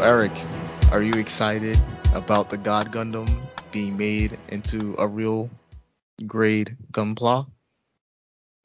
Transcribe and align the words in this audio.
So 0.00 0.06
Eric, 0.06 0.32
are 0.92 1.02
you 1.02 1.12
excited 1.12 1.78
about 2.14 2.48
the 2.48 2.56
God 2.56 2.90
Gundam 2.90 3.28
being 3.70 3.98
made 3.98 4.38
into 4.48 4.94
a 4.98 5.06
real 5.06 5.50
grade 6.26 6.74
Gunpla? 6.90 7.46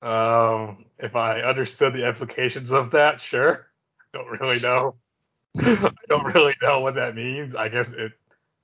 Um, 0.02 0.86
if 0.98 1.18
I 1.18 1.42
understood 1.42 1.92
the 1.92 2.08
implications 2.08 2.72
of 2.72 2.92
that, 2.92 3.20
sure. 3.20 3.68
Don't 4.14 4.40
really 4.40 4.62
know. 4.62 4.96
I 5.58 5.92
don't 6.08 6.34
really 6.34 6.56
know 6.62 6.80
what 6.80 6.96
that 6.96 7.18
means. 7.18 7.54
I 7.54 7.68
guess 7.68 7.92
it 7.92 8.14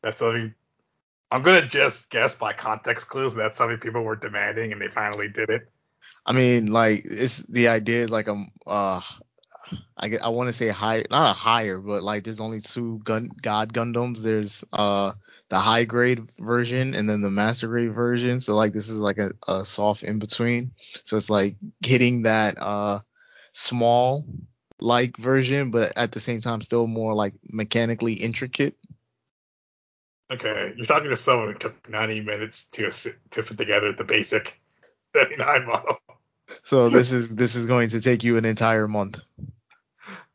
that's 0.01 0.19
something 0.19 0.55
I'm 1.29 1.41
gonna 1.41 1.67
just 1.67 2.09
guess 2.09 2.35
by 2.35 2.53
context 2.53 3.09
clues 3.09 3.33
that's 3.33 3.57
something 3.57 3.79
people 3.79 4.03
were 4.03 4.15
demanding 4.15 4.71
and 4.71 4.81
they 4.81 4.87
finally 4.87 5.27
did 5.27 5.49
it. 5.49 5.69
I 6.25 6.31
mean, 6.31 6.67
like 6.67 7.01
it's 7.03 7.39
the 7.39 7.67
idea 7.67 8.03
is 8.03 8.11
like 8.11 8.29
a 8.29 8.45
uh 8.65 9.01
I 9.97 10.11
I 10.21 10.29
want 10.29 10.47
to 10.47 10.53
say 10.53 10.69
high, 10.69 11.05
not 11.09 11.31
a 11.31 11.33
higher, 11.33 11.77
but 11.77 12.03
like 12.03 12.23
there's 12.23 12.39
only 12.39 12.61
two 12.61 12.99
gun 13.03 13.29
God 13.41 13.73
Gundams. 13.73 14.21
There's 14.21 14.63
uh 14.73 15.13
the 15.49 15.59
high 15.59 15.83
grade 15.83 16.21
version 16.39 16.93
and 16.95 17.09
then 17.09 17.21
the 17.21 17.29
master 17.29 17.67
grade 17.67 17.93
version. 17.93 18.39
So 18.39 18.55
like 18.55 18.73
this 18.73 18.89
is 18.89 18.99
like 18.99 19.17
a, 19.17 19.31
a 19.47 19.65
soft 19.65 20.03
in 20.03 20.19
between. 20.19 20.71
So 21.03 21.17
it's 21.17 21.29
like 21.29 21.55
hitting 21.85 22.23
that 22.23 22.57
uh 22.57 22.99
small 23.51 24.25
like 24.79 25.17
version, 25.17 25.71
but 25.71 25.93
at 25.95 26.11
the 26.11 26.19
same 26.19 26.41
time 26.41 26.61
still 26.61 26.87
more 26.87 27.13
like 27.13 27.33
mechanically 27.43 28.13
intricate. 28.13 28.75
Okay, 30.31 30.73
you're 30.77 30.87
talking 30.87 31.09
to 31.09 31.17
someone 31.17 31.51
who 31.51 31.59
took 31.59 31.89
90 31.89 32.21
minutes 32.21 32.65
to 32.71 32.89
to 33.31 33.43
put 33.43 33.57
together 33.57 33.93
the 33.93 34.05
basic 34.05 34.59
79 35.15 35.65
model. 35.65 35.97
So 36.63 36.89
this 36.89 37.11
is 37.11 37.33
this 37.33 37.55
is 37.55 37.65
going 37.65 37.89
to 37.89 38.01
take 38.01 38.23
you 38.23 38.37
an 38.37 38.45
entire 38.45 38.87
month. 38.87 39.19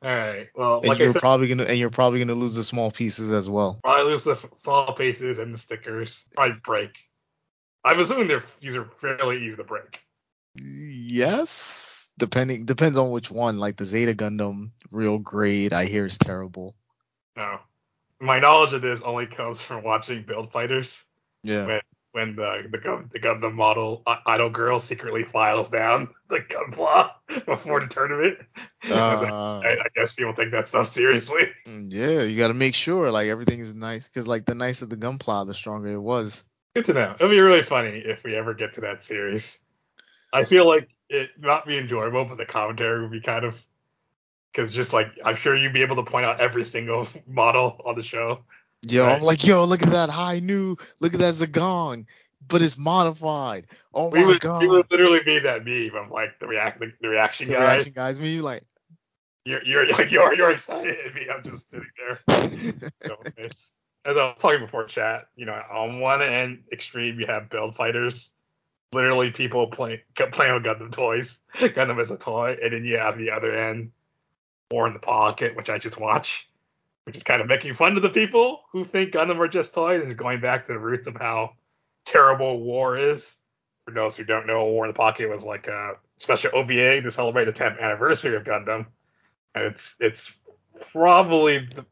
All 0.03 0.15
right. 0.15 0.49
Well, 0.55 0.79
and 0.81 0.89
like 0.89 0.99
you're 0.99 1.09
I 1.09 1.13
said, 1.13 1.21
probably 1.21 1.49
gonna 1.49 1.65
and 1.65 1.79
you're 1.79 1.91
probably 1.91 2.19
gonna 2.19 2.35
lose 2.35 2.55
the 2.55 2.65
small 2.65 2.91
pieces 2.91 3.33
as 3.33 3.49
well. 3.49 3.81
probably 3.83 4.13
lose 4.13 4.25
the 4.25 4.39
small 4.63 4.93
pieces 4.93 5.39
and 5.39 5.55
the 5.55 5.59
stickers. 5.59 6.27
Probably 6.35 6.57
break. 6.65 6.91
I'm 7.85 7.99
assuming 8.01 8.29
they're 8.29 8.45
these 8.61 8.77
are 8.77 8.89
fairly 9.01 9.47
easy 9.47 9.57
to 9.57 9.65
break. 9.65 10.01
Yes, 10.55 12.09
depending 12.19 12.67
depends 12.67 12.99
on 12.99 13.11
which 13.11 13.31
one. 13.31 13.59
Like 13.59 13.77
the 13.77 13.85
Zeta 13.85 14.15
Gundam, 14.15 14.73
real 14.91 15.19
grade, 15.19 15.73
I 15.73 15.87
hear 15.87 16.05
is 16.05 16.19
terrible. 16.19 16.75
No, 17.37 17.59
my 18.21 18.39
knowledge 18.39 18.75
of 18.75 18.83
this 18.83 19.01
only 19.03 19.27
comes 19.27 19.63
from 19.63 19.83
watching 19.83 20.25
Build 20.25 20.53
Fighters. 20.53 21.03
Yeah. 21.43 21.67
When 21.67 21.81
when 22.17 22.35
the 22.35 22.67
the, 22.73 23.05
the 23.13 23.19
Gundam 23.21 23.53
model 23.53 24.03
Idol 24.27 24.49
Girl 24.49 24.81
secretly 24.81 25.23
files 25.23 25.69
down 25.69 26.09
the 26.31 26.39
Gunpla 26.39 27.11
before 27.47 27.81
the 27.81 27.87
tournament. 27.87 28.39
Uh, 28.89 29.61
I, 29.65 29.71
I, 29.73 29.87
guess 29.97 30.13
people 30.13 30.33
take 30.33 30.53
that 30.53 30.69
stuff 30.69 30.87
seriously. 30.87 31.49
Mm, 31.67 31.89
yeah, 31.91 32.23
you 32.23 32.39
got 32.39 32.49
to 32.49 32.55
make 32.55 32.77
sure 32.77 33.11
like 33.11 33.27
everything 33.27 33.59
is 33.59 33.75
nice 33.75 34.07
because 34.07 34.29
like 34.29 34.47
the 34.47 34.55
nicer 34.55 34.87
the 34.87 34.97
Gunpla, 34.97 35.45
the 35.45 35.55
stronger 35.55 35.89
it 35.89 36.01
was. 36.01 36.45
Good 36.77 36.85
to 36.85 36.93
know. 36.93 37.17
It'll 37.17 37.29
be 37.29 37.41
really 37.41 37.65
funny 37.65 37.99
if 37.99 38.23
we 38.23 38.37
ever 38.37 38.55
get 38.55 38.75
to 38.75 38.83
that 38.83 39.03
series. 39.03 39.59
I 40.33 40.45
feel 40.45 40.69
like 40.69 40.89
it 41.09 41.31
not 41.37 41.67
be 41.67 41.77
enjoyable, 41.77 42.27
but 42.27 42.39
the 42.39 42.47
commentary 42.47 43.03
would 43.03 43.11
be 43.11 43.21
kind 43.21 43.45
of 43.45 43.61
because 44.53 44.71
just 44.71 44.93
like 44.93 45.09
I'm 45.25 45.35
sure 45.35 45.57
you'd 45.57 45.73
be 45.73 45.83
able 45.83 45.97
to 45.97 46.09
point 46.09 46.27
out 46.27 46.41
every 46.41 46.65
single 46.65 47.09
model 47.27 47.81
on 47.85 47.97
the 47.97 48.05
show. 48.05 48.45
Yo, 48.83 49.07
right? 49.07 49.17
I'm 49.17 49.23
like, 49.23 49.45
yo, 49.45 49.65
look 49.65 49.83
at 49.83 49.91
that 49.91 50.11
high 50.11 50.39
new, 50.39 50.77
look 51.01 51.15
at 51.15 51.21
that 51.21 51.35
Zagong, 51.35 52.07
but 52.47 52.63
it's 52.63 52.79
modified. 52.79 53.67
Oh 53.95 54.09
we 54.09 54.21
my 54.21 54.27
would, 54.27 54.41
god. 54.41 54.63
We 54.63 54.69
would 54.69 54.91
literally 54.91 55.21
be 55.25 55.39
that 55.41 55.65
meme 55.65 55.95
of 55.95 56.11
like 56.11 56.39
the 56.39 56.47
react 56.47 56.81
the, 56.81 56.93
the 57.01 57.09
reaction 57.09 57.49
the 57.49 57.55
guys. 57.55 57.75
reaction 57.75 57.93
guys, 57.93 58.21
me 58.21 58.41
like. 58.41 58.63
You're 59.45 59.65
you're 59.65 59.89
like 59.91 60.11
you're 60.11 60.35
you're 60.35 60.51
excited 60.51 60.97
at 61.07 61.15
me. 61.15 61.27
I'm 61.33 61.43
just 61.45 61.71
sitting 61.71 61.87
there. 61.97 62.73
so 63.07 63.17
nice. 63.39 63.71
As 64.05 64.17
I 64.17 64.23
was 64.27 64.37
talking 64.39 64.61
before 64.61 64.85
chat, 64.85 65.29
you 65.35 65.47
know, 65.47 65.61
on 65.73 65.99
one 65.99 66.23
end 66.23 66.63
extreme 66.73 67.19
you 67.19 67.27
have 67.27 67.51
build 67.51 67.75
fighters, 67.75 68.31
literally 68.93 69.31
people 69.31 69.67
playing 69.67 70.01
playing 70.33 70.55
with 70.55 70.63
Gundam 70.63 70.93
toys, 70.93 71.39
Gundam 71.55 72.01
as 72.01 72.11
a 72.11 72.17
toy, 72.17 72.57
and 72.63 72.73
then 72.73 72.85
you 72.85 72.99
have 72.99 73.19
the 73.19 73.31
other 73.31 73.53
end, 73.57 73.91
War 74.71 74.87
in 74.87 74.93
the 74.93 75.01
Pocket, 75.01 75.57
which 75.57 75.71
I 75.71 75.79
just 75.79 75.99
watch 75.99 76.49
which 77.07 77.17
is 77.17 77.23
kind 77.23 77.41
of 77.41 77.47
making 77.47 77.75
fun 77.75 77.97
of 77.97 78.03
the 78.03 78.09
people 78.09 78.63
who 78.73 78.85
think 78.85 79.13
Gundam 79.13 79.39
are 79.39 79.49
just 79.49 79.73
toys 79.73 80.03
and 80.03 80.17
going 80.17 80.41
back 80.41 80.67
to 80.67 80.73
the 80.73 80.79
roots 80.79 81.07
of 81.07 81.17
how 81.17 81.53
terrible 82.05 82.61
war 82.61 82.99
is. 82.99 83.35
For 83.85 83.95
those 83.95 84.17
who 84.17 84.25
don't 84.25 84.49
know, 84.49 84.65
War 84.65 84.85
in 84.85 84.91
the 84.91 84.97
Pocket 84.97 85.29
was 85.29 85.45
like 85.45 85.69
a 85.69 85.93
special 86.19 86.51
OVA 86.55 87.01
to 87.03 87.11
celebrate 87.11 87.45
the 87.45 87.53
10th 87.53 87.81
anniversary 87.81 88.35
of 88.35 88.43
Gundam, 88.43 88.87
and 89.55 89.65
it's 89.65 89.95
it's 90.01 90.35
probably 90.93 91.59
the 91.59 91.87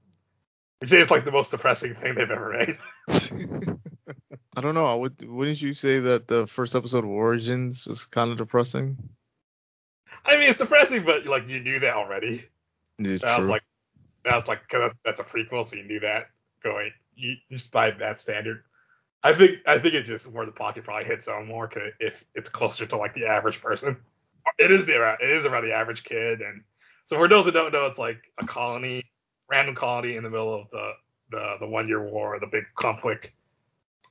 I'd 0.84 0.90
say 0.90 1.00
it's 1.00 1.10
like 1.10 1.24
the 1.24 1.32
most 1.32 1.50
depressing 1.50 1.94
thing 1.94 2.14
they've 2.14 2.30
ever 2.30 2.58
made. 2.58 2.78
I 4.56 4.60
don't 4.60 4.74
know. 4.74 4.98
Would, 4.98 5.26
wouldn't 5.26 5.62
you 5.62 5.72
say 5.72 5.98
that 6.00 6.28
the 6.28 6.46
first 6.46 6.74
episode 6.74 7.04
of 7.04 7.10
Origins 7.10 7.86
was 7.86 8.04
kind 8.04 8.30
of 8.30 8.36
depressing? 8.36 8.98
I 10.26 10.36
mean, 10.36 10.50
it's 10.50 10.58
depressing, 10.58 11.06
but 11.06 11.24
like 11.24 11.48
you 11.48 11.60
knew 11.60 11.80
that 11.80 11.94
already. 11.94 12.44
It's 12.98 13.22
that 13.22 13.36
true. 13.36 13.38
was 13.38 13.48
like 13.48 13.62
that 14.24 14.34
was 14.34 14.48
like 14.48 14.68
cause 14.68 14.92
that's, 15.04 15.18
that's 15.18 15.20
a 15.20 15.24
prequel, 15.24 15.64
so 15.64 15.76
you 15.76 15.84
knew 15.84 16.00
that 16.00 16.26
going 16.62 16.90
you, 17.16 17.36
just 17.50 17.70
by 17.70 17.90
that 17.90 18.20
standard. 18.20 18.62
I 19.22 19.34
think 19.34 19.58
I 19.66 19.78
think 19.78 19.94
it 19.94 20.02
just 20.02 20.26
where 20.26 20.46
the 20.46 20.52
pocket 20.52 20.84
probably 20.84 21.06
hits 21.06 21.28
on 21.28 21.46
more 21.46 21.68
cause 21.68 21.92
if 22.00 22.24
it's 22.34 22.48
closer 22.48 22.86
to 22.86 22.96
like 22.96 23.14
the 23.14 23.26
average 23.26 23.60
person. 23.60 23.96
It 24.58 24.70
is 24.70 24.86
the 24.86 25.16
it 25.20 25.30
is 25.30 25.46
around 25.46 25.64
the 25.64 25.72
average 25.72 26.04
kid, 26.04 26.40
and 26.42 26.62
so 27.06 27.16
for 27.16 27.28
those 27.28 27.46
who 27.46 27.50
don't 27.50 27.72
know, 27.72 27.86
it's 27.86 27.98
like 27.98 28.18
a 28.38 28.46
colony, 28.46 29.04
random 29.48 29.74
colony 29.74 30.16
in 30.16 30.22
the 30.22 30.30
middle 30.30 30.54
of 30.54 30.70
the 30.70 30.92
the 31.30 31.56
the 31.60 31.66
one 31.66 31.88
year 31.88 32.02
war, 32.02 32.38
the 32.38 32.46
big 32.46 32.64
conflict 32.74 33.32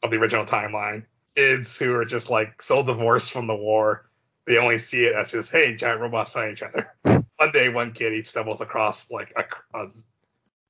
of 0.02 0.10
the 0.10 0.18
original 0.18 0.46
timeline. 0.46 1.06
Kids 1.36 1.78
who 1.78 1.94
are 1.94 2.06
just 2.06 2.30
like 2.30 2.62
so 2.62 2.84
divorced 2.84 3.32
from 3.32 3.48
the 3.48 3.56
war, 3.56 4.10
they 4.48 4.58
only 4.58 4.78
see 4.78 5.06
it 5.06 5.16
as 5.16 5.32
just 5.32 5.52
hey, 5.52 5.76
giant 5.76 6.02
robots 6.02 6.32
fighting 6.32 6.54
each 6.54 6.64
other 6.64 7.23
one 7.38 7.52
day 7.52 7.70
one 7.70 7.94
kid 7.94 8.14
he 8.14 8.24
stumbles 8.24 8.62
across 8.62 9.10
like 9.10 9.34
a, 9.36 9.78
a, 9.78 9.90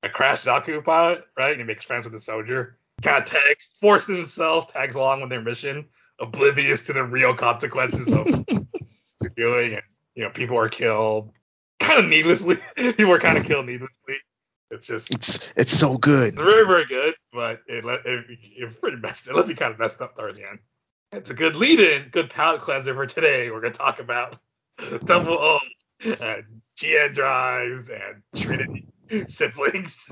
a 0.03 0.09
crashed 0.09 0.45
Zaku 0.45 0.83
pilot, 0.83 1.23
right? 1.37 1.51
And 1.51 1.61
he 1.61 1.67
makes 1.67 1.83
friends 1.83 2.05
with 2.05 2.13
the 2.13 2.19
soldier. 2.19 2.77
Kind 3.01 3.23
of 3.23 3.29
tags, 3.29 3.69
forces 3.81 4.15
himself, 4.15 4.71
tags 4.71 4.95
along 4.95 5.21
with 5.21 5.29
their 5.29 5.41
mission, 5.41 5.85
oblivious 6.19 6.85
to 6.85 6.93
the 6.93 7.03
real 7.03 7.35
consequences 7.35 8.07
of 8.11 8.45
doing. 9.35 9.73
And 9.73 9.81
you 10.15 10.23
know, 10.23 10.29
people 10.29 10.57
are 10.57 10.69
killed, 10.69 11.31
kind 11.79 11.99
of 11.99 12.09
needlessly. 12.09 12.59
people 12.75 13.11
are 13.11 13.19
kind 13.19 13.37
of 13.37 13.45
killed 13.45 13.65
needlessly. 13.65 14.15
It's 14.71 14.87
just 14.87 15.11
it's 15.11 15.39
it's 15.55 15.77
so 15.77 15.97
good. 15.97 16.33
It's 16.33 16.41
very 16.41 16.65
very 16.65 16.85
good, 16.85 17.13
but 17.31 17.61
it 17.67 17.83
let 17.83 18.05
it, 18.05 18.25
it's 18.29 18.75
pretty 18.77 18.97
messed. 18.97 19.27
It 19.27 19.35
left 19.35 19.47
me 19.47 19.55
kind 19.55 19.73
of 19.73 19.79
messed 19.79 20.01
up 20.01 20.15
towards 20.15 20.37
the 20.37 20.47
end. 20.47 20.59
It's 21.11 21.29
a 21.29 21.35
good 21.35 21.55
lead-in, 21.55 22.09
good 22.09 22.31
palate 22.31 22.61
cleanser 22.61 22.95
for 22.95 23.05
today. 23.05 23.51
We're 23.51 23.61
gonna 23.61 23.73
talk 23.73 23.99
about 23.99 24.39
Double 25.05 25.33
O 25.33 25.59
and 26.03 26.61
GN 26.77 27.13
drives 27.13 27.89
and 27.89 28.43
Trinity 28.43 28.87
siblings. 29.27 30.07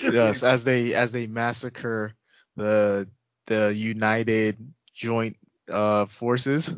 yes, 0.00 0.42
as 0.42 0.64
they 0.64 0.94
as 0.94 1.10
they 1.10 1.26
massacre 1.26 2.14
the 2.56 3.08
the 3.46 3.74
United 3.74 4.56
Joint 4.94 5.36
uh, 5.70 6.06
Forces. 6.06 6.74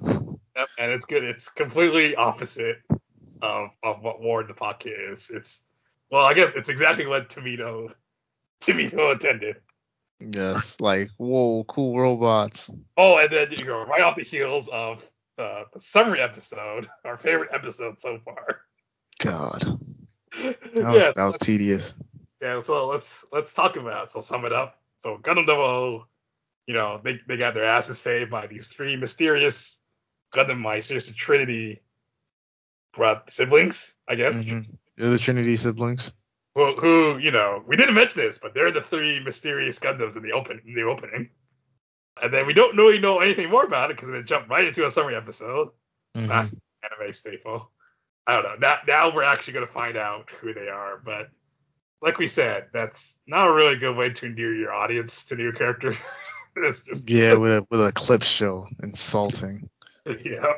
Yep, 0.56 0.68
and 0.78 0.92
it's 0.92 1.04
good. 1.04 1.22
It's 1.22 1.48
completely 1.48 2.14
opposite 2.14 2.78
of, 3.42 3.70
of 3.82 4.02
what 4.02 4.20
War 4.20 4.40
in 4.40 4.46
the 4.46 4.54
Pocket 4.54 4.94
is. 5.12 5.30
It's 5.30 5.60
well, 6.10 6.24
I 6.24 6.34
guess 6.34 6.52
it's 6.54 6.68
exactly 6.68 7.06
what 7.06 7.28
Tomino 7.28 7.92
Tomino 8.62 9.12
intended. 9.12 9.56
Yes, 10.18 10.80
like 10.80 11.10
whoa, 11.18 11.64
cool 11.64 11.98
robots. 11.98 12.70
Oh, 12.96 13.18
and 13.18 13.30
then 13.30 13.48
you 13.50 13.64
go 13.64 13.84
right 13.84 14.00
off 14.00 14.16
the 14.16 14.22
heels 14.22 14.68
of 14.72 15.08
uh, 15.38 15.64
the 15.72 15.80
summary 15.80 16.20
episode, 16.20 16.88
our 17.04 17.16
favorite 17.16 17.50
episode 17.52 17.98
so 17.98 18.18
far. 18.24 18.60
God, 19.20 19.80
that 20.42 20.74
was, 20.74 21.02
yeah, 21.02 21.12
that 21.14 21.24
was 21.24 21.38
tedious. 21.38 21.94
Yeah, 22.40 22.62
so 22.62 22.88
let's 22.88 23.24
let's 23.32 23.52
talk 23.52 23.76
about 23.76 24.04
it. 24.04 24.10
So 24.10 24.20
sum 24.20 24.44
it 24.44 24.52
up. 24.52 24.78
So 24.98 25.18
Gundam 25.18 25.46
Double, 25.46 26.06
you 26.66 26.74
know, 26.74 27.00
they 27.02 27.20
they 27.26 27.36
got 27.36 27.54
their 27.54 27.64
asses 27.64 27.98
saved 27.98 28.30
by 28.30 28.46
these 28.46 28.68
three 28.68 28.96
mysterious 28.96 29.78
Gundam 30.34 30.60
Meisters, 30.60 31.06
the 31.06 31.12
Trinity 31.12 31.80
brought 32.94 33.30
siblings, 33.30 33.92
I 34.08 34.14
guess. 34.16 34.34
Mm-hmm. 34.34 34.72
They're 34.96 35.10
the 35.10 35.18
Trinity 35.18 35.56
siblings. 35.56 36.12
Who, 36.54 36.74
who, 36.76 37.18
you 37.18 37.30
know, 37.30 37.62
we 37.66 37.76
didn't 37.76 37.94
mention 37.94 38.22
this, 38.22 38.38
but 38.38 38.54
they're 38.54 38.72
the 38.72 38.80
three 38.80 39.20
mysterious 39.20 39.78
Gundams 39.78 40.16
in 40.16 40.22
the 40.22 40.32
open 40.32 40.62
in 40.66 40.74
the 40.74 40.82
opening. 40.82 41.30
And 42.22 42.32
then 42.32 42.46
we 42.46 42.54
don't 42.54 42.76
really 42.76 42.98
know 42.98 43.20
anything 43.20 43.50
more 43.50 43.64
about 43.64 43.90
it 43.90 43.96
because 43.96 44.12
they 44.12 44.22
jumped 44.22 44.48
right 44.48 44.64
into 44.64 44.86
a 44.86 44.90
summary 44.90 45.16
episode. 45.16 45.68
Mm-hmm. 46.16 46.28
That's 46.28 46.54
anime 46.82 47.12
staple. 47.12 47.70
I 48.26 48.34
don't 48.34 48.42
know. 48.42 48.54
Now, 48.58 48.78
now 48.86 49.14
we're 49.14 49.22
actually 49.22 49.52
going 49.52 49.66
to 49.66 49.72
find 49.72 49.96
out 49.96 50.28
who 50.40 50.54
they 50.54 50.68
are. 50.68 51.00
But 51.04 51.28
like 52.02 52.18
we 52.18 52.28
said, 52.28 52.66
that's 52.72 53.16
not 53.26 53.46
a 53.46 53.52
really 53.52 53.76
good 53.76 53.96
way 53.96 54.10
to 54.10 54.26
endear 54.26 54.54
your 54.54 54.72
audience 54.72 55.24
to 55.26 55.36
new 55.36 55.52
characters. 55.52 55.96
just 56.64 57.08
yeah, 57.08 57.34
with 57.34 57.52
a 57.52 57.66
with 57.70 57.84
a 57.84 57.92
clip 57.92 58.22
show, 58.22 58.66
insulting. 58.82 59.68
yeah. 60.24 60.54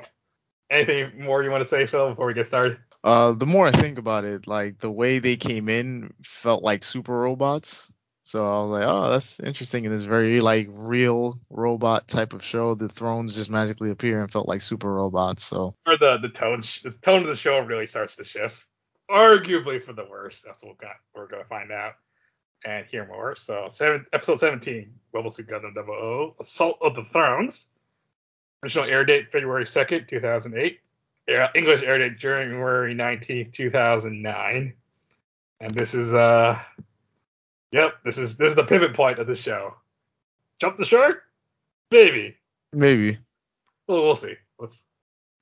Anything 0.70 1.24
more 1.24 1.42
you 1.42 1.50
want 1.50 1.62
to 1.62 1.68
say, 1.68 1.86
Phil, 1.86 2.10
before 2.10 2.26
we 2.26 2.34
get 2.34 2.46
started? 2.46 2.78
Uh, 3.02 3.32
the 3.32 3.46
more 3.46 3.66
I 3.66 3.72
think 3.72 3.98
about 3.98 4.24
it, 4.24 4.46
like 4.46 4.78
the 4.80 4.90
way 4.90 5.18
they 5.18 5.36
came 5.36 5.68
in 5.68 6.12
felt 6.22 6.62
like 6.62 6.84
super 6.84 7.18
robots. 7.18 7.90
So 8.28 8.44
I 8.44 8.62
was 8.62 8.70
like, 8.72 8.86
oh, 8.86 9.10
that's 9.10 9.40
interesting. 9.40 9.86
In 9.86 9.90
this 9.90 10.02
very 10.02 10.42
like 10.42 10.68
real 10.72 11.40
robot 11.48 12.08
type 12.08 12.34
of 12.34 12.44
show, 12.44 12.74
the 12.74 12.90
thrones 12.90 13.34
just 13.34 13.48
magically 13.48 13.88
appear 13.88 14.20
and 14.20 14.30
felt 14.30 14.46
like 14.46 14.60
super 14.60 14.92
robots. 14.92 15.44
So 15.44 15.74
Or 15.86 15.96
the 15.96 16.18
the 16.20 16.28
tone 16.28 16.62
the 16.84 16.90
tone 16.90 17.22
of 17.22 17.28
the 17.28 17.36
show 17.36 17.58
really 17.60 17.86
starts 17.86 18.16
to 18.16 18.24
shift, 18.24 18.66
arguably 19.10 19.82
for 19.82 19.94
the 19.94 20.04
worst. 20.04 20.44
That's 20.44 20.62
what 20.62 20.76
we 20.78 20.86
got, 20.86 20.96
we're 21.14 21.26
gonna 21.26 21.46
find 21.46 21.72
out 21.72 21.94
and 22.66 22.84
hear 22.84 23.06
more. 23.06 23.34
So 23.34 23.68
seven, 23.70 24.04
episode 24.12 24.40
17, 24.40 24.92
Mobile 25.14 25.30
Suit 25.30 25.46
Gundam 25.46 25.72
00, 25.72 26.36
Assault 26.38 26.76
of 26.82 26.96
the 26.96 27.04
Thrones. 27.04 27.66
Original 28.62 28.90
air 28.90 29.06
date 29.06 29.32
February 29.32 29.64
2nd, 29.64 30.06
2008. 30.06 30.80
Air, 31.28 31.48
English 31.54 31.82
air 31.82 31.96
date 31.96 32.18
January 32.18 32.94
19th, 32.94 33.54
2009. 33.54 34.74
And 35.60 35.74
this 35.74 35.94
is 35.94 36.12
uh 36.12 36.60
yep, 37.72 37.94
this 38.04 38.18
is 38.18 38.36
this 38.36 38.50
is 38.50 38.56
the 38.56 38.64
pivot 38.64 38.94
point 38.94 39.18
of 39.18 39.26
the 39.26 39.34
show. 39.34 39.74
Jump 40.60 40.76
the 40.76 40.84
shark? 40.84 41.22
Maybe. 41.90 42.36
maybe. 42.72 43.18
Well, 43.86 44.04
we'll 44.04 44.14
see. 44.14 44.34
Let's 44.58 44.84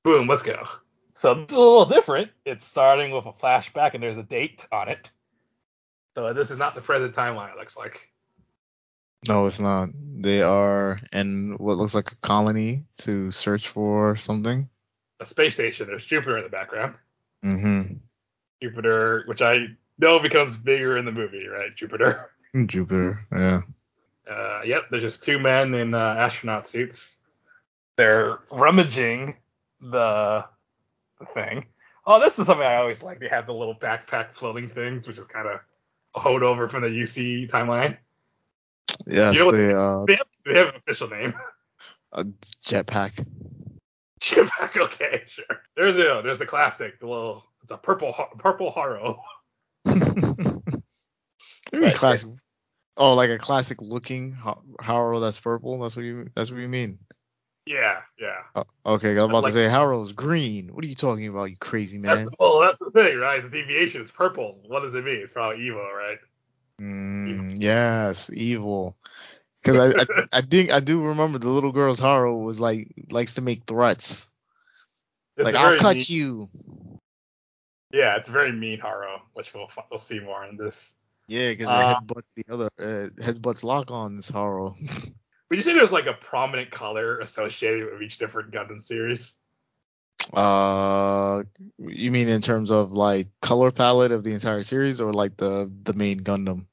boom, 0.03 0.27
let's 0.27 0.43
go. 0.43 0.63
So 1.09 1.33
this 1.33 1.51
is 1.51 1.57
a 1.57 1.59
little 1.59 1.85
different. 1.85 2.31
It's 2.45 2.65
starting 2.65 3.11
with 3.11 3.25
a 3.25 3.33
flashback 3.33 3.93
and 3.93 4.03
there's 4.03 4.17
a 4.17 4.23
date 4.23 4.65
on 4.71 4.87
it. 4.87 5.11
So 6.15 6.33
this 6.33 6.51
is 6.51 6.57
not 6.57 6.75
the 6.75 6.81
present 6.81 7.15
timeline, 7.15 7.51
it 7.51 7.57
looks 7.57 7.75
like. 7.75 8.09
No, 9.27 9.45
it's 9.45 9.59
not. 9.59 9.89
They 9.93 10.41
are 10.41 10.99
in 11.11 11.55
what 11.57 11.77
looks 11.77 11.95
like 11.95 12.11
a 12.11 12.15
colony 12.17 12.85
to 12.99 13.31
search 13.31 13.67
for 13.67 14.15
something. 14.17 14.69
A 15.19 15.25
space 15.25 15.53
station. 15.53 15.87
There's 15.87 16.05
Jupiter 16.05 16.37
in 16.37 16.43
the 16.43 16.49
background. 16.49 16.93
Mm-hmm. 17.43 17.95
Jupiter, 18.61 19.23
which 19.25 19.41
I 19.41 19.67
know 19.99 20.19
becomes 20.19 20.55
bigger 20.55 20.97
in 20.97 21.05
the 21.05 21.11
movie, 21.11 21.47
right? 21.47 21.75
Jupiter. 21.75 22.31
Jupiter. 22.65 23.19
Yeah. 23.31 23.61
Uh, 24.29 24.61
yep, 24.65 24.83
there's 24.91 25.03
just 25.03 25.23
two 25.23 25.39
men 25.39 25.73
in 25.73 25.93
uh, 25.93 26.15
astronaut 26.17 26.67
suits. 26.67 27.19
They're 27.95 28.39
rummaging 28.51 29.35
the 29.81 30.45
the 31.19 31.25
thing. 31.33 31.65
Oh, 32.05 32.19
this 32.19 32.37
is 32.39 32.45
something 32.45 32.65
I 32.65 32.75
always 32.75 33.03
like. 33.03 33.19
They 33.19 33.27
have 33.27 33.47
the 33.47 33.53
little 33.53 33.75
backpack 33.75 34.33
floating 34.33 34.69
things, 34.69 35.07
which 35.07 35.17
is 35.17 35.27
kind 35.27 35.47
of 35.47 35.59
a 36.15 36.19
holdover 36.19 36.69
from 36.69 36.83
the 36.83 36.89
UC 36.89 37.49
timeline. 37.49 37.97
Yes, 39.05 39.35
You 39.35 39.45
know 39.45 39.51
they 39.51 39.73
uh 39.73 40.05
They 40.05 40.15
have, 40.15 40.27
they 40.45 40.57
have 40.57 40.67
an 40.69 40.75
official 40.75 41.09
name. 41.09 41.33
a 42.11 42.25
jetpack. 42.65 43.25
Jetpack, 44.21 44.77
okay, 44.77 45.23
sure. 45.27 45.61
There's 45.75 45.97
a 45.97 46.21
there's 46.23 46.39
the 46.39 46.45
classic, 46.45 46.99
the 46.99 47.07
little 47.07 47.43
it's 47.61 47.71
a 47.71 47.77
purple 47.77 48.13
purple 48.37 48.71
haro. 48.71 49.21
Maybe 51.71 51.83
Right, 51.85 51.95
classic. 51.95 52.27
yes. 52.27 52.35
Oh, 52.95 53.13
like 53.13 53.29
a 53.29 53.37
classic 53.37 53.79
looking 53.81 54.31
Har- 54.33 54.61
Haro 54.81 55.19
that's 55.19 55.39
purple. 55.39 55.79
That's 55.79 55.95
what 55.95 56.03
you. 56.05 56.29
That's 56.35 56.49
what 56.51 56.59
you 56.59 56.67
mean. 56.67 56.99
Yeah, 57.65 57.97
yeah. 58.19 58.37
Oh, 58.55 58.63
okay, 58.93 59.09
I 59.11 59.15
was 59.15 59.23
about 59.25 59.43
Like- 59.43 59.53
to 59.53 59.59
say 59.65 59.69
Haro's 59.69 60.13
green. 60.13 60.73
What 60.73 60.83
are 60.85 60.87
you 60.87 60.95
talking 60.95 61.27
about, 61.27 61.45
you 61.49 61.57
crazy 61.59 61.99
That's 62.01 62.21
man? 62.21 62.29
well, 62.39 62.61
that's 62.61 62.77
the 62.79 62.89
thing, 62.91 63.17
right? 63.17 63.39
It's 63.39 63.49
deviation. 63.49 64.01
It's 64.01 64.09
purple. 64.11 64.59
What 64.67 64.81
does 64.83 64.95
it 64.95 65.03
mean? 65.03 65.17
It's 65.23 65.33
probably 65.33 65.65
evil, 65.65 65.81
right? 65.81 66.17
Mm, 66.81 67.57
yes, 67.61 68.29
evil. 68.33 68.95
Because 69.61 69.77
I, 69.77 70.01
I, 70.01 70.05
I 70.37 70.41
think 70.41 70.71
I 70.71 70.79
do 70.79 71.01
remember 71.03 71.39
the 71.39 71.49
little 71.49 71.73
girl's 71.73 71.99
Haro 71.99 72.37
was 72.37 72.57
like 72.59 72.87
likes 73.11 73.33
to 73.33 73.41
make 73.41 73.65
threats. 73.67 74.29
It's 75.35 75.45
like 75.45 75.55
I'll 75.55 75.77
cut 75.77 75.97
mean- 75.97 76.05
you. 76.07 76.49
Yeah, 77.91 78.17
it's 78.17 78.29
very 78.29 78.51
mean 78.51 78.79
haro, 78.79 79.21
which 79.33 79.53
we'll 79.53 79.69
we'll 79.89 79.99
see 79.99 80.19
more 80.19 80.45
in 80.45 80.57
this. 80.57 80.95
Yeah, 81.27 81.51
because 81.51 81.67
Uh, 81.67 81.95
it 81.99 82.07
headbutts 82.07 82.33
the 82.33 82.45
other 82.53 82.69
uh, 82.79 83.09
headbutts 83.21 83.63
lock 83.63 83.91
on 83.91 84.15
this 84.15 84.29
Haro. 84.29 84.75
Would 85.49 85.55
you 85.55 85.61
say 85.61 85.73
there's 85.73 85.91
like 85.91 86.07
a 86.07 86.13
prominent 86.13 86.71
color 86.71 87.19
associated 87.19 87.91
with 87.91 88.01
each 88.01 88.17
different 88.17 88.51
Gundam 88.51 88.83
series? 88.83 89.35
uh, 90.33 91.43
you 91.77 92.11
mean 92.11 92.27
in 92.27 92.41
terms 92.41 92.69
of 92.69 92.91
like 92.91 93.27
color 93.41 93.71
palette 93.71 94.11
of 94.11 94.23
the 94.23 94.33
entire 94.33 94.63
series, 94.63 94.99
or 94.99 95.13
like 95.13 95.37
the 95.37 95.71
the 95.83 95.93
main 95.93 96.21
Gundam? 96.21 96.67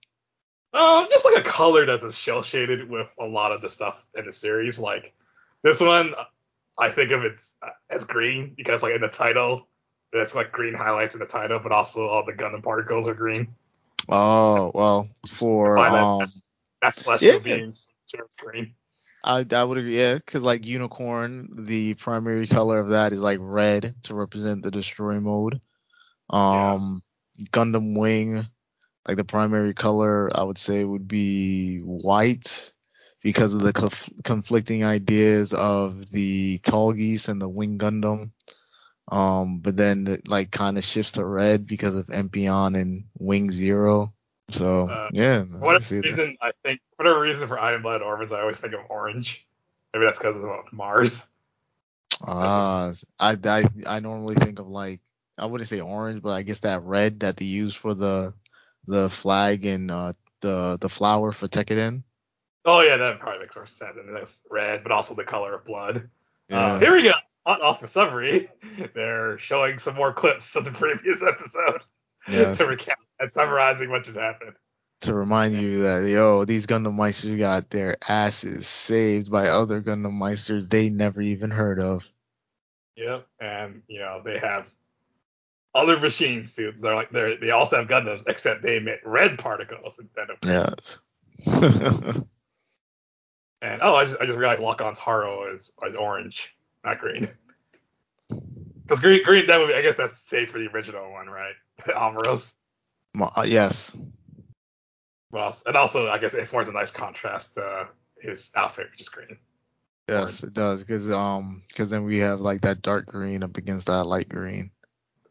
Um, 0.73 1.07
just 1.09 1.25
like 1.25 1.37
a 1.37 1.49
color 1.49 1.87
that's 1.87 2.17
shell 2.17 2.43
shaded 2.43 2.91
with 2.91 3.07
a 3.21 3.25
lot 3.25 3.53
of 3.53 3.61
the 3.61 3.69
stuff 3.69 4.05
in 4.17 4.27
the 4.27 4.33
series. 4.33 4.79
Like 4.79 5.15
this 5.63 5.81
one, 5.81 6.15
I 6.77 6.91
think 6.91 7.13
of 7.13 7.25
it 7.25 7.41
as 7.91 8.05
green 8.05 8.55
because 8.57 8.83
like 8.83 8.95
in 8.95 9.01
the 9.01 9.09
title, 9.09 9.69
there's 10.15 10.35
like 10.35 10.53
green 10.53 10.75
highlights 10.75 11.15
in 11.15 11.21
the 11.21 11.27
title, 11.27 11.59
but 11.59 11.73
also 11.73 12.07
all 12.07 12.25
the 12.25 12.33
Gundam 12.33 12.63
particles 12.63 13.07
are 13.09 13.15
green. 13.15 13.55
Oh 14.09 14.71
well, 14.75 15.09
for 15.27 15.77
that- 15.79 15.93
um, 15.93 16.33
That's 16.81 17.03
celestial 17.03 17.39
Yeah. 17.39 17.45
beings. 17.45 17.89
Green. 18.39 18.75
I 19.25 19.45
I 19.51 19.65
would 19.65 19.79
agree, 19.79 19.99
yeah, 19.99 20.15
because 20.15 20.43
like 20.43 20.65
unicorn, 20.67 21.67
the 21.67 21.95
primary 21.95 22.47
color 22.47 22.79
of 22.79 22.91
that 22.91 23.13
is 23.13 23.21
like 23.21 23.39
red 23.41 23.95
to 24.05 24.15
represent 24.15 24.63
the 24.63 24.71
destroy 24.71 25.19
mode. 25.21 25.61
Um, 26.31 27.03
Gundam 27.51 27.99
Wing, 27.99 28.47
like 29.09 29.17
the 29.17 29.25
primary 29.25 29.75
color, 29.75 30.31
I 30.37 30.45
would 30.45 30.59
say 30.59 30.85
would 30.85 31.09
be 31.09 31.79
white 31.79 32.73
because 33.23 33.53
of 33.55 33.61
the 33.61 33.73
conf- 33.73 34.11
conflicting 34.23 34.85
ideas 34.85 35.53
of 35.55 36.11
the 36.11 36.59
Tallgeese 36.61 37.29
and 37.29 37.41
the 37.41 37.49
wing 37.49 37.79
Gundam. 37.79 38.31
Um, 39.11 39.59
but 39.59 39.77
then 39.77 40.07
it 40.07 40.29
like 40.29 40.51
kind 40.51 40.79
of 40.79 40.85
shifts 40.85 41.13
to 41.13 41.25
red 41.25 41.67
because 41.67 41.97
of 41.97 42.07
Epyon 42.07 42.81
and 42.81 43.05
Wing 43.19 43.51
Zero. 43.51 44.15
So 44.51 44.89
Uh, 44.89 45.09
yeah, 45.13 45.45
For 45.45 45.59
I 45.59 45.67
whatever 45.67 45.85
that. 45.85 46.05
reason, 46.05 46.37
I 46.41 46.53
think 46.63 46.81
whatever 46.97 47.21
reason 47.21 47.49
for 47.49 47.59
Iron 47.59 47.83
Blood 47.83 48.03
Orphans, 48.03 48.33
I 48.33 48.41
always 48.41 48.59
think 48.59 48.75
of 48.75 48.81
orange. 48.89 49.47
Maybe 49.93 50.07
that's 50.07 50.19
because 50.19 50.43
of 50.43 50.73
Mars. 50.73 51.25
Ah, 52.27 52.93
I, 53.19 53.37
I 53.45 53.65
I 53.87 54.01
normally 54.01 54.37
think 54.37 54.59
of 54.59 54.69
like 54.69 55.01
I 55.37 55.47
wouldn't 55.47 55.69
say 55.69 55.81
orange, 55.81 56.23
but 56.23 56.31
I 56.31 56.43
guess 56.43 56.61
that 56.61 56.83
red 56.83 57.21
that 57.21 57.37
they 57.37 57.45
use 57.45 57.75
for 57.75 57.95
the 57.95 58.35
the 58.87 59.11
flag 59.11 59.65
and 59.67 59.91
uh 59.91 60.13
the 60.41 60.79
the 60.81 60.89
flower 60.89 61.33
for 61.33 61.49
Tekkadan. 61.49 62.03
Oh 62.65 62.81
yeah, 62.81 62.97
that 62.97 63.19
probably 63.21 63.41
makes 63.41 63.57
more 63.57 63.67
sense. 63.67 63.97
And 63.97 64.17
that's 64.17 64.41
red, 64.51 64.83
but 64.83 64.93
also 64.93 65.15
the 65.15 65.25
color 65.25 65.55
of 65.55 65.65
blood. 65.65 66.09
Yeah. 66.49 66.75
Uh, 66.75 66.79
here 66.79 66.93
we 66.93 67.03
go. 67.03 67.13
Hot 67.47 67.61
off 67.61 67.81
for 67.81 67.87
summary. 67.89 68.51
They're 68.95 69.39
showing 69.39 69.79
some 69.79 69.95
more 69.95 70.13
clips 70.13 70.57
of 70.57 70.65
the 70.65 70.71
previous 70.71 71.23
episode 71.23 71.83
Yes. 72.29 72.57
to 72.59 72.65
recap 72.65 72.95
and 73.21 73.31
summarizing 73.31 73.91
what 73.91 74.05
just 74.05 74.19
happened. 74.19 74.55
to 75.03 75.15
remind 75.15 75.61
you 75.61 75.83
that 75.83 76.09
yo, 76.09 76.45
these 76.47 76.67
Gundam 76.67 76.97
Meisters 76.97 77.39
got 77.39 77.69
their 77.69 77.99
asses 78.09 78.67
saved 78.67 79.31
by 79.31 79.49
other 79.49 79.83
Gundam 79.83 80.19
Meisters 80.19 80.69
they 80.69 80.89
never 80.89 81.21
even 81.21 81.51
heard 81.51 81.81
of. 81.81 82.03
Yep. 82.97 83.27
And 83.41 83.83
you 83.89 83.99
know 83.99 84.23
they 84.25 84.39
have 84.39 84.67
other 85.75 85.99
machines 86.01 86.55
too. 86.55 86.73
They're 86.81 86.95
like 86.95 87.11
they 87.11 87.37
they 87.39 87.51
also 87.51 87.77
have 87.77 87.89
Gundams, 87.89 88.23
except 88.27 88.63
they 88.63 88.77
emit 88.79 89.01
red 89.05 89.39
particles 89.39 89.99
instead 89.99 90.31
of. 90.31 90.39
Yes. 90.43 90.99
And 93.63 93.81
oh, 93.81 93.95
I 93.95 94.05
just 94.05 94.19
I 94.21 94.27
just 94.27 94.37
realized 94.37 94.61
Lock-On's 94.61 94.99
Haro 94.99 95.51
is, 95.55 95.73
is 95.89 95.97
orange, 95.97 96.55
not 96.85 96.99
green. 96.99 97.29
Because 98.83 99.01
green 99.01 99.23
green 99.25 99.47
that 99.47 99.59
would 99.59 99.69
be 99.69 99.75
I 99.75 99.83
guess 99.83 99.97
that's 99.97 100.19
safe 100.19 100.51
for 100.51 100.59
the 100.59 100.69
original 100.69 101.11
one, 101.11 101.29
right? 101.29 101.55
Amuros. 101.89 102.53
Uh, 103.19 103.45
yes. 103.47 103.97
Well, 105.31 105.57
and 105.67 105.77
also 105.77 106.09
I 106.09 106.19
guess 106.19 106.35
it 106.35 106.49
forms 106.49 106.69
a 106.69 106.73
nice 106.73 106.91
contrast 106.91 107.55
to 107.55 107.89
his 108.21 108.51
outfit, 108.55 108.89
which 108.91 109.01
is 109.01 109.09
green. 109.09 109.39
Yes, 110.09 110.43
it 110.43 110.53
does. 110.53 110.85
Cause 110.85 111.11
um, 111.11 111.63
cause 111.75 111.89
then 111.89 112.05
we 112.05 112.19
have 112.19 112.41
like 112.41 112.61
that 112.63 112.83
dark 112.83 113.07
green 113.07 113.43
up 113.43 113.57
against 113.57 113.87
that 113.87 114.05
light 114.05 114.29
green. 114.29 114.71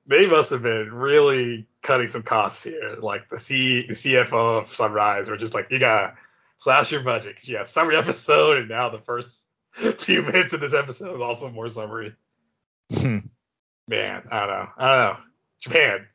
They 0.08 0.26
must 0.26 0.50
have 0.50 0.64
been 0.64 0.92
really 0.92 1.68
cutting 1.82 2.10
some 2.10 2.24
costs 2.24 2.64
here. 2.64 2.98
Like 3.00 3.30
the 3.30 3.40
C 3.40 3.86
the 3.88 3.94
CFO 3.94 4.62
of 4.64 4.74
Sunrise 4.74 5.30
were 5.30 5.38
just 5.38 5.54
like, 5.54 5.68
you 5.70 5.80
gotta 5.80 6.16
slash 6.58 6.92
your 6.92 7.04
budget. 7.04 7.36
'cause 7.36 7.48
you 7.48 7.58
have 7.58 7.68
summary 7.68 7.98
episode, 7.98 8.58
and 8.58 8.68
now 8.70 8.90
the 8.90 9.00
first 9.00 9.46
few 9.98 10.22
minutes 10.22 10.54
of 10.54 10.60
this 10.60 10.74
episode 10.74 11.16
is 11.16 11.22
also 11.22 11.50
more 11.50 11.70
summary. 11.70 12.14
Hmm. 12.92 13.20
Man, 13.88 14.24
I 14.32 14.40
don't 14.40 14.50
know. 14.50 14.68
I 14.78 14.88
don't 14.88 14.98
know. 14.98 15.18
Japan, 15.60 16.08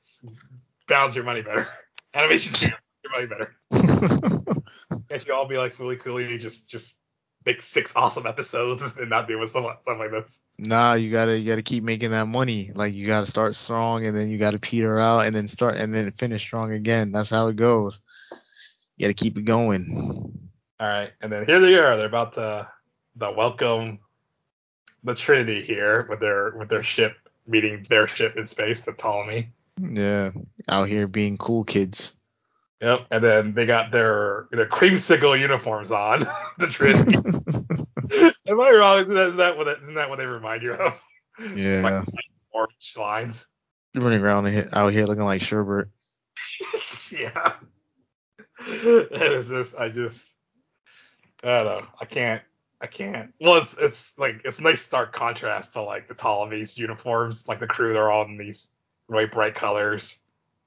balance 0.86 1.14
your 1.14 1.24
money 1.24 1.42
better. 1.42 1.68
Animation 2.14 2.70
your 3.02 3.12
money 3.12 3.26
better. 3.26 3.54
Can't 5.08 5.26
you 5.26 5.34
all 5.34 5.48
be 5.48 5.58
like 5.58 5.76
FLCL 5.76 6.40
just 6.40 6.68
just 6.68 6.96
make 7.44 7.62
six 7.62 7.92
awesome 7.96 8.26
episodes 8.26 8.96
and 8.96 9.10
not 9.10 9.26
deal 9.26 9.40
with 9.40 9.50
stuff, 9.50 9.64
stuff 9.82 9.98
like 9.98 10.10
this? 10.10 10.38
Nah, 10.58 10.94
you 10.94 11.10
gotta 11.10 11.38
you 11.38 11.46
gotta 11.46 11.62
keep 11.62 11.84
making 11.84 12.10
that 12.10 12.26
money. 12.26 12.70
Like 12.74 12.94
you 12.94 13.06
gotta 13.06 13.26
start 13.26 13.56
strong 13.56 14.06
and 14.06 14.16
then 14.16 14.30
you 14.30 14.38
gotta 14.38 14.58
peter 14.58 14.98
out 14.98 15.26
and 15.26 15.34
then 15.34 15.48
start 15.48 15.76
and 15.76 15.94
then 15.94 16.10
finish 16.12 16.42
strong 16.42 16.72
again. 16.72 17.12
That's 17.12 17.30
how 17.30 17.48
it 17.48 17.56
goes. 17.56 18.00
You 18.96 19.04
gotta 19.04 19.14
keep 19.14 19.38
it 19.38 19.44
going. 19.44 20.50
All 20.80 20.86
right, 20.86 21.10
and 21.20 21.32
then 21.32 21.44
here 21.46 21.60
they 21.60 21.74
are. 21.74 21.96
They're 21.96 22.06
about 22.06 22.34
to 22.34 22.68
the 23.18 23.30
welcome 23.30 23.98
the 25.04 25.14
Trinity 25.14 25.62
here 25.64 26.06
with 26.08 26.20
their 26.20 26.52
with 26.56 26.68
their 26.68 26.82
ship 26.82 27.16
meeting 27.46 27.86
their 27.88 28.06
ship 28.08 28.36
in 28.36 28.46
space, 28.46 28.82
the 28.82 28.92
Ptolemy. 28.92 29.50
Yeah, 29.80 30.30
out 30.68 30.88
here 30.88 31.06
being 31.06 31.38
cool 31.38 31.64
kids. 31.64 32.14
Yep, 32.80 33.06
and 33.10 33.24
then 33.24 33.54
they 33.54 33.66
got 33.66 33.90
their 33.90 34.46
their 34.52 34.68
creamsicle 34.68 35.38
uniforms 35.38 35.90
on. 35.90 36.20
the 36.58 36.66
Trinity. 36.68 37.16
Am 38.48 38.60
I 38.60 38.70
wrong? 38.70 39.00
Isn't 39.00 39.14
that, 39.14 39.26
is 39.28 39.36
that 39.36 39.56
what 39.56 39.68
isn't 39.82 39.94
that 39.94 40.08
what 40.08 40.18
they 40.18 40.26
remind 40.26 40.62
you 40.62 40.72
of? 40.72 41.00
yeah, 41.56 41.80
Like 41.82 42.06
orange 42.52 42.94
lines. 42.96 43.46
running 43.94 44.20
around 44.22 44.46
out 44.72 44.92
here 44.92 45.06
looking 45.06 45.24
like 45.24 45.42
Sherbert. 45.42 45.90
yeah. 47.10 47.54
It 48.66 49.32
is 49.32 49.48
just 49.48 49.74
I 49.76 49.88
just 49.88 50.24
I 51.42 51.62
don't 51.62 51.66
know. 51.66 51.86
I 52.00 52.04
can't 52.04 52.42
I 52.80 52.86
can't. 52.86 53.32
Well 53.40 53.56
it's 53.56 53.74
it's 53.78 54.18
like 54.18 54.42
it's 54.44 54.58
a 54.58 54.62
nice 54.62 54.80
stark 54.80 55.12
contrast 55.12 55.72
to 55.72 55.82
like 55.82 56.08
the 56.08 56.14
Ptolemy's 56.14 56.78
uniforms. 56.78 57.48
Like 57.48 57.60
the 57.60 57.66
crew 57.66 57.92
they're 57.92 58.10
all 58.10 58.24
in 58.24 58.38
these 58.38 58.68
really 59.08 59.26
bright 59.26 59.54
colors. 59.54 60.18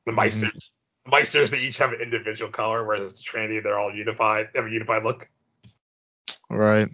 The. 0.06 0.12
Mm-hmm. 0.12 0.20
Meisters 0.20 0.74
the 1.06 1.12
Meisters 1.12 1.50
they 1.50 1.60
each 1.60 1.78
have 1.78 1.94
an 1.94 2.02
individual 2.02 2.52
color, 2.52 2.86
whereas 2.86 3.14
the 3.14 3.24
Trinity 3.24 3.60
they're 3.60 3.80
all 3.80 3.94
unified, 3.94 4.50
they 4.54 4.60
have 4.60 4.68
a 4.68 4.72
unified 4.72 5.04
look. 5.04 5.28
Right. 6.50 6.90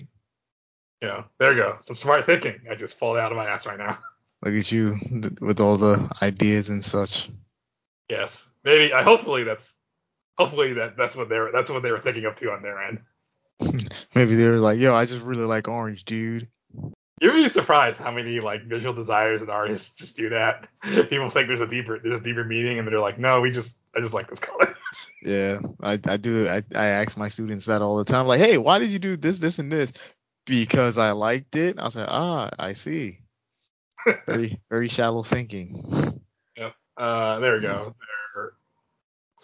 You 1.02 1.08
know, 1.08 1.26
there 1.40 1.54
you 1.54 1.62
go. 1.62 1.78
Some 1.82 1.96
smart 1.96 2.26
thinking. 2.26 2.62
I 2.70 2.76
just 2.76 3.00
pulled 3.00 3.18
out 3.18 3.32
of 3.32 3.38
my 3.38 3.46
ass 3.46 3.66
right 3.66 3.78
now. 3.78 4.00
Look 4.44 4.54
at 4.54 4.72
you 4.72 4.96
with 5.42 5.60
all 5.60 5.78
the 5.78 6.10
ideas 6.22 6.70
and 6.70 6.84
such. 6.84 7.30
Yes. 8.10 8.50
Maybe 8.64 8.94
I 8.94 9.04
hopefully 9.04 9.44
that's 9.44 9.74
hopefully 10.38 10.74
that 10.74 10.96
that's 10.96 11.16
what 11.16 11.30
they're 11.30 11.52
that's 11.52 11.70
what 11.70 11.82
they 11.84 11.92
were 11.92 12.00
thinking 12.00 12.26
of 12.26 12.36
too 12.36 12.52
on 12.52 12.62
their 12.62 12.82
end. 12.82 13.00
Maybe 14.16 14.36
they 14.36 14.48
were 14.48 14.60
like, 14.60 14.80
yo, 14.80 14.94
I 14.94 15.06
just 15.06 15.24
really 15.24 15.44
like 15.44 15.68
orange, 15.68 16.06
dude. 16.06 16.48
You're 17.20 17.34
really 17.34 17.50
surprised 17.50 18.00
how 18.00 18.12
many 18.12 18.40
like 18.40 18.64
visual 18.66 18.94
desires 18.94 19.42
and 19.42 19.50
artists 19.50 19.96
just 19.96 20.16
do 20.16 20.30
that. 20.30 20.68
People 21.10 21.30
think 21.30 21.48
there's 21.48 21.62
a 21.62 21.68
deeper 21.68 22.00
there's 22.00 22.20
a 22.20 22.24
deeper 22.24 22.44
meaning 22.44 22.78
and 22.78 22.88
they're 22.88 23.00
like, 23.00 23.18
no, 23.18 23.42
we 23.42 23.50
just 23.50 23.76
I 23.96 24.02
just 24.02 24.14
like 24.14 24.30
this 24.30 24.40
color. 24.40 24.76
Yeah, 25.22 25.60
I, 25.82 26.00
I 26.06 26.18
do. 26.18 26.48
I, 26.48 26.64
I 26.74 26.86
ask 26.88 27.18
my 27.18 27.28
students 27.28 27.66
that 27.66 27.82
all 27.82 27.98
the 27.98 28.06
time. 28.06 28.28
Like, 28.28 28.40
hey, 28.40 28.58
why 28.58 28.80
did 28.80 28.90
you 28.90 29.00
do 29.00 29.18
this, 29.18 29.38
this, 29.38 29.60
and 29.60 29.70
this? 29.70 29.92
Because 30.46 30.98
I 30.98 31.12
liked 31.12 31.56
it. 31.56 31.78
I 31.78 31.84
was 31.84 31.96
like, 31.98 32.08
ah, 32.08 32.50
I 32.58 32.72
see. 32.72 33.20
Very, 34.26 34.62
very 34.70 34.88
shallow 34.88 35.24
thinking. 35.24 36.22
Yep. 36.56 36.74
Uh, 36.96 37.40
there 37.40 37.56
we 37.56 37.62
go. 37.62 37.96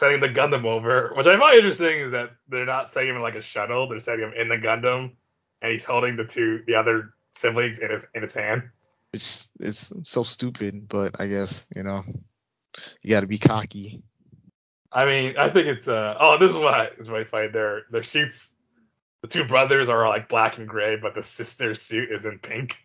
Setting 0.04 0.20
the 0.20 0.28
Gundam 0.28 0.66
over, 0.66 1.14
which 1.16 1.28
I 1.28 1.40
find 1.40 1.56
interesting 1.56 2.02
is 2.02 2.12
that 2.12 2.32
they're 2.50 2.66
not 2.66 2.92
setting 2.92 3.12
him 3.12 3.16
in 3.16 3.22
like 3.22 3.36
a 3.36 3.42
shuttle. 3.42 3.88
They're 3.88 4.02
setting 4.02 4.26
him 4.26 4.34
in 4.34 4.50
the 4.50 4.58
Gundam, 4.58 5.12
and 5.62 5.72
he's 5.72 5.86
holding 5.86 6.18
the 6.18 6.26
two 6.26 6.62
the 6.68 6.76
other 6.76 7.14
siblings 7.36 7.80
in 7.80 7.90
his 7.90 8.06
in 8.14 8.22
his 8.22 8.34
hand. 8.34 8.64
It's 9.14 9.48
it's 9.62 9.94
so 10.04 10.24
stupid, 10.24 10.90
but 10.90 11.22
I 11.22 11.28
guess 11.28 11.66
you 11.74 11.84
know 11.84 12.04
you 13.02 13.12
got 13.12 13.22
to 13.22 13.28
be 13.28 13.38
cocky. 13.38 14.04
I 14.92 15.06
mean, 15.06 15.38
I 15.38 15.50
think 15.50 15.68
it's 15.68 15.88
uh 15.88 16.18
oh, 16.20 16.38
this 16.38 16.52
is 16.52 16.58
what 16.58 16.96
is 17.00 17.08
really 17.08 17.24
funny. 17.24 17.48
Their 17.48 17.84
their 17.90 18.04
suits, 18.04 18.50
the 19.22 19.30
two 19.30 19.46
brothers 19.46 19.88
are 19.88 20.06
like 20.10 20.28
black 20.28 20.58
and 20.58 20.68
gray, 20.68 20.98
but 20.98 21.16
the 21.16 21.24
sister's 21.24 21.82
suit 21.82 22.12
is 22.12 22.26
in 22.26 22.40
pink. 22.40 22.76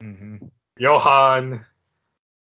hmm 0.00 0.36
Johann, 0.78 1.66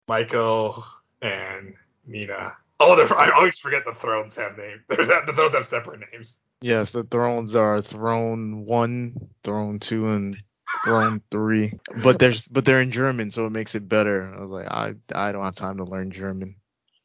Michael, 0.07 0.83
and 1.21 1.75
Nena. 2.07 2.53
Oh, 2.79 2.95
they're, 2.95 3.17
I 3.17 3.31
always 3.31 3.57
forget 3.57 3.83
the 3.85 3.93
thrones 3.93 4.35
have 4.35 4.57
names. 4.57 4.81
There's 4.89 5.07
the 5.07 5.33
thrones 5.33 5.55
have 5.55 5.67
separate 5.67 6.01
names. 6.11 6.37
Yes, 6.61 6.91
the 6.91 7.03
thrones 7.03 7.55
are 7.55 7.81
throne 7.81 8.65
one, 8.65 9.15
throne 9.43 9.79
two, 9.79 10.07
and 10.07 10.35
throne 10.83 11.21
three. 11.31 11.73
But 12.03 12.19
there's 12.19 12.47
but 12.47 12.65
they're 12.65 12.81
in 12.81 12.91
German, 12.91 13.31
so 13.31 13.45
it 13.45 13.51
makes 13.51 13.75
it 13.75 13.87
better. 13.87 14.33
I 14.35 14.41
was 14.41 14.49
like, 14.49 14.67
I 14.67 14.93
I 15.13 15.31
don't 15.31 15.43
have 15.43 15.55
time 15.55 15.77
to 15.77 15.83
learn 15.83 16.11
German. 16.11 16.55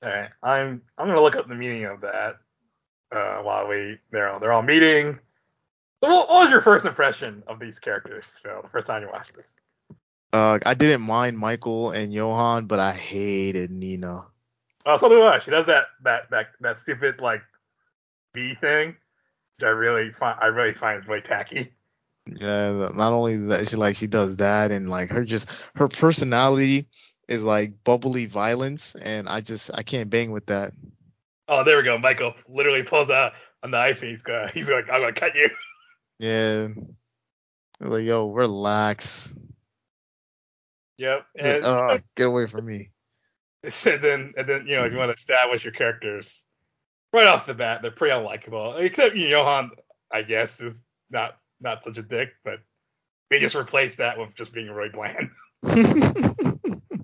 All 0.03 0.09
right, 0.09 0.31
I'm 0.43 0.83
I'm 0.97 1.09
gonna 1.09 1.21
look 1.21 1.37
up 1.37 1.49
the 1.49 1.55
meaning 1.55 1.85
of 1.85 2.01
that 2.01 2.37
uh, 3.13 3.39
while 3.43 3.67
we 3.67 3.99
they're 4.11 4.31
all, 4.31 4.41
they're 4.41 4.53
all 4.53 4.63
meeting. 4.63 5.19
So, 6.03 6.09
what, 6.09 6.29
what 6.29 6.45
was 6.45 6.51
your 6.51 6.63
first 6.63 6.87
impression 6.87 7.43
of 7.47 7.59
these 7.59 7.79
characters, 7.79 8.33
Phil? 8.43 8.63
The 8.63 8.69
first 8.69 8.87
time 8.87 9.03
you 9.03 9.09
watched 9.13 9.35
this? 9.35 9.53
Uh, 10.33 10.59
I 10.65 10.75
didn't 10.75 11.03
mind 11.03 11.39
Michael 11.39 11.91
and 11.91 12.13
Johann, 12.13 12.67
but 12.67 12.79
I 12.79 12.93
hated 12.93 13.71
Nena. 13.71 14.27
Oh, 14.87 14.97
so 14.97 15.09
do 15.09 15.23
I. 15.23 15.39
She 15.41 15.51
does 15.51 15.67
that 15.67 15.87
that 16.05 16.31
that 16.31 16.47
that 16.61 16.79
stupid 16.79 17.21
like 17.21 17.43
V 18.35 18.55
thing, 18.61 18.89
which 18.89 19.65
I 19.65 19.69
really 19.69 20.13
find 20.13 20.39
I 20.41 20.47
really 20.47 20.75
find 20.75 21.07
really 21.07 21.21
tacky. 21.21 21.73
Yeah, 22.27 22.91
not 22.95 23.13
only 23.13 23.37
that, 23.49 23.69
she 23.69 23.77
like 23.77 23.97
she 23.97 24.07
does 24.07 24.37
that, 24.37 24.71
and 24.71 24.89
like 24.89 25.11
her 25.11 25.25
just 25.25 25.49
her 25.75 25.89
personality 25.89 26.89
is 27.29 27.45
like 27.45 27.83
bubbly 27.85 28.27
violence, 28.27 28.95
and 29.01 29.29
I 29.29 29.41
just 29.41 29.71
I 29.75 29.83
can't 29.83 30.11
bang 30.11 30.31
with 30.31 30.47
that. 30.47 30.73
Oh, 31.49 31.65
there 31.65 31.77
we 31.77 31.83
go. 31.83 31.99
Michael 31.99 32.35
literally 32.49 32.83
pulls 32.83 33.11
out 33.11 33.33
a 33.63 33.69
knife 33.69 34.01
and 34.03 34.11
he's 34.11 34.23
gonna 34.23 34.51
he's 34.55 34.71
like 34.71 34.91
I'm 34.91 35.01
gonna 35.01 35.13
cut 35.13 35.35
you. 35.35 35.49
Yeah, 36.19 36.69
like 37.81 38.05
yo, 38.05 38.31
relax. 38.31 39.35
Yep. 40.99 41.27
Yeah, 41.35 41.55
And, 41.55 41.65
uh, 41.65 41.99
get 42.15 42.27
away 42.27 42.47
from 42.47 42.67
me. 42.67 42.91
and 43.87 44.03
then 44.03 44.35
and 44.37 44.49
then 44.49 44.67
you 44.67 44.77
know 44.77 44.85
if 44.85 44.93
you 44.93 44.99
want 44.99 45.11
to 45.11 45.15
establish 45.15 45.65
your 45.65 45.73
characters 45.73 46.43
right 47.13 47.27
off 47.27 47.47
the 47.47 47.55
bat, 47.55 47.83
they're 47.83 47.91
pretty 47.91 48.15
unlikable. 48.15 48.79
Except 48.79 49.17
you 49.17 49.29
know, 49.31 49.39
Johann, 49.39 49.71
I 50.13 50.23
guess, 50.23 50.61
is 50.61 50.85
not 51.11 51.39
not 51.61 51.85
such 51.85 51.99
a 51.99 52.03
dick, 52.03 52.31
but 52.45 52.61
we 53.31 53.39
just 53.39 53.55
replaced 53.55 53.99
that 53.99 54.19
with 54.19 54.35
just 54.35 54.53
being 54.53 54.71
really 54.71 54.89
bland. 54.89 55.31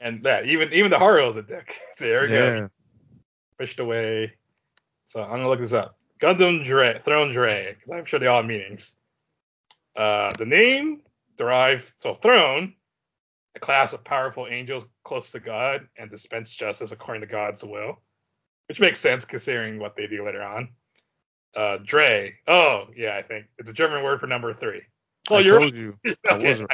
And 0.00 0.22
that 0.24 0.46
even 0.46 0.72
even 0.72 0.90
the 0.90 0.98
Haro 0.98 1.28
is 1.28 1.36
a 1.36 1.42
dick. 1.42 1.76
So 1.96 2.06
there 2.06 2.22
we 2.22 2.28
go. 2.28 2.68
Pushed 3.58 3.78
away. 3.80 4.32
So 5.06 5.22
I'm 5.22 5.30
gonna 5.30 5.48
look 5.48 5.60
this 5.60 5.74
up. 5.74 5.98
Gundam 6.20 6.64
Drei, 6.64 6.98
Throne 7.04 7.32
Drei, 7.32 7.74
because 7.74 7.90
I'm 7.90 8.06
sure 8.06 8.18
they 8.18 8.26
all 8.26 8.38
have 8.38 8.46
meanings. 8.46 8.92
Uh, 9.94 10.32
the 10.38 10.46
name 10.46 11.02
derived 11.36 11.90
so 11.98 12.14
Throne, 12.14 12.74
a 13.56 13.60
class 13.60 13.92
of 13.92 14.04
powerful 14.04 14.46
angels 14.48 14.84
close 15.04 15.32
to 15.32 15.40
God 15.40 15.88
and 15.98 16.10
dispense 16.10 16.50
justice 16.50 16.92
according 16.92 17.22
to 17.22 17.26
God's 17.26 17.62
will, 17.64 18.00
which 18.68 18.80
makes 18.80 19.00
sense 19.00 19.24
considering 19.24 19.78
what 19.78 19.96
they 19.96 20.06
do 20.06 20.24
later 20.24 20.42
on. 20.42 20.68
Uh, 21.56 21.78
Drei, 21.84 22.34
oh 22.46 22.84
yeah, 22.96 23.16
I 23.16 23.22
think 23.22 23.46
it's 23.58 23.68
a 23.68 23.72
German 23.72 24.04
word 24.04 24.20
for 24.20 24.28
number 24.28 24.52
three. 24.52 24.82
Oh, 25.28 25.36
I 25.36 25.40
you're 25.40 25.58
told 25.58 25.76
you. 25.76 25.94
I 26.06 26.14
okay. 26.34 26.60
was 26.60 26.68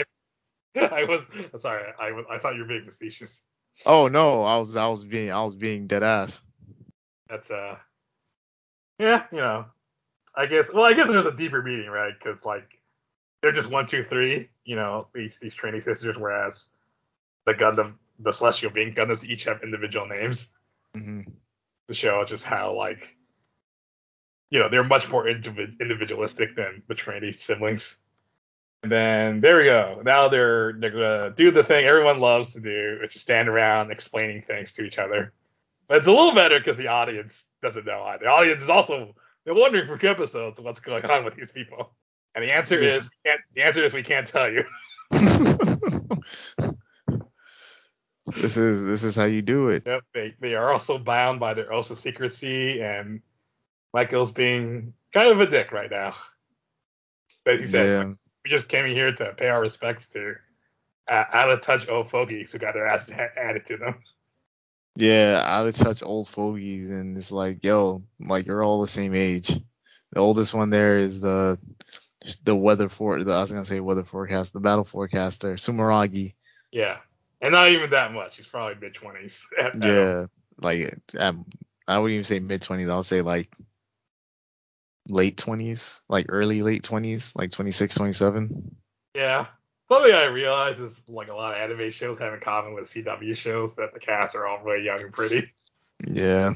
I, 0.76 0.80
I 0.80 1.04
was 1.04 1.23
sorry. 1.61 1.85
I 1.99 2.12
was 2.12 2.26
I 2.30 2.38
thought 2.38 2.54
you 2.54 2.61
were 2.61 2.68
being 2.68 2.85
facetious. 2.85 3.40
Oh 3.87 4.09
no, 4.09 4.42
I 4.42 4.59
was 4.59 4.76
I 4.76 4.88
was 4.88 5.04
being 5.04 5.33
I 5.33 5.45
was 5.45 5.54
being 5.54 5.87
dead 5.87 6.02
ass. 6.02 6.42
That's 7.28 7.50
uh, 7.50 7.76
yeah, 8.99 9.25
you 9.33 9.38
know, 9.38 9.66
I 10.35 10.47
guess. 10.47 10.66
Well, 10.73 10.85
I 10.85 10.92
guess 10.92 11.09
there's 11.09 11.26
a 11.26 11.33
deeper 11.33 11.62
meaning, 11.62 11.88
right? 11.88 12.12
Because 12.18 12.45
like 12.45 12.68
they're 13.42 13.52
just 13.52 13.71
one, 13.71 13.87
two, 13.87 14.04
three. 14.04 14.50
You 14.66 14.76
know, 14.76 15.06
these 15.14 15.38
these 15.40 15.54
training 15.54 15.80
sisters, 15.80 16.16
whereas 16.18 16.68
the 17.46 17.54
Gundam, 17.54 17.94
the 18.18 18.32
Celestial 18.32 18.70
being 18.70 18.94
Gundams, 18.94 19.25
each 19.25 19.44
have 19.44 19.62
individual 19.62 20.06
names 20.06 20.49
hmm 20.94 21.23
to 21.88 21.94
show 21.94 22.25
just 22.25 22.44
how 22.44 22.75
like, 22.75 23.16
you 24.50 24.58
know, 24.58 24.68
they're 24.68 24.82
much 24.82 25.08
more 25.08 25.26
individ- 25.26 25.78
individualistic 25.80 26.56
than 26.56 26.82
the 26.88 26.96
Trinity 26.96 27.32
siblings. 27.32 27.94
And 28.82 28.90
then 28.90 29.40
there 29.40 29.58
we 29.58 29.64
go. 29.64 30.02
Now 30.04 30.28
they're 30.28 30.75
they're 30.75 30.90
gonna 30.90 31.30
do 31.30 31.50
the 31.50 31.64
thing 31.64 31.87
everyone 31.87 32.20
loves 32.20 32.52
to 32.52 32.61
do, 32.61 32.99
which 33.00 33.16
is 33.16 33.23
stand 33.23 33.49
around 33.49 33.90
explaining 33.90 34.42
things 34.42 34.73
to 34.75 34.85
each 34.85 34.99
other. 34.99 35.32
But 35.88 35.99
it's 35.99 36.08
a 36.08 36.12
little 36.12 36.35
better 36.35 36.58
because 36.58 36.76
the 36.76 36.88
audience 36.88 37.44
doesn't 37.62 37.87
know 37.87 38.02
either. 38.02 38.25
The 38.25 38.30
audience 38.30 38.62
is 38.62 38.68
also 38.68 39.14
they're 39.44 39.54
wondering 39.54 39.87
for 39.87 40.04
episodes 40.06 40.61
what's 40.61 40.80
going 40.80 41.04
on 41.04 41.25
with 41.25 41.37
these 41.37 41.50
people. 41.50 41.92
And 42.37 42.45
the 42.45 42.52
answer 42.52 42.76
is 42.76 43.09
we 43.25 43.31
can't, 43.31 43.40
the 43.55 43.62
answer 43.62 43.83
is 43.83 43.95
we 43.95 44.02
can't 44.02 44.26
tell 44.26 44.52
you. 44.52 44.64
this 48.37 48.59
is 48.59 48.83
this 48.83 49.02
is 49.02 49.16
how 49.16 49.25
you 49.25 49.40
do 49.40 49.71
it. 49.71 49.85
Yep, 49.87 50.02
they 50.12 50.35
they 50.38 50.55
are 50.55 50.71
also 50.71 50.99
bound 50.99 51.40
by 51.40 51.55
their 51.55 51.73
oath 51.73 51.90
of 51.90 51.99
secrecy, 51.99 52.83
and 52.83 53.23
Michael's 53.95 54.33
being 54.33 54.93
kind 55.14 55.31
of 55.31 55.40
a 55.40 55.47
dick 55.47 55.73
right 55.73 55.90
now. 55.90 56.14
As 57.47 57.61
he 57.61 57.66
says, 57.66 57.95
Yeah. 57.95 58.12
we 58.45 58.50
just 58.50 58.69
came 58.69 58.87
here 58.87 59.12
to 59.12 59.33
pay 59.33 59.49
our 59.49 59.61
respects 59.62 60.09
to 60.09 60.35
uh, 61.09 61.25
out 61.33 61.50
of 61.50 61.62
touch 61.62 61.88
old 61.88 62.11
fogies 62.11 62.52
who 62.52 62.59
got 62.59 62.75
their 62.75 62.87
ass 62.87 63.11
added 63.11 63.64
to 63.66 63.78
them. 63.78 63.95
Yeah, 64.95 65.40
out 65.43 65.66
of 65.66 65.75
touch 65.75 66.02
old 66.02 66.28
fogies, 66.28 66.90
and 66.90 67.16
it's 67.16 67.33
like, 67.33 67.64
yo, 67.64 68.02
like 68.21 68.45
you're 68.47 68.62
all 68.62 68.83
the 68.83 68.88
same 68.88 69.14
age. 69.14 69.59
The 70.12 70.21
oldest 70.21 70.52
one 70.52 70.69
there 70.71 70.99
is 70.99 71.21
the 71.21 71.59
the 72.45 72.56
weather 72.56 72.88
for 72.88 73.23
the 73.23 73.33
I 73.33 73.40
was 73.40 73.50
gonna 73.50 73.64
say 73.64 73.80
weather 73.80 74.04
forecast, 74.04 74.52
the 74.52 74.61
battle 74.61 74.85
forecaster, 74.85 75.54
Sumeragi. 75.54 76.35
Yeah, 76.73 76.99
and 77.40 77.52
not 77.52 77.68
even 77.68 77.90
that 77.90 78.12
much. 78.12 78.37
He's 78.37 78.47
probably 78.47 78.76
mid 78.80 78.95
twenties. 78.95 79.40
Yeah, 79.80 80.26
like 80.61 80.99
um, 81.18 81.47
I 81.87 81.99
wouldn't 81.99 82.14
even 82.14 82.25
say 82.25 82.40
mid 82.40 82.62
twenties. 82.62 82.88
I'll 82.88 83.02
say 83.02 83.23
like 83.23 83.52
late 85.09 85.37
twenties, 85.37 86.00
like 86.09 86.26
early 86.28 86.62
late 86.62 86.83
twenties, 86.83 87.33
like 87.37 87.50
26, 87.52 87.95
27. 87.95 88.76
yeah. 89.14 89.47
something 89.88 90.12
I 90.12 90.25
realize 90.25 90.78
is 90.80 91.00
like 91.09 91.28
a 91.28 91.35
lot 91.35 91.54
of 91.54 91.61
anime 91.61 91.90
shows 91.90 92.18
have 92.18 92.35
in 92.35 92.40
common 92.40 92.75
with 92.75 92.85
CW 92.85 93.37
shows 93.37 93.76
that 93.76 93.95
the 93.95 94.00
cast 94.00 94.35
are 94.35 94.47
all 94.47 94.62
really 94.64 94.85
young 94.85 95.02
and 95.02 95.12
pretty. 95.12 95.52
Yeah. 96.06 96.52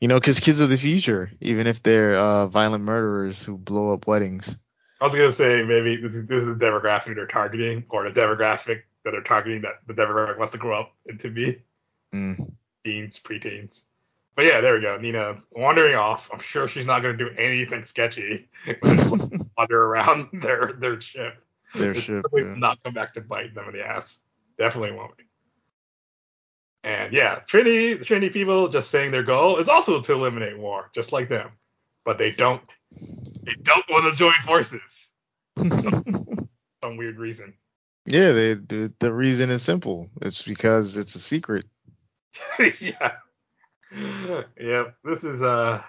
You 0.00 0.08
know, 0.08 0.18
because 0.18 0.40
kids 0.40 0.60
of 0.60 0.68
the 0.68 0.78
future, 0.78 1.30
even 1.40 1.66
if 1.66 1.82
they're 1.82 2.14
uh, 2.14 2.46
violent 2.48 2.84
murderers 2.84 3.42
who 3.42 3.56
blow 3.56 3.92
up 3.92 4.06
weddings. 4.06 4.56
I 5.00 5.04
was 5.04 5.14
gonna 5.14 5.30
say 5.32 5.62
maybe 5.62 5.96
this 5.96 6.14
is, 6.14 6.26
this 6.26 6.42
is 6.42 6.46
the 6.46 6.54
demographic 6.54 7.14
they're 7.14 7.26
targeting, 7.26 7.84
or 7.88 8.08
the 8.10 8.20
demographic 8.20 8.82
that 9.04 9.12
they're 9.12 9.22
targeting 9.22 9.62
that 9.62 9.80
the 9.86 9.94
demographic 9.94 10.36
wants 10.38 10.52
to 10.52 10.58
grow 10.58 10.80
up 10.80 10.94
into 11.06 11.30
be 11.30 11.62
Mm. 12.12 12.52
teens, 12.84 13.20
preteens. 13.22 13.82
But 14.34 14.42
yeah, 14.46 14.60
there 14.60 14.74
we 14.74 14.80
go. 14.80 14.96
Nena 14.96 15.36
wandering 15.52 15.94
off. 15.94 16.28
I'm 16.32 16.40
sure 16.40 16.66
she's 16.66 16.86
not 16.86 17.00
gonna 17.00 17.16
do 17.16 17.30
anything 17.38 17.84
sketchy. 17.84 18.48
Just 18.84 19.14
wander 19.56 19.84
around 19.86 20.28
their 20.42 20.72
their 20.78 21.00
ship. 21.00 21.34
Their 21.76 21.92
It 21.92 22.00
ship, 22.00 22.24
definitely 22.24 22.50
yeah. 22.52 22.58
not 22.58 22.82
come 22.82 22.94
back 22.94 23.14
to 23.14 23.20
bite 23.20 23.54
them 23.54 23.68
in 23.68 23.74
the 23.74 23.86
ass. 23.86 24.18
Definitely 24.58 24.92
won't. 24.96 25.12
And 26.82 27.12
yeah, 27.12 27.40
Trinity, 27.46 27.94
the 27.94 28.04
Trinity 28.04 28.32
people 28.32 28.68
just 28.68 28.90
saying 28.90 29.10
their 29.10 29.22
goal 29.22 29.58
is 29.58 29.68
also 29.68 30.00
to 30.00 30.12
eliminate 30.12 30.58
war, 30.58 30.90
just 30.94 31.12
like 31.12 31.28
them. 31.28 31.50
But 32.04 32.16
they 32.16 32.30
don't. 32.30 32.62
They 32.92 33.54
don't 33.62 33.84
want 33.90 34.12
to 34.12 34.18
join 34.18 34.34
forces. 34.44 35.08
Some 35.58 36.96
weird 36.96 37.18
reason. 37.18 37.52
yeah, 38.06 38.32
they, 38.32 38.54
the 38.54 38.92
the 38.98 39.12
reason 39.12 39.50
is 39.50 39.62
simple. 39.62 40.08
It's 40.22 40.42
because 40.42 40.96
it's 40.96 41.14
a 41.14 41.20
secret. 41.20 41.66
yeah. 42.80 43.12
Yep. 44.58 44.94
This 45.04 45.24
is 45.24 45.42
uh. 45.42 45.82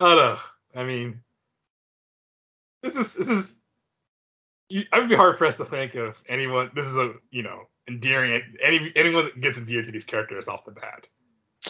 I 0.00 0.04
don't 0.04 0.16
know. 0.16 0.38
I 0.74 0.84
mean, 0.84 1.20
this 2.82 2.96
is 2.96 3.12
this 3.12 3.28
is. 3.28 3.56
You, 4.70 4.84
I 4.90 5.00
would 5.00 5.10
be 5.10 5.14
hard 5.16 5.36
pressed 5.36 5.58
to 5.58 5.66
think 5.66 5.94
of 5.94 6.16
anyone. 6.26 6.70
This 6.74 6.86
is 6.86 6.96
a 6.96 7.12
you 7.30 7.42
know 7.42 7.68
endearing. 7.88 8.42
Any 8.62 8.92
anyone 8.96 9.26
that 9.26 9.40
gets 9.40 9.58
endeared 9.58 9.86
to 9.86 9.92
these 9.92 10.04
characters 10.04 10.48
off 10.48 10.64
the 10.64 10.72
bat. 10.72 11.06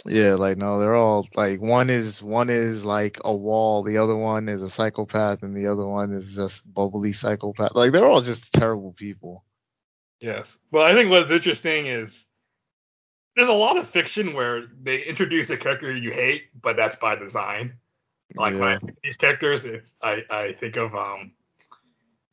Yeah, 0.06 0.34
like 0.34 0.58
no, 0.58 0.80
they're 0.80 0.94
all 0.94 1.28
like 1.34 1.60
one 1.60 1.88
is 1.88 2.22
one 2.22 2.50
is 2.50 2.84
like 2.84 3.18
a 3.24 3.34
wall, 3.34 3.82
the 3.82 3.98
other 3.98 4.16
one 4.16 4.48
is 4.48 4.60
a 4.62 4.68
psychopath, 4.68 5.42
and 5.42 5.56
the 5.56 5.70
other 5.70 5.86
one 5.86 6.12
is 6.12 6.34
just 6.34 6.62
bubbly 6.72 7.12
psychopath. 7.12 7.74
Like 7.74 7.92
they're 7.92 8.06
all 8.06 8.20
just 8.20 8.52
terrible 8.52 8.92
people. 8.92 9.44
Yes. 10.20 10.58
Well, 10.72 10.84
I 10.84 10.94
think 10.94 11.10
what's 11.10 11.30
interesting 11.30 11.86
is 11.86 12.26
there's 13.36 13.48
a 13.48 13.52
lot 13.52 13.76
of 13.76 13.88
fiction 13.88 14.34
where 14.34 14.64
they 14.82 15.02
introduce 15.02 15.50
a 15.50 15.56
character 15.56 15.94
you 15.94 16.10
hate, 16.10 16.44
but 16.60 16.76
that's 16.76 16.96
by 16.96 17.14
design. 17.14 17.74
Like 18.34 18.54
yeah. 18.54 18.76
of 18.76 18.90
these 19.02 19.16
characters, 19.16 19.64
it's, 19.64 19.92
I 20.02 20.22
I 20.28 20.56
think 20.58 20.76
of 20.76 20.94
um 20.94 21.32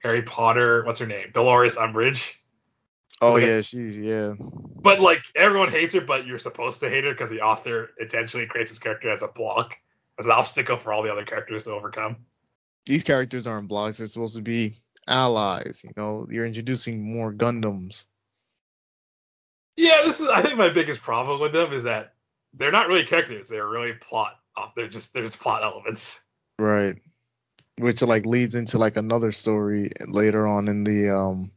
Harry 0.01 0.23
Potter. 0.23 0.83
What's 0.85 0.99
her 0.99 1.05
name? 1.05 1.27
Dolores 1.33 1.75
Umbridge. 1.75 2.33
Oh 3.21 3.33
like 3.33 3.43
yeah, 3.43 3.61
she's 3.61 3.97
yeah. 3.97 4.33
But 4.81 4.99
like 4.99 5.23
everyone 5.35 5.69
hates 5.71 5.93
her, 5.93 6.01
but 6.01 6.25
you're 6.25 6.39
supposed 6.39 6.79
to 6.79 6.89
hate 6.89 7.03
her 7.03 7.11
because 7.11 7.29
the 7.29 7.41
author 7.41 7.91
intentionally 7.99 8.47
creates 8.47 8.71
this 8.71 8.79
character 8.79 9.11
as 9.11 9.21
a 9.21 9.27
block, 9.27 9.77
as 10.19 10.25
an 10.25 10.31
obstacle 10.31 10.77
for 10.77 10.91
all 10.91 11.03
the 11.03 11.11
other 11.11 11.23
characters 11.25 11.65
to 11.65 11.71
overcome. 11.71 12.17
These 12.87 13.03
characters 13.03 13.45
aren't 13.45 13.67
blocks. 13.67 13.97
They're 13.97 14.07
supposed 14.07 14.35
to 14.35 14.41
be 14.41 14.73
allies. 15.07 15.81
You 15.83 15.91
know, 15.95 16.27
you're 16.31 16.47
introducing 16.47 17.13
more 17.13 17.31
Gundams. 17.31 18.05
Yeah, 19.77 20.01
this 20.03 20.19
is 20.19 20.27
I 20.27 20.41
think 20.41 20.57
my 20.57 20.69
biggest 20.69 21.01
problem 21.01 21.39
with 21.39 21.53
them 21.53 21.73
is 21.73 21.83
that 21.83 22.15
they're 22.55 22.71
not 22.71 22.87
really 22.87 23.05
characters. 23.05 23.47
They're 23.49 23.67
really 23.67 23.93
plot. 23.93 24.33
uh, 24.57 24.67
They're 24.75 24.89
just 24.89 25.13
there's 25.13 25.35
plot 25.35 25.63
elements. 25.63 26.19
Right. 26.57 26.99
Which 27.77 28.01
like 28.01 28.25
leads 28.25 28.55
into 28.55 28.77
like 28.77 28.97
another 28.97 29.31
story 29.31 29.91
later 30.07 30.45
on 30.47 30.67
in 30.67 30.83
the 30.83 31.15
um 31.15 31.51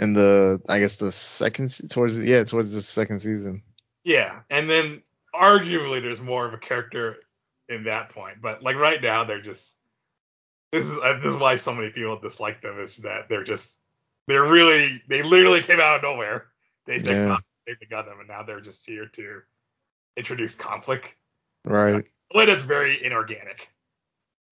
in 0.00 0.14
the 0.14 0.60
I 0.68 0.80
guess 0.80 0.96
the 0.96 1.12
second 1.12 1.68
towards 1.90 2.16
the, 2.16 2.24
yeah 2.24 2.42
towards 2.42 2.70
the 2.70 2.82
second 2.82 3.20
season. 3.20 3.62
Yeah, 4.02 4.40
and 4.48 4.68
then 4.68 5.02
arguably 5.34 6.02
there's 6.02 6.20
more 6.20 6.46
of 6.46 6.54
a 6.54 6.58
character 6.58 7.16
in 7.68 7.84
that 7.84 8.08
point, 8.08 8.38
but 8.42 8.62
like 8.62 8.76
right 8.76 9.00
now 9.00 9.24
they're 9.24 9.42
just 9.42 9.76
this 10.72 10.86
is 10.86 10.92
uh, 10.92 11.18
this 11.22 11.34
is 11.34 11.36
why 11.36 11.56
so 11.56 11.74
many 11.74 11.90
people 11.90 12.18
dislike 12.18 12.62
them 12.62 12.80
is 12.80 12.96
that 12.98 13.28
they're 13.28 13.44
just 13.44 13.78
they're 14.26 14.48
really 14.48 15.02
they 15.08 15.22
literally 15.22 15.62
came 15.62 15.80
out 15.80 15.96
of 15.96 16.02
nowhere. 16.02 16.46
They 16.86 16.96
Yeah. 16.96 17.36
they 17.66 17.86
got 17.88 18.06
them, 18.06 18.18
and 18.18 18.28
now 18.28 18.42
they're 18.42 18.60
just 18.60 18.84
here 18.86 19.06
to 19.06 19.42
introduce 20.16 20.54
conflict. 20.54 21.14
Right. 21.64 22.04
Way 22.34 22.46
that's 22.46 22.62
very 22.62 23.04
inorganic. 23.04 23.68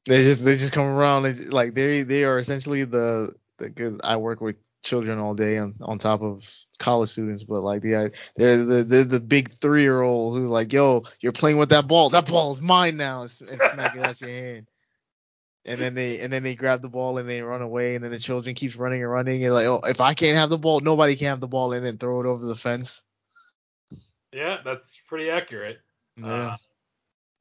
They 0.05 0.25
just 0.25 0.45
they 0.45 0.57
just 0.57 0.73
come 0.73 0.87
around 0.87 1.23
they, 1.23 1.33
like 1.47 1.75
they 1.75 2.03
they 2.03 2.25
are 2.25 2.39
essentially 2.39 2.85
the 2.85 3.35
because 3.59 3.99
I 4.05 4.17
work 4.17 4.41
with 4.41 4.57
children 4.89 5.19
all 5.19 5.35
day 5.35 5.59
on 5.59 5.75
on 5.81 5.99
top 5.99 6.23
of 6.23 6.49
college 6.79 7.11
students, 7.11 7.45
but 7.45 7.61
like 7.61 7.83
the 7.83 8.13
they're 8.37 8.65
the 8.65 8.85
the, 8.85 9.05
the 9.05 9.21
big 9.21 9.53
three 9.61 9.83
year 9.83 10.01
old 10.01 10.37
who's 10.37 10.51
like, 10.51 10.73
yo, 10.73 11.05
you're 11.21 11.33
playing 11.33 11.59
with 11.59 11.69
that 11.71 11.87
ball. 11.87 12.11
That 12.11 12.27
ball 12.27 12.53
is 12.53 12.61
mine 12.61 12.97
now, 12.97 13.23
and, 13.23 13.31
s- 13.31 13.41
and 13.43 13.61
smack 13.61 13.95
it 13.95 14.03
out 14.03 14.21
your 14.21 14.31
hand. 14.31 14.69
And 15.65 15.81
then 15.81 15.95
they 15.95 16.21
and 16.21 16.33
then 16.33 16.43
they 16.43 16.55
grab 16.55 16.81
the 16.81 16.89
ball 16.89 17.19
and 17.19 17.29
they 17.29 17.43
run 17.43 17.63
away, 17.63 17.95
and 17.95 18.03
then 18.03 18.11
the 18.11 18.19
children 18.19 18.55
keeps 18.55 18.77
running 18.77 19.03
and 19.03 19.11
running 19.11 19.45
and 19.45 19.53
like, 19.53 19.67
oh, 19.67 19.81
if 19.85 20.01
I 20.01 20.15
can't 20.15 20.37
have 20.37 20.51
the 20.51 20.59
ball, 20.59 20.81
nobody 20.81 21.15
can 21.17 21.27
have 21.29 21.41
the 21.41 21.49
ball, 21.49 21.73
and 21.75 21.85
then 21.85 21.99
throw 21.99 22.21
it 22.21 22.27
over 22.27 22.45
the 22.47 22.55
fence. 22.55 23.03
Yeah, 24.33 24.59
that's 24.65 24.97
pretty 25.09 25.31
accurate. 25.31 25.79
Yeah. 26.17 26.27
Uh, 26.27 26.57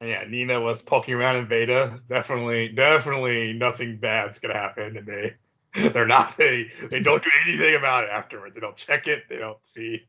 yeah, 0.02 0.24
Nena 0.28 0.60
was 0.60 0.80
poking 0.82 1.14
around 1.14 1.36
in 1.36 1.48
beta. 1.48 1.98
Definitely, 2.08 2.68
definitely 2.68 3.52
nothing 3.54 3.96
bad's 3.96 4.38
gonna 4.38 4.54
happen, 4.54 5.04
they 5.06 5.34
they're 5.92 6.06
not 6.06 6.36
they 6.36 6.70
they 6.90 7.00
don't 7.00 7.22
do 7.22 7.30
anything 7.46 7.74
about 7.74 8.04
it 8.04 8.10
afterwards. 8.10 8.54
They 8.54 8.60
don't 8.60 8.76
check 8.76 9.06
it. 9.06 9.24
They 9.28 9.36
don't 9.36 9.58
see. 9.64 10.06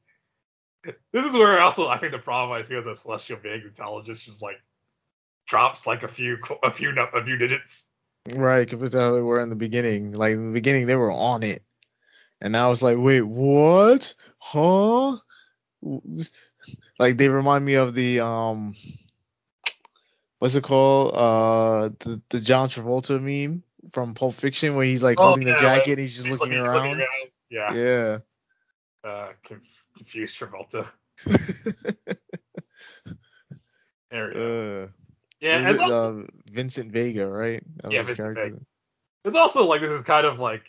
This 0.83 1.25
is 1.25 1.33
where 1.33 1.59
also 1.59 1.87
I 1.87 1.97
think 1.97 2.13
the 2.13 2.19
problem 2.19 2.57
I 2.57 2.65
feel 2.65 2.83
that 2.83 2.97
celestial 2.97 3.37
beings 3.37 3.65
intelligence 3.65 4.21
just 4.21 4.41
like 4.41 4.55
drops 5.47 5.85
like 5.85 6.03
a 6.03 6.07
few 6.07 6.37
a 6.63 6.71
few 6.71 6.93
a 6.97 7.23
few 7.23 7.37
digits. 7.37 7.85
Right, 8.31 8.69
to 8.69 8.77
how 8.77 9.13
they 9.15 9.21
were 9.21 9.39
in 9.39 9.49
the 9.49 9.55
beginning. 9.55 10.13
Like 10.13 10.33
in 10.33 10.47
the 10.47 10.53
beginning, 10.53 10.87
they 10.87 10.95
were 10.95 11.11
on 11.11 11.43
it, 11.43 11.63
and 12.41 12.51
now 12.51 12.71
it's 12.71 12.81
like, 12.81 12.97
wait, 12.97 13.21
what? 13.21 14.13
Huh? 14.39 15.17
Like 16.99 17.17
they 17.17 17.29
remind 17.29 17.65
me 17.65 17.75
of 17.75 17.95
the 17.95 18.19
um, 18.21 18.75
what's 20.37 20.55
it 20.55 20.63
called? 20.63 21.13
Uh, 21.15 21.89
the 21.99 22.21
the 22.29 22.39
John 22.39 22.69
Travolta 22.69 23.19
meme 23.19 23.63
from 23.91 24.13
Pulp 24.13 24.35
Fiction 24.35 24.75
where 24.75 24.85
he's 24.85 25.03
like 25.03 25.19
Oh, 25.19 25.27
holding 25.27 25.47
yeah, 25.47 25.55
the 25.55 25.59
jacket, 25.61 25.91
and 25.91 25.99
he's 25.99 26.15
just 26.15 26.27
He's 26.27 26.39
looking, 26.39 26.53
he's 26.53 26.61
around. 26.61 27.03
Yeah. 27.49 27.73
Yeah. 27.73 28.17
Uh, 29.03 29.29
conf- 29.43 29.85
confused 29.95 30.37
Travolta. 30.37 30.87
There 34.11 34.27
we 34.27 34.33
go. 34.33 34.39
uh, 34.39 34.87
yeah, 35.39 35.57
and 35.57 35.67
it, 35.67 35.79
also, 35.81 36.21
uh, 36.21 36.25
Vincent 36.51 36.91
Vega, 36.91 37.27
right? 37.27 37.61
That 37.77 37.91
Yeah, 37.91 37.99
Vincent 37.99 38.17
character. 38.17 38.59
It's 39.23 39.35
also 39.35 39.65
like 39.65 39.81
this 39.81 39.91
is 39.91 40.01
kind 40.01 40.25
of 40.25 40.39
like 40.39 40.63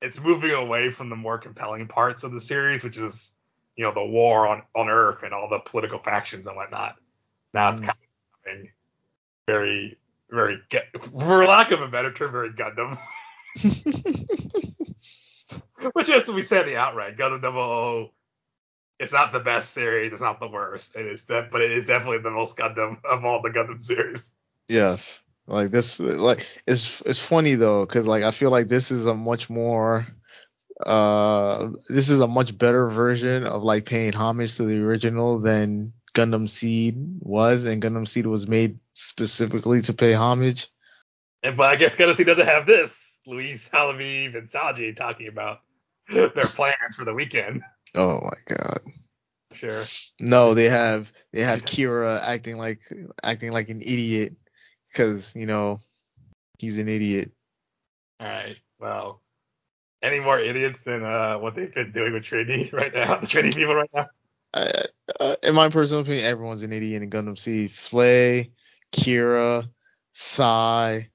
it's 0.00 0.20
moving 0.20 0.52
away 0.52 0.90
from 0.90 1.10
the 1.10 1.16
more 1.16 1.38
compelling 1.38 1.88
parts 1.88 2.22
of 2.22 2.32
the 2.32 2.40
series, 2.40 2.84
which 2.84 2.96
is 2.96 3.32
you 3.76 3.84
know 3.84 3.92
the 3.92 4.04
war 4.04 4.46
on 4.46 4.62
on 4.76 4.88
Earth 4.88 5.22
and 5.24 5.34
all 5.34 5.48
the 5.48 5.58
political 5.58 5.98
factions 5.98 6.46
and 6.46 6.56
whatnot. 6.56 6.96
Now 7.52 7.72
it's 7.72 7.80
Mm. 7.80 7.86
kind 7.86 7.98
of 8.62 8.66
very 9.48 9.98
very 10.30 10.60
for 11.12 11.44
lack 11.44 11.70
of 11.70 11.80
a 11.80 11.88
better 11.88 12.12
term, 12.12 12.32
very 12.32 12.50
Gundam. 12.50 12.98
Which 15.92 16.08
is 16.08 16.28
we 16.28 16.42
said 16.42 16.66
the 16.66 16.76
outright 16.76 17.16
Gundam 17.16 17.40
00. 17.40 18.12
It's 18.98 19.12
not 19.12 19.32
the 19.32 19.40
best 19.40 19.72
series. 19.72 20.12
It's 20.12 20.20
not 20.20 20.40
the 20.40 20.48
worst. 20.48 20.94
It 20.94 21.06
is, 21.06 21.22
de- 21.22 21.48
but 21.50 21.62
it 21.62 21.72
is 21.72 21.86
definitely 21.86 22.18
the 22.18 22.30
most 22.30 22.56
Gundam 22.56 22.98
of 23.04 23.24
all 23.24 23.40
the 23.42 23.48
Gundam 23.48 23.84
series. 23.84 24.30
Yes. 24.68 25.24
Like 25.46 25.72
this 25.72 25.98
like 25.98 26.46
it's 26.66 27.02
it's 27.04 27.18
funny 27.18 27.56
though 27.56 27.84
cuz 27.86 28.06
like 28.06 28.22
I 28.22 28.30
feel 28.30 28.50
like 28.50 28.68
this 28.68 28.92
is 28.92 29.06
a 29.06 29.14
much 29.14 29.50
more 29.50 30.06
uh 30.86 31.70
this 31.88 32.08
is 32.08 32.20
a 32.20 32.28
much 32.28 32.56
better 32.56 32.88
version 32.88 33.44
of 33.44 33.62
like 33.62 33.84
paying 33.84 34.12
homage 34.12 34.56
to 34.56 34.64
the 34.64 34.80
original 34.80 35.40
than 35.40 35.92
Gundam 36.14 36.48
Seed 36.48 36.96
was 37.20 37.64
and 37.64 37.82
Gundam 37.82 38.06
Seed 38.06 38.26
was 38.26 38.48
made 38.48 38.80
specifically 38.94 39.82
to 39.82 39.92
pay 39.92 40.12
homage. 40.12 40.68
And 41.42 41.56
but 41.56 41.70
I 41.70 41.76
guess 41.76 41.96
Gundam 41.96 42.16
Seed 42.16 42.26
doesn't 42.26 42.46
have 42.46 42.66
this. 42.66 43.16
Louise 43.26 43.68
Halevy 43.72 44.34
and 44.36 44.48
Saji 44.48 44.96
talking 44.96 45.28
about 45.28 45.60
their 46.08 46.28
plans 46.28 46.96
for 46.96 47.04
the 47.04 47.14
weekend. 47.14 47.62
Oh 47.94 48.20
my 48.22 48.54
god. 48.56 48.80
Sure. 49.52 49.84
No, 50.20 50.54
they 50.54 50.66
have 50.66 51.12
they 51.32 51.42
have 51.42 51.64
Kira 51.64 52.20
acting 52.20 52.56
like 52.56 52.80
acting 53.22 53.52
like 53.52 53.68
an 53.68 53.82
idiot 53.82 54.32
cuz 54.94 55.34
you 55.34 55.46
know 55.46 55.78
he's 56.58 56.78
an 56.78 56.88
idiot. 56.88 57.30
All 58.20 58.26
right. 58.26 58.58
Well, 58.78 59.22
any 60.02 60.20
more 60.20 60.38
idiots 60.38 60.82
than 60.84 61.04
uh, 61.04 61.38
what 61.38 61.54
they've 61.54 61.74
been 61.74 61.92
doing 61.92 62.12
with 62.12 62.24
Trinity 62.24 62.70
right 62.72 62.92
now? 62.94 63.16
The 63.20 63.26
Trinity 63.26 63.58
people 63.60 63.74
right 63.74 63.90
now. 63.94 64.06
I, 64.52 64.84
uh, 65.18 65.36
in 65.42 65.54
my 65.54 65.68
personal 65.68 66.02
opinion, 66.02 66.24
everyone's 66.24 66.62
an 66.62 66.72
idiot 66.72 67.02
in 67.02 67.10
Gundam 67.10 67.38
Seed. 67.38 67.70
Flay, 67.72 68.52
Kira, 68.92 69.68
Sai, 70.12 71.10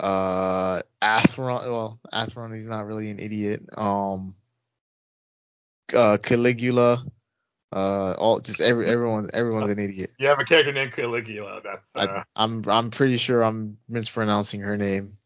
Uh, 0.00 0.82
Athrun. 1.00 1.64
Well, 1.64 2.00
Athrun, 2.12 2.54
he's 2.54 2.66
not 2.66 2.86
really 2.86 3.10
an 3.10 3.20
idiot. 3.20 3.62
Um, 3.76 4.34
uh, 5.94 6.18
Caligula. 6.22 7.04
Uh, 7.74 8.12
all 8.18 8.38
just 8.40 8.60
every 8.60 8.86
everyone 8.86 9.30
everyone's 9.32 9.70
an 9.70 9.78
idiot. 9.78 10.10
You 10.18 10.28
have 10.28 10.38
a 10.38 10.44
character 10.44 10.72
named 10.72 10.92
Caligula. 10.92 11.60
That's 11.64 11.96
uh, 11.96 12.22
I, 12.36 12.44
I'm 12.44 12.62
I'm 12.66 12.90
pretty 12.90 13.16
sure 13.16 13.42
I'm 13.42 13.78
mispronouncing 13.88 14.60
her 14.60 14.76
name. 14.76 15.16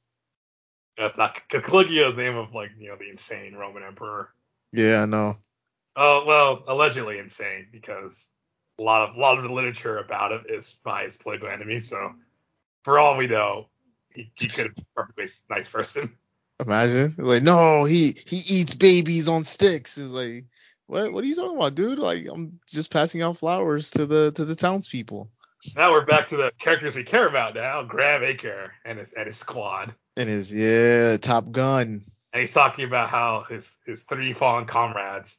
that's 0.96 1.18
not 1.18 1.40
Caligula's 1.48 2.16
name 2.16 2.36
of 2.36 2.54
like 2.54 2.70
you 2.78 2.88
know 2.90 2.96
the 2.96 3.10
insane 3.10 3.54
Roman 3.54 3.82
emperor. 3.82 4.28
Yeah, 4.72 5.02
I 5.02 5.06
know. 5.06 5.34
Oh 5.96 6.24
well, 6.26 6.62
allegedly 6.68 7.18
insane 7.18 7.68
because 7.72 8.28
a 8.78 8.82
lot 8.82 9.08
of 9.08 9.16
a 9.16 9.18
lot 9.18 9.38
of 9.38 9.44
the 9.44 9.52
literature 9.52 9.98
about 9.98 10.32
it 10.32 10.42
is 10.50 10.76
by 10.84 11.04
his 11.04 11.16
political 11.16 11.48
enemies. 11.48 11.88
So 11.88 12.12
for 12.84 12.98
all 12.98 13.16
we 13.16 13.26
know, 13.26 13.68
he, 14.14 14.30
he 14.34 14.46
could 14.46 14.66
have 14.66 14.74
been 14.74 14.84
a 14.84 15.00
perfectly 15.00 15.26
nice 15.48 15.68
person. 15.68 16.16
Imagine 16.60 17.14
like 17.18 17.42
no, 17.42 17.84
he 17.84 18.16
he 18.26 18.60
eats 18.60 18.74
babies 18.74 19.28
on 19.28 19.44
sticks. 19.44 19.98
Is 19.98 20.10
like 20.10 20.44
what 20.86 21.12
what 21.12 21.24
are 21.24 21.26
you 21.26 21.34
talking 21.34 21.56
about, 21.56 21.74
dude? 21.74 21.98
Like 21.98 22.26
I'm 22.30 22.60
just 22.66 22.90
passing 22.90 23.22
out 23.22 23.38
flowers 23.38 23.90
to 23.90 24.06
the 24.06 24.32
to 24.32 24.44
the 24.44 24.54
townspeople. 24.54 25.30
Now 25.74 25.90
we're 25.90 26.04
back 26.04 26.28
to 26.28 26.36
the 26.36 26.52
characters 26.58 26.94
we 26.94 27.04
care 27.04 27.26
about 27.26 27.54
now. 27.54 27.82
Graham 27.82 28.22
Aker 28.22 28.68
and 28.84 28.98
his 28.98 29.12
and 29.12 29.26
his 29.26 29.36
squad. 29.36 29.94
And 30.16 30.28
his 30.28 30.52
yeah, 30.52 31.16
Top 31.16 31.50
Gun. 31.50 32.04
And 32.32 32.40
he's 32.40 32.52
talking 32.52 32.84
about 32.84 33.08
how 33.08 33.46
his 33.48 33.70
his 33.86 34.02
three 34.02 34.32
fallen 34.32 34.66
comrades, 34.66 35.36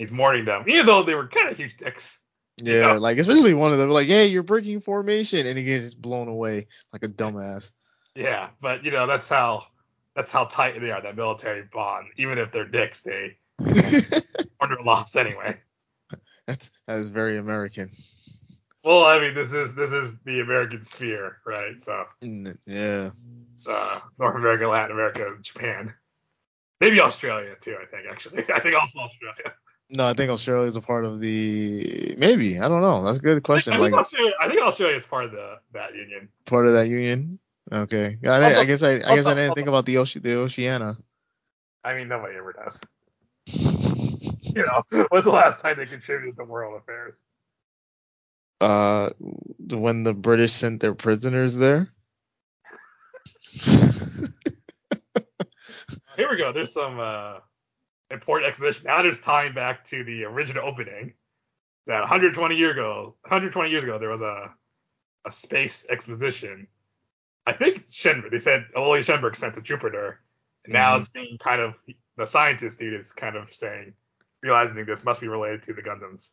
he's 0.00 0.10
mourning 0.10 0.46
them, 0.46 0.64
even 0.66 0.86
though 0.86 1.02
they 1.02 1.14
were 1.14 1.28
kind 1.28 1.50
of 1.50 1.56
huge 1.56 1.76
dicks. 1.76 2.18
Yeah, 2.62 2.74
Yeah. 2.74 2.92
like 2.94 3.18
especially 3.18 3.54
one 3.54 3.72
of 3.72 3.78
them 3.78 3.90
like, 3.90 4.08
hey, 4.08 4.26
you're 4.26 4.42
breaking 4.42 4.80
formation, 4.80 5.46
and 5.46 5.56
he 5.58 5.64
gets 5.64 5.84
just 5.84 6.02
blown 6.02 6.28
away 6.28 6.66
like 6.92 7.02
a 7.02 7.08
dumbass. 7.08 7.72
Yeah, 8.14 8.48
but 8.60 8.84
you 8.84 8.90
know 8.90 9.06
that's 9.06 9.28
how 9.28 9.66
that's 10.16 10.32
how 10.32 10.44
tight 10.44 10.80
they 10.80 10.90
are. 10.90 11.00
That 11.00 11.16
military 11.16 11.62
bond. 11.72 12.08
Even 12.16 12.38
if 12.38 12.50
they're 12.50 12.66
dicks, 12.66 13.02
they 13.02 13.36
are 14.60 14.82
lost 14.82 15.16
anyway. 15.16 15.60
That's 16.46 16.70
that 16.86 16.98
is 16.98 17.08
very 17.08 17.38
American. 17.38 17.90
Well, 18.82 19.04
I 19.04 19.20
mean, 19.20 19.34
this 19.34 19.52
is 19.52 19.74
this 19.74 19.92
is 19.92 20.14
the 20.24 20.40
American 20.40 20.84
sphere, 20.84 21.38
right? 21.46 21.80
So 21.80 22.04
Yeah. 22.66 23.10
uh, 23.68 24.00
North 24.18 24.36
America, 24.36 24.66
Latin 24.66 24.92
America, 24.92 25.36
Japan, 25.42 25.94
maybe 26.80 27.00
Australia 27.00 27.54
too. 27.60 27.76
I 27.80 27.84
think 27.86 28.08
actually, 28.10 28.38
I 28.52 28.60
think 28.60 28.74
also 28.74 28.98
Australia. 28.98 29.54
No, 29.92 30.06
I 30.06 30.12
think 30.12 30.30
Australia 30.30 30.68
is 30.68 30.76
a 30.76 30.80
part 30.80 31.04
of 31.04 31.20
the 31.20 32.14
maybe. 32.16 32.60
I 32.60 32.68
don't 32.68 32.80
know. 32.80 33.02
That's 33.04 33.18
a 33.18 33.20
good 33.22 33.42
question. 33.42 33.72
I 33.72 33.78
think 33.78 33.92
Like 33.92 34.00
Australia, 34.00 34.32
I 34.40 34.48
think 34.48 34.60
Australia 34.60 34.96
is 34.96 35.04
part 35.04 35.24
of 35.24 35.32
the 35.32 35.56
that 35.72 35.94
union. 35.94 36.28
part 36.46 36.66
of 36.66 36.74
that 36.74 36.88
union. 36.88 37.38
Okay. 37.72 38.18
I, 38.24 38.60
I 38.60 38.64
guess 38.64 38.82
I, 38.82 38.94
I 38.94 39.16
guess 39.16 39.26
I 39.26 39.34
didn't 39.34 39.54
think 39.54 39.68
about 39.68 39.86
the 39.86 39.96
Oce- 39.96 40.22
the 40.22 40.36
Oceania. 40.36 40.96
I 41.84 41.94
mean, 41.94 42.08
nobody 42.08 42.36
ever 42.36 42.52
does. 42.52 42.80
You 44.52 44.64
know, 44.66 44.82
when's 45.10 45.26
the 45.26 45.30
last 45.30 45.60
time 45.62 45.76
they 45.76 45.86
contributed 45.86 46.36
to 46.36 46.44
world 46.44 46.80
affairs? 46.82 47.22
Uh, 48.60 49.10
when 49.70 50.02
the 50.02 50.12
British 50.12 50.52
sent 50.52 50.80
their 50.80 50.92
prisoners 50.94 51.54
there. 51.54 51.88
Here 56.16 56.28
we 56.28 56.36
go. 56.36 56.52
There's 56.52 56.72
some 56.72 56.98
uh, 56.98 57.34
important 58.10 58.48
exposition. 58.48 58.84
Now 58.86 59.02
there's 59.02 59.20
tying 59.20 59.54
back 59.54 59.84
to 59.88 60.04
the 60.04 60.24
original 60.24 60.66
opening. 60.66 61.14
That 61.86 62.00
120 62.00 62.56
year 62.56 62.70
ago, 62.72 63.14
120 63.22 63.70
years 63.70 63.84
ago, 63.84 63.98
there 63.98 64.10
was 64.10 64.20
a 64.20 64.52
a 65.26 65.30
space 65.30 65.84
exposition. 65.90 66.66
I 67.46 67.52
think 67.52 67.84
Schenberg. 67.90 68.30
They 68.30 68.38
said 68.38 68.66
Ole 68.76 69.02
Schenberg 69.02 69.36
sent 69.36 69.54
to 69.54 69.60
Jupiter, 69.60 70.20
and 70.64 70.72
now 70.72 70.94
Mhm. 70.96 71.00
it's 71.00 71.08
being 71.08 71.38
kind 71.38 71.60
of 71.60 71.74
the 72.16 72.26
scientist 72.26 72.78
dude 72.78 72.94
is 72.98 73.12
kind 73.12 73.36
of 73.36 73.52
saying, 73.54 73.94
realizing 74.42 74.84
this 74.84 75.04
must 75.04 75.20
be 75.20 75.28
related 75.28 75.62
to 75.64 75.72
the 75.72 75.82
Gundams. 75.82 76.28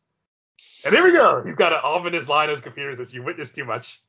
And 0.83 0.93
here 0.93 1.03
we 1.03 1.11
go. 1.11 1.43
He's 1.43 1.55
got 1.55 1.71
an 1.73 1.79
ominous 1.83 2.27
line 2.27 2.49
on 2.49 2.55
his 2.55 2.61
computer 2.61 2.95
that 2.97 3.13
you 3.13 3.23
witness 3.23 3.51
too 3.51 3.65
much. 3.65 4.01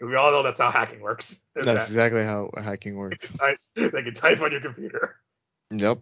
We 0.00 0.14
all 0.14 0.30
know 0.30 0.42
that's 0.42 0.60
how 0.60 0.70
hacking 0.70 1.00
works. 1.00 1.40
That's 1.54 1.66
that 1.66 1.76
exactly 1.76 2.22
how 2.22 2.50
hacking 2.56 2.92
they 2.94 2.98
works. 2.98 3.26
can 3.26 3.36
type, 3.36 3.58
they 3.74 4.02
can 4.02 4.14
type 4.14 4.40
on 4.40 4.52
your 4.52 4.60
computer. 4.60 5.16
Yep. 5.70 5.98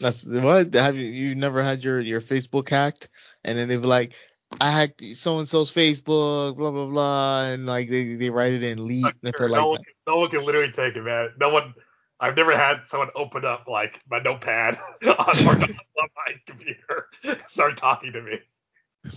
That's 0.00 0.24
what 0.24 0.74
have 0.74 0.96
you 0.96 1.06
you 1.06 1.34
never 1.34 1.62
had 1.62 1.82
your 1.82 2.00
your 2.00 2.20
Facebook 2.20 2.68
hacked 2.68 3.08
and 3.44 3.56
then 3.56 3.68
they 3.68 3.76
be 3.76 3.86
like 3.86 4.14
I 4.60 4.70
hacked 4.70 5.02
so 5.16 5.38
and 5.38 5.48
so's 5.48 5.72
Facebook, 5.72 6.56
blah 6.56 6.70
blah 6.70 6.86
blah, 6.86 7.46
and 7.46 7.66
like 7.66 7.90
they, 7.90 8.14
they 8.14 8.30
write 8.30 8.52
it 8.52 8.62
in 8.62 8.78
and 8.78 9.12
Sure, 9.36 9.48
like 9.48 9.60
no, 9.60 9.68
one 9.68 9.76
can, 9.78 9.94
no 10.06 10.18
one 10.18 10.30
can 10.30 10.44
literally 10.44 10.72
take 10.72 10.96
it, 10.96 11.02
man. 11.02 11.30
No 11.38 11.50
one. 11.50 11.74
I've 12.18 12.36
never 12.36 12.56
had 12.56 12.86
someone 12.86 13.08
open 13.14 13.44
up 13.44 13.66
like 13.68 14.00
my 14.10 14.20
notepad 14.20 14.78
on, 15.02 15.12
on 15.12 15.58
my 15.98 16.34
computer, 16.46 17.08
start 17.46 17.76
talking 17.76 18.12
to 18.12 18.22
me. 18.22 18.38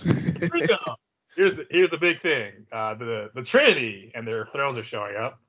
Here 0.03 0.49
we 0.53 0.61
go. 0.67 0.77
Here's 1.35 1.55
the, 1.55 1.65
here's 1.69 1.91
the 1.91 1.97
big 1.97 2.21
thing. 2.21 2.65
Uh, 2.71 2.95
the 2.95 3.31
the 3.33 3.43
Trinity 3.43 4.11
and 4.15 4.27
their 4.27 4.47
thrones 4.47 4.77
are 4.77 4.83
showing 4.83 5.15
up, 5.15 5.39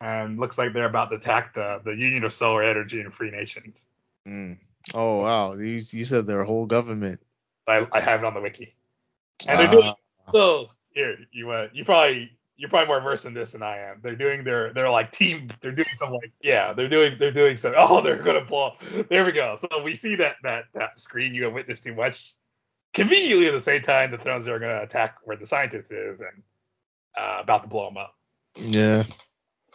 and 0.00 0.40
looks 0.40 0.58
like 0.58 0.72
they're 0.72 0.86
about 0.86 1.10
to 1.10 1.16
attack 1.16 1.54
the 1.54 1.80
the 1.84 1.92
Union 1.92 2.24
of 2.24 2.32
Solar 2.32 2.62
Energy 2.62 3.00
and 3.00 3.14
Free 3.14 3.30
Nations. 3.30 3.86
Mm. 4.26 4.58
Oh 4.94 5.20
wow, 5.22 5.54
you 5.54 5.80
you 5.90 6.04
said 6.04 6.26
their 6.26 6.44
whole 6.44 6.66
government. 6.66 7.20
I, 7.68 7.86
I 7.92 8.00
have 8.00 8.20
it 8.20 8.26
on 8.26 8.34
the 8.34 8.40
wiki. 8.40 8.74
And 9.46 9.58
they're 9.58 9.68
doing 9.68 9.84
Ah, 9.86 10.32
So 10.32 10.70
here, 10.90 11.16
you 11.32 11.50
uh, 11.50 11.68
you 11.72 11.84
probably 11.84 12.30
you're 12.56 12.68
probably 12.68 12.88
more 12.88 13.00
versed 13.00 13.24
in 13.24 13.32
this 13.32 13.52
than 13.52 13.62
I 13.62 13.78
am. 13.78 14.00
They're 14.02 14.16
doing 14.16 14.44
their 14.44 14.72
they're 14.72 14.90
like 14.90 15.12
team. 15.12 15.48
They're 15.60 15.72
doing 15.72 15.88
some 15.94 16.12
like 16.12 16.32
yeah. 16.42 16.72
They're 16.72 16.88
doing 16.88 17.16
they're 17.18 17.32
doing 17.32 17.56
some. 17.56 17.74
Oh, 17.76 18.00
they're 18.00 18.22
gonna 18.22 18.44
blow. 18.44 18.74
There 19.08 19.24
we 19.24 19.32
go. 19.32 19.56
So 19.56 19.82
we 19.82 19.94
see 19.94 20.16
that 20.16 20.36
that 20.42 20.64
that 20.74 20.98
screen 20.98 21.34
you 21.34 21.44
have 21.44 21.52
witnessed 21.52 21.84
too 21.84 21.94
much. 21.94 22.34
Conveniently 22.92 23.46
at 23.46 23.52
the 23.52 23.60
same 23.60 23.82
time, 23.82 24.10
the 24.10 24.18
thrones 24.18 24.46
are 24.48 24.58
gonna 24.58 24.82
attack 24.82 25.16
where 25.24 25.36
the 25.36 25.46
scientist 25.46 25.92
is 25.92 26.20
and 26.20 26.42
uh, 27.18 27.38
about 27.40 27.62
to 27.62 27.68
blow 27.68 27.88
him 27.88 27.96
up. 27.96 28.14
yeah. 28.56 29.04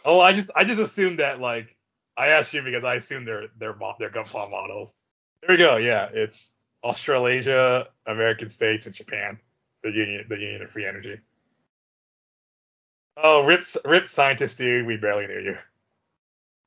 Oh, 0.04 0.20
I 0.20 0.32
just 0.32 0.50
I 0.54 0.64
just 0.64 0.80
assumed 0.80 1.18
that 1.18 1.40
like 1.40 1.75
I 2.16 2.28
asked 2.28 2.54
you 2.54 2.62
because 2.62 2.84
I 2.84 2.94
assumed 2.94 3.26
they're 3.26 3.48
they're 3.58 3.76
they're 3.98 4.10
gunpowder 4.10 4.50
models. 4.50 4.98
There 5.40 5.56
we 5.56 5.58
go. 5.58 5.76
Yeah, 5.76 6.08
it's 6.12 6.50
Australasia, 6.82 7.88
American 8.06 8.48
states, 8.48 8.86
and 8.86 8.94
Japan. 8.94 9.38
The 9.82 9.90
union 9.90 10.26
the 10.28 10.36
Union 10.36 10.62
of 10.62 10.70
Free 10.70 10.86
Energy. 10.86 11.20
Oh, 13.22 13.44
rip 13.44 13.64
rip 13.84 14.08
scientist 14.08 14.58
dude, 14.58 14.86
we 14.86 14.96
barely 14.96 15.26
knew 15.26 15.40
you. 15.40 15.56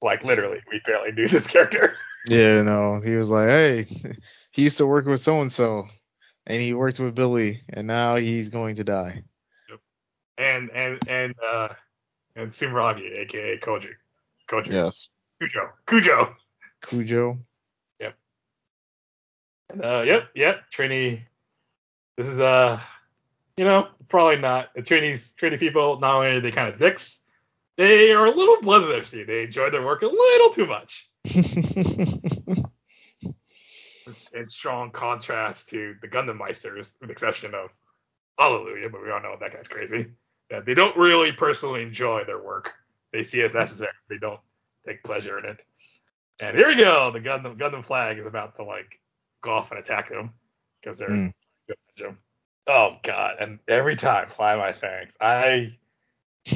Like 0.01 0.23
literally, 0.23 0.59
we 0.71 0.81
barely 0.85 1.11
knew 1.11 1.27
this 1.27 1.47
character. 1.47 1.95
Yeah, 2.27 2.63
no. 2.63 2.99
He 2.99 3.15
was 3.15 3.29
like, 3.29 3.47
hey, 3.47 3.87
he 4.51 4.63
used 4.63 4.77
to 4.79 4.85
work 4.85 5.05
with 5.05 5.21
so 5.21 5.39
and 5.41 5.51
so, 5.51 5.85
and 6.45 6.61
he 6.61 6.73
worked 6.73 6.99
with 6.99 7.15
Billy, 7.15 7.61
and 7.69 7.87
now 7.87 8.17
he's 8.17 8.49
going 8.49 8.75
to 8.75 8.83
die. 8.83 9.23
Yep. 9.69 9.79
And 10.37 10.69
and 10.71 10.99
and 11.07 11.35
uh 11.39 11.69
and 12.35 12.51
Sumeragi, 12.51 13.19
aka 13.21 13.57
Koji. 13.59 13.93
Koji. 14.49 14.67
Yes. 14.67 15.09
Cujo. 15.39 15.69
Cujo. 15.85 16.35
Cujo. 16.81 17.37
And, 19.69 19.85
uh, 19.85 20.01
yep, 20.01 20.29
yep. 20.35 20.63
Trini. 20.71 21.21
This 22.17 22.27
is 22.27 22.39
uh, 22.39 22.79
you 23.57 23.65
know, 23.65 23.87
probably 24.07 24.37
not. 24.37 24.73
The 24.75 24.81
Trini's 24.81 25.33
Trini 25.39 25.59
people. 25.59 25.99
Not 25.99 26.15
only 26.15 26.27
are 26.27 26.41
they 26.41 26.51
kind 26.51 26.73
of 26.73 26.79
dicks, 26.79 27.19
they 27.77 28.11
are 28.11 28.25
a 28.25 28.35
little 28.35 28.61
bloodthirsty. 28.61 29.23
They 29.23 29.43
enjoy 29.43 29.69
their 29.69 29.85
work 29.85 30.01
a 30.01 30.07
little 30.07 30.49
too 30.49 30.65
much. 30.65 31.09
In 34.33 34.47
strong 34.47 34.91
contrast 34.91 35.69
to 35.69 35.95
the 36.01 36.07
Gundam 36.07 36.39
Meisters, 36.39 36.99
with 36.99 37.07
the 37.07 37.11
exception 37.11 37.53
of 37.53 37.69
Hallelujah, 38.37 38.89
but 38.89 39.03
we 39.03 39.11
all 39.11 39.21
know 39.21 39.35
that 39.39 39.53
guy's 39.53 39.67
crazy. 39.67 40.07
That 40.49 40.65
they 40.65 40.73
don't 40.73 40.95
really 40.95 41.31
personally 41.31 41.83
enjoy 41.83 42.23
their 42.25 42.41
work. 42.41 42.71
They 43.11 43.23
see 43.23 43.41
it 43.41 43.45
as 43.45 43.53
necessary. 43.53 43.91
They 44.09 44.17
don't 44.17 44.39
take 44.87 45.03
pleasure 45.03 45.37
in 45.39 45.45
it. 45.45 45.59
And 46.39 46.55
here 46.57 46.67
we 46.67 46.75
go. 46.75 47.11
The 47.11 47.19
Gundam 47.19 47.57
Gundam 47.57 47.85
flag 47.85 48.17
is 48.17 48.25
about 48.25 48.55
to 48.57 48.63
like 48.63 48.99
go 49.41 49.51
off 49.51 49.71
and 49.71 49.79
attack 49.79 50.09
him 50.09 50.31
because 50.81 50.97
they're 50.99 51.09
Mm. 51.09 51.33
him. 51.97 52.17
Oh 52.67 52.97
god! 53.03 53.35
And 53.39 53.59
every 53.67 53.95
time, 53.95 54.29
fly 54.29 54.55
my 54.55 54.73
fangs. 54.73 55.17
I 55.19 55.77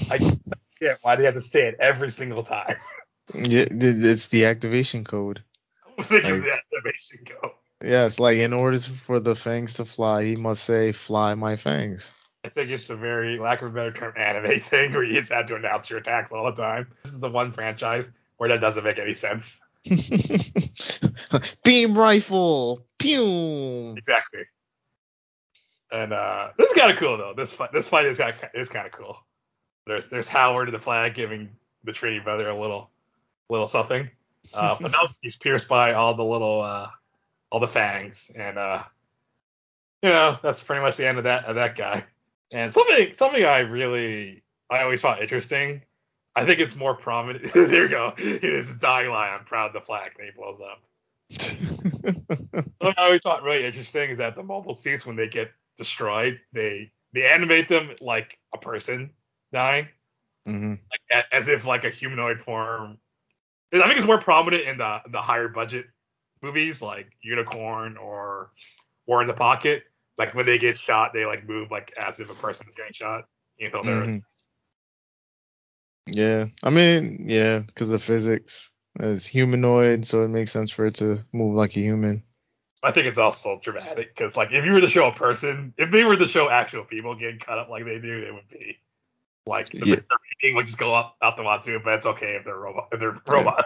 I 0.10 0.18
can't. 0.20 1.00
Why 1.02 1.16
do 1.16 1.22
you 1.22 1.26
have 1.26 1.36
to 1.36 1.42
say 1.42 1.68
it 1.68 1.76
every 1.80 2.12
single 2.12 2.44
time? 2.44 2.76
yeah, 3.34 3.66
it's 3.70 4.28
the 4.28 4.46
activation 4.46 5.04
code. 5.04 5.44
Think 6.02 6.24
of 6.26 6.32
Like- 6.32 6.44
the 6.44 6.54
activation 6.54 7.20
go. 7.26 7.54
Yes, 7.84 8.18
like 8.20 8.38
in 8.38 8.54
order 8.54 8.80
for 8.80 9.20
the 9.20 9.36
fangs 9.36 9.74
to 9.76 9.86
fly, 9.86 10.24
he 10.24 10.36
must 10.38 10.64
say, 10.64 10.94
"Fly 10.94 11.36
my 11.36 11.58
fangs." 11.58 12.14
I 12.46 12.50
think 12.50 12.70
it's 12.70 12.90
a 12.90 12.96
very 12.96 13.40
lack 13.40 13.62
of 13.62 13.70
a 13.70 13.74
better 13.74 13.94
term 13.94 14.14
anime 14.18 14.60
thing 14.70 14.94
where 14.94 15.04
you 15.04 15.20
just 15.20 15.32
have 15.32 15.46
to 15.48 15.56
announce 15.56 15.90
your 15.90 16.00
attacks 16.00 16.32
all 16.32 16.46
the 16.46 16.62
time. 16.62 16.88
This 17.04 17.14
is 17.14 17.20
the 17.20 17.30
one 17.30 17.52
franchise 17.52 18.10
where 18.38 18.50
that 18.50 18.60
doesn't 18.62 18.84
make 18.84 19.00
any 19.00 19.14
sense. 19.14 19.60
Beam 21.64 21.98
rifle, 21.98 22.86
pew. 23.00 23.96
Exactly. 23.98 24.42
And 25.92 26.12
uh, 26.12 26.50
this 26.58 26.72
is 26.72 26.78
kind 26.78 26.92
of 26.92 26.98
cool 26.98 27.18
though. 27.18 27.34
This 27.36 27.54
fight, 27.54 27.72
this 27.72 27.88
fight 27.88 28.06
is 28.06 28.18
kind 28.18 28.34
of, 28.34 28.50
is 28.54 28.70
kind 28.70 28.88
of 28.88 28.92
cool. 28.94 29.18
There's 29.86 30.08
there's 30.08 30.28
Howard 30.28 30.70
in 30.70 30.74
the 30.74 30.80
flag 30.80 31.16
giving 31.16 31.50
the 31.84 31.92
Trinity 31.92 32.22
brother 32.24 32.50
a 32.50 32.60
little 32.60 32.90
little 33.50 33.68
something. 33.68 34.10
Uh, 34.54 34.76
but 34.82 34.92
now 34.92 35.08
he's 35.22 35.38
pierced 35.38 35.70
by 35.70 35.94
all 35.94 36.16
the 36.16 36.24
little 36.24 36.62
uh, 36.62 36.90
all 37.50 37.62
the 37.62 37.68
fangs, 37.68 38.30
and 38.36 38.58
uh, 38.58 38.84
you 40.02 40.10
know 40.10 40.38
that's 40.44 40.62
pretty 40.62 40.82
much 40.82 40.98
the 40.98 41.08
end 41.08 41.18
of 41.18 41.24
that 41.24 41.46
of 41.46 41.56
that 41.56 41.78
guy. 41.78 42.04
And 42.54 42.74
something 42.74 43.14
something 43.16 43.44
I 43.46 43.60
really 43.60 44.44
I 44.72 44.84
always 44.84 45.02
found 45.02 45.22
interesting. 45.22 45.84
I 46.36 46.46
think 46.46 46.62
it's 46.62 46.76
more 46.76 46.96
prominent. 46.96 47.54
there 47.56 47.84
you 47.84 47.90
go. 47.90 48.14
It 48.18 48.44
is 48.46 48.78
dying 48.78 49.12
line. 49.12 49.38
I'm 49.40 49.46
proud 49.46 49.68
of 49.68 49.74
the 49.74 49.82
flag. 49.82 50.12
And 50.18 50.28
he 50.28 50.32
blows 50.32 50.60
up. 50.62 50.82
What 52.80 53.00
I 53.00 53.06
always 53.06 53.22
thought 53.22 53.44
really 53.44 53.66
interesting 53.66 54.12
is 54.12 54.18
that 54.20 54.36
the 54.36 54.44
mobile 54.44 54.76
suits 54.76 55.06
when 55.06 55.16
they 55.16 55.28
get 55.30 55.52
destroyed, 55.78 56.40
they 56.54 56.92
they 57.14 57.26
animate 57.28 57.70
them 57.70 57.92
like 58.02 58.38
a 58.54 58.58
person 58.58 59.12
dying, 59.54 59.88
hmm 60.46 60.76
like 60.92 61.02
a- 61.12 61.36
as 61.36 61.48
if 61.48 61.66
like 61.66 61.86
a 61.86 61.90
humanoid 61.90 62.42
form. 62.42 63.00
I 63.74 63.88
think 63.88 63.98
it's 63.98 64.08
more 64.08 64.22
prominent 64.22 64.68
in 64.68 64.78
the 64.78 65.02
the 65.12 65.22
higher 65.22 65.48
budget 65.50 65.88
movies 66.42 66.82
like 66.82 67.08
Unicorn 67.22 67.98
or 67.98 68.52
War 69.08 69.22
in 69.22 69.28
the 69.28 69.34
Pocket. 69.34 69.84
Like 70.18 70.36
when 70.36 70.46
they 70.46 70.58
get 70.58 70.78
shot, 70.78 71.12
they 71.14 71.26
like 71.26 71.48
move 71.48 71.72
like 71.72 71.92
as 71.98 72.20
if 72.20 72.30
a 72.30 72.36
person 72.36 72.68
is 72.68 72.76
getting 72.76 72.94
shot. 72.94 73.26
You 73.58 73.72
know, 73.72 73.84
they're 73.84 74.04
hmm 74.04 74.18
Yeah, 76.08 76.46
I 76.64 76.70
mean, 76.70 77.18
yeah, 77.22 77.60
because 77.60 77.92
of 77.92 78.04
physics. 78.04 78.72
It's 79.00 79.26
humanoid, 79.26 80.06
so 80.06 80.24
it 80.24 80.28
makes 80.28 80.52
sense 80.52 80.70
for 80.70 80.86
it 80.86 80.96
to 80.96 81.26
move 81.34 81.56
like 81.56 81.76
a 81.76 81.80
human. 81.80 82.24
I 82.84 82.92
think 82.92 83.08
it's 83.08 83.18
also 83.18 83.60
dramatic 83.64 84.16
because, 84.16 84.36
like, 84.36 84.52
if 84.52 84.66
you 84.66 84.74
were 84.74 84.82
to 84.82 84.90
show 84.90 85.08
a 85.08 85.14
person, 85.14 85.74
if 85.78 85.90
they 85.90 86.04
were 86.04 86.18
to 86.18 86.28
show 86.28 86.50
actual 86.50 86.84
people 86.84 87.16
getting 87.16 87.40
cut 87.40 87.58
up 87.58 87.70
like 87.70 87.86
they 87.86 87.98
do, 87.98 88.24
it 88.28 88.34
would 88.34 88.50
be 88.50 88.78
like 89.46 89.70
the, 89.72 89.86
Yeah. 89.86 89.96
rating 90.42 90.56
would 90.56 90.68
just 90.68 90.78
go 90.78 90.94
up 90.94 91.16
out 91.22 91.38
the 91.38 91.44
wazoo. 91.44 91.80
But 91.84 91.94
it's 91.96 92.06
okay 92.06 92.36
if 92.36 92.46
they're 92.46 92.58
robot. 92.58 92.90
If 92.92 93.00
they're 93.00 93.22
robots. 93.30 93.64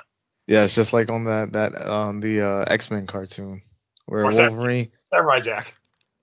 Yeah, 0.48 0.64
it's 0.64 0.76
just 0.76 0.94
like 0.94 1.10
on 1.10 1.26
that 1.26 1.54
that 1.54 1.76
um 1.76 2.22
the 2.22 2.42
uh, 2.42 2.66
X 2.68 2.90
Men 2.90 3.06
cartoon 3.08 3.62
where 4.06 4.26
Or 4.26 4.32
Wolverine 4.32 4.92
Samurai 5.06 5.40
Jack. 5.42 5.74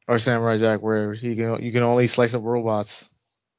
Or 0.09 0.19
Samurai 0.19 0.59
Jack, 0.59 0.81
where 0.83 1.13
he 1.15 1.37
can 1.37 1.63
you 1.63 1.73
can 1.73 1.83
only 1.83 2.07
slice 2.07 2.35
up 2.35 2.43
robots. 2.45 3.09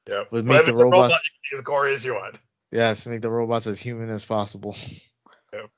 Yeah, 0.08 0.24
But 0.32 0.46
make 0.46 0.66
the 0.66 0.74
robot, 0.74 0.94
robots- 1.10 1.14
you 1.24 1.30
can 1.32 1.56
be 1.56 1.60
as 1.60 1.64
gory 1.64 1.94
as 1.96 2.06
you 2.06 2.14
want. 2.14 2.36
Yes, 2.72 3.08
make 3.08 3.22
the 3.22 3.32
robots 3.32 3.68
as 3.68 3.80
human 3.80 4.10
as 4.10 4.26
possible. 4.26 4.76
Yep. 5.54 5.70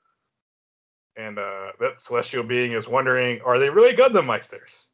And 1.17 1.38
uh, 1.39 1.71
that 1.80 2.01
celestial 2.01 2.43
being 2.43 2.73
is 2.73 2.88
wondering, 2.88 3.41
are 3.45 3.60
they 3.60 3.69
really 3.69 3.95
Gundam 3.95 4.25
Meisters? 4.25 4.88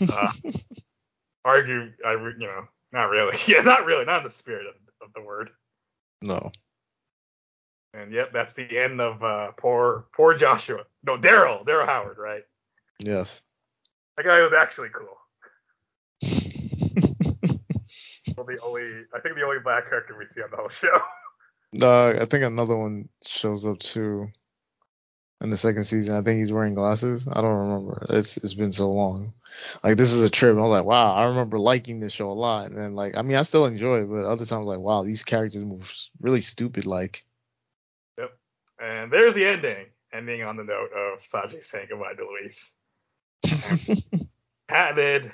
Uh, 0.00 0.32
argue, 1.44 1.92
I, 2.04 2.12
you 2.12 2.34
know, 2.46 2.64
not 2.92 3.04
really. 3.10 3.36
Yeah, 3.48 3.62
not 3.62 3.84
really. 3.84 4.04
Not 4.04 4.18
in 4.18 4.24
the 4.24 4.30
spirit 4.30 4.66
of, 4.66 4.74
of 5.08 5.12
the 5.14 5.22
word. 5.22 5.50
no. 6.20 6.50
And 7.94 8.10
yep, 8.12 8.32
that's 8.32 8.54
the 8.54 8.78
end 8.78 9.00
of 9.02 9.22
uh, 9.22 9.50
poor, 9.58 10.06
poor 10.14 10.34
Joshua. 10.34 10.84
No, 11.04 11.18
Daryl, 11.18 11.64
Daryl 11.66 11.84
Howard, 11.86 12.16
right? 12.16 12.42
Yes. 13.00 13.42
That 14.22 14.28
guy 14.28 14.42
was 14.42 14.52
actually 14.52 14.88
cool. 14.90 15.18
Well, 18.34 18.46
the 18.46 18.58
only, 18.62 18.88
I 19.14 19.20
think 19.20 19.34
the 19.34 19.42
only 19.42 19.58
black 19.62 19.90
character 19.90 20.16
we 20.16 20.24
see 20.24 20.40
on 20.40 20.50
the 20.50 20.56
whole 20.56 20.70
show. 20.70 20.98
No, 21.74 22.10
I 22.18 22.24
think 22.24 22.44
another 22.44 22.76
one 22.76 23.10
shows 23.26 23.66
up 23.66 23.78
too 23.80 24.26
in 25.42 25.50
the 25.50 25.56
second 25.56 25.84
season. 25.84 26.14
I 26.14 26.22
think 26.22 26.38
he's 26.38 26.52
wearing 26.52 26.74
glasses. 26.74 27.28
I 27.30 27.42
don't 27.42 27.68
remember. 27.68 28.06
It's 28.08 28.38
it's 28.38 28.54
been 28.54 28.72
so 28.72 28.90
long. 28.90 29.34
Like 29.84 29.98
this 29.98 30.12
is 30.12 30.22
a 30.22 30.30
trip. 30.30 30.56
I'm 30.56 30.62
like, 30.62 30.84
wow, 30.84 31.14
I 31.14 31.26
remember 31.26 31.58
liking 31.58 32.00
this 32.00 32.12
show 32.12 32.30
a 32.30 32.32
lot. 32.32 32.70
And 32.70 32.78
then 32.78 32.94
like, 32.94 33.16
I 33.18 33.22
mean, 33.22 33.36
I 33.36 33.42
still 33.42 33.66
enjoy 33.66 34.02
it, 34.02 34.08
but 34.08 34.24
other 34.24 34.46
times 34.46 34.66
like, 34.66 34.78
wow, 34.78 35.02
these 35.02 35.24
characters 35.24 35.64
move 35.64 35.92
really 36.20 36.40
stupid. 36.40 36.86
Like, 36.86 37.24
Yep. 38.16 38.30
And 38.80 39.12
there's 39.12 39.34
the 39.34 39.44
ending, 39.44 39.86
ending 40.12 40.42
on 40.42 40.56
the 40.56 40.64
note 40.64 40.90
of 40.96 41.20
Saji 41.22 41.62
saying 41.62 41.88
goodbye 41.90 42.14
to 42.14 42.24
Louise. 42.24 42.72
Patented. 44.68 45.32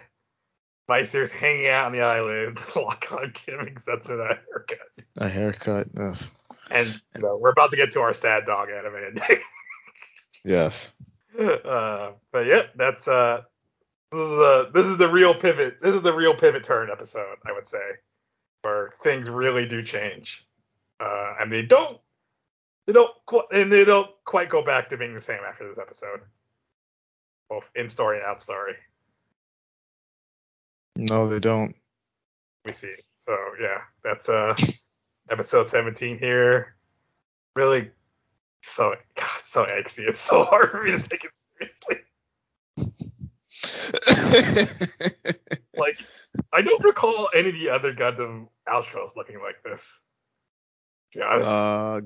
Meister's 0.88 1.30
hanging 1.30 1.68
out 1.68 1.86
on 1.86 1.92
the 1.92 2.00
island, 2.00 2.58
lock 2.76 3.12
on 3.12 3.32
giving 3.46 3.76
Setsu 3.76 4.14
a 4.14 4.38
haircut. 4.48 4.78
a 5.18 5.28
haircut. 5.28 5.86
Ugh. 6.00 6.16
And 6.70 6.88
you 7.14 7.22
know, 7.22 7.36
we're 7.36 7.50
about 7.50 7.70
to 7.72 7.76
get 7.76 7.92
to 7.92 8.00
our 8.00 8.14
sad 8.14 8.46
dog 8.46 8.68
anime. 8.70 9.18
Yes. 10.44 10.94
uh, 11.38 12.12
but 12.32 12.46
yeah, 12.46 12.62
that's 12.76 13.06
uh, 13.06 13.42
this 14.10 14.20
is 14.20 14.30
the 14.30 14.70
this 14.72 14.86
is 14.86 14.96
the 14.96 15.08
real 15.08 15.34
pivot. 15.34 15.78
This 15.82 15.94
is 15.94 16.00
the 16.02 16.12
real 16.14 16.34
pivot 16.34 16.64
turn 16.64 16.88
episode, 16.90 17.36
I 17.44 17.52
would 17.52 17.66
say, 17.66 17.82
where 18.62 18.94
things 19.02 19.28
really 19.28 19.66
do 19.66 19.82
change, 19.82 20.46
uh, 21.00 21.34
and 21.40 21.52
they 21.52 21.62
don't 21.62 21.98
they 22.86 22.94
don't 22.94 23.10
and 23.50 23.70
they 23.70 23.84
don't 23.84 24.08
quite 24.24 24.48
go 24.48 24.62
back 24.62 24.88
to 24.90 24.96
being 24.96 25.12
the 25.12 25.20
same 25.20 25.40
after 25.46 25.68
this 25.68 25.78
episode, 25.78 26.20
both 27.48 27.68
in 27.74 27.88
story 27.88 28.18
and 28.18 28.26
out 28.26 28.40
story. 28.40 28.74
No, 30.96 31.28
they 31.28 31.40
don't. 31.40 31.74
We 32.64 32.72
see. 32.72 32.94
So 33.16 33.36
yeah, 33.60 33.82
that's 34.02 34.28
uh 34.28 34.54
episode 35.30 35.68
17 35.68 36.18
here. 36.18 36.74
Really, 37.54 37.90
so 38.62 38.94
God, 39.16 39.26
so 39.42 39.64
angsty. 39.64 40.08
It's 40.08 40.20
so 40.20 40.44
hard 40.44 40.70
for 40.70 40.82
me 40.82 40.92
to 40.92 40.98
take 41.00 41.24
it 41.24 41.30
seriously. 41.58 42.04
Like, 45.78 45.98
I 46.52 46.62
don't 46.62 46.82
recall 46.84 47.28
any 47.34 47.48
of 47.50 47.54
the 47.54 47.70
other 47.70 47.94
Gundam 47.94 48.48
outros 48.68 49.16
looking 49.16 49.40
like 49.40 49.62
this. 49.64 49.90
Honest. 51.22 51.48
uh, 51.48 52.00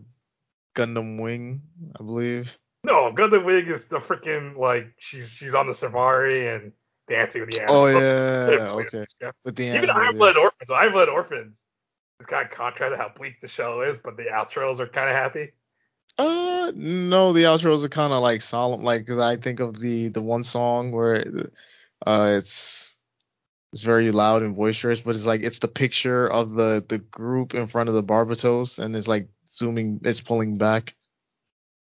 Gundam 0.77 1.21
Wing, 1.21 1.63
I 1.99 2.05
believe. 2.05 2.57
No, 2.85 3.13
Gundam 3.13 3.45
Wing 3.45 3.67
is 3.69 3.87
the 3.87 3.99
freaking 3.99 4.57
like 4.57 4.93
she's 4.99 5.29
she's 5.31 5.55
on 5.55 5.67
the 5.67 5.75
safari 5.75 6.49
and 6.49 6.73
dancing 7.09 7.43
with 7.43 7.51
the 7.51 7.63
animals. 7.63 7.85
Oh 7.85 7.87
yeah, 7.87 8.73
okay. 8.73 9.05
Yeah. 9.21 9.31
With 9.45 9.57
the 9.57 9.65
Even 9.65 9.91
animals, 9.91 9.97
Iron 9.97 10.15
yeah. 10.15 10.19
Blood 10.19 10.37
Orphans. 10.37 10.71
Iron 10.71 10.93
Blood 10.93 11.09
Orphans 11.09 11.61
It's 12.21 12.29
kind 12.29 12.45
of 12.45 12.51
contrast 12.51 12.97
to 12.97 13.03
how 13.03 13.11
bleak 13.17 13.41
the 13.41 13.49
show 13.49 13.83
is, 13.83 13.99
but 13.99 14.17
the 14.17 14.25
outros 14.25 14.81
are 14.81 14.89
kind 14.89 15.09
of 15.09 15.17
happy. 15.17 15.53
Uh, 16.19 16.73
no, 16.75 17.33
the 17.33 17.45
outros 17.45 17.85
are 17.85 17.89
kind 17.89 18.13
of 18.13 18.23
like 18.23 18.43
solemn, 18.43 18.83
like 18.83 19.03
because 19.03 19.19
I 19.19 19.37
think 19.37 19.61
of 19.61 19.79
the 19.79 20.09
the 20.09 20.23
one 20.23 20.43
song 20.43 20.93
where 20.93 21.25
uh 22.07 22.35
it's 22.37 22.97
it's 23.73 23.83
very 23.83 24.11
loud 24.11 24.43
and 24.43 24.55
boisterous, 24.55 25.01
but 25.01 25.15
it's 25.15 25.25
like 25.25 25.43
it's 25.43 25.61
the 25.61 25.69
picture 25.69 26.27
of 26.31 26.53
the 26.53 26.85
the 26.87 26.99
group 26.99 27.55
in 27.55 27.69
front 27.69 27.89
of 27.89 27.95
the 27.95 28.03
Barbatos, 28.03 28.79
and 28.79 28.95
it's 28.95 29.09
like 29.09 29.29
zooming, 29.49 30.01
it's 30.05 30.21
pulling 30.21 30.59
back. 30.59 30.95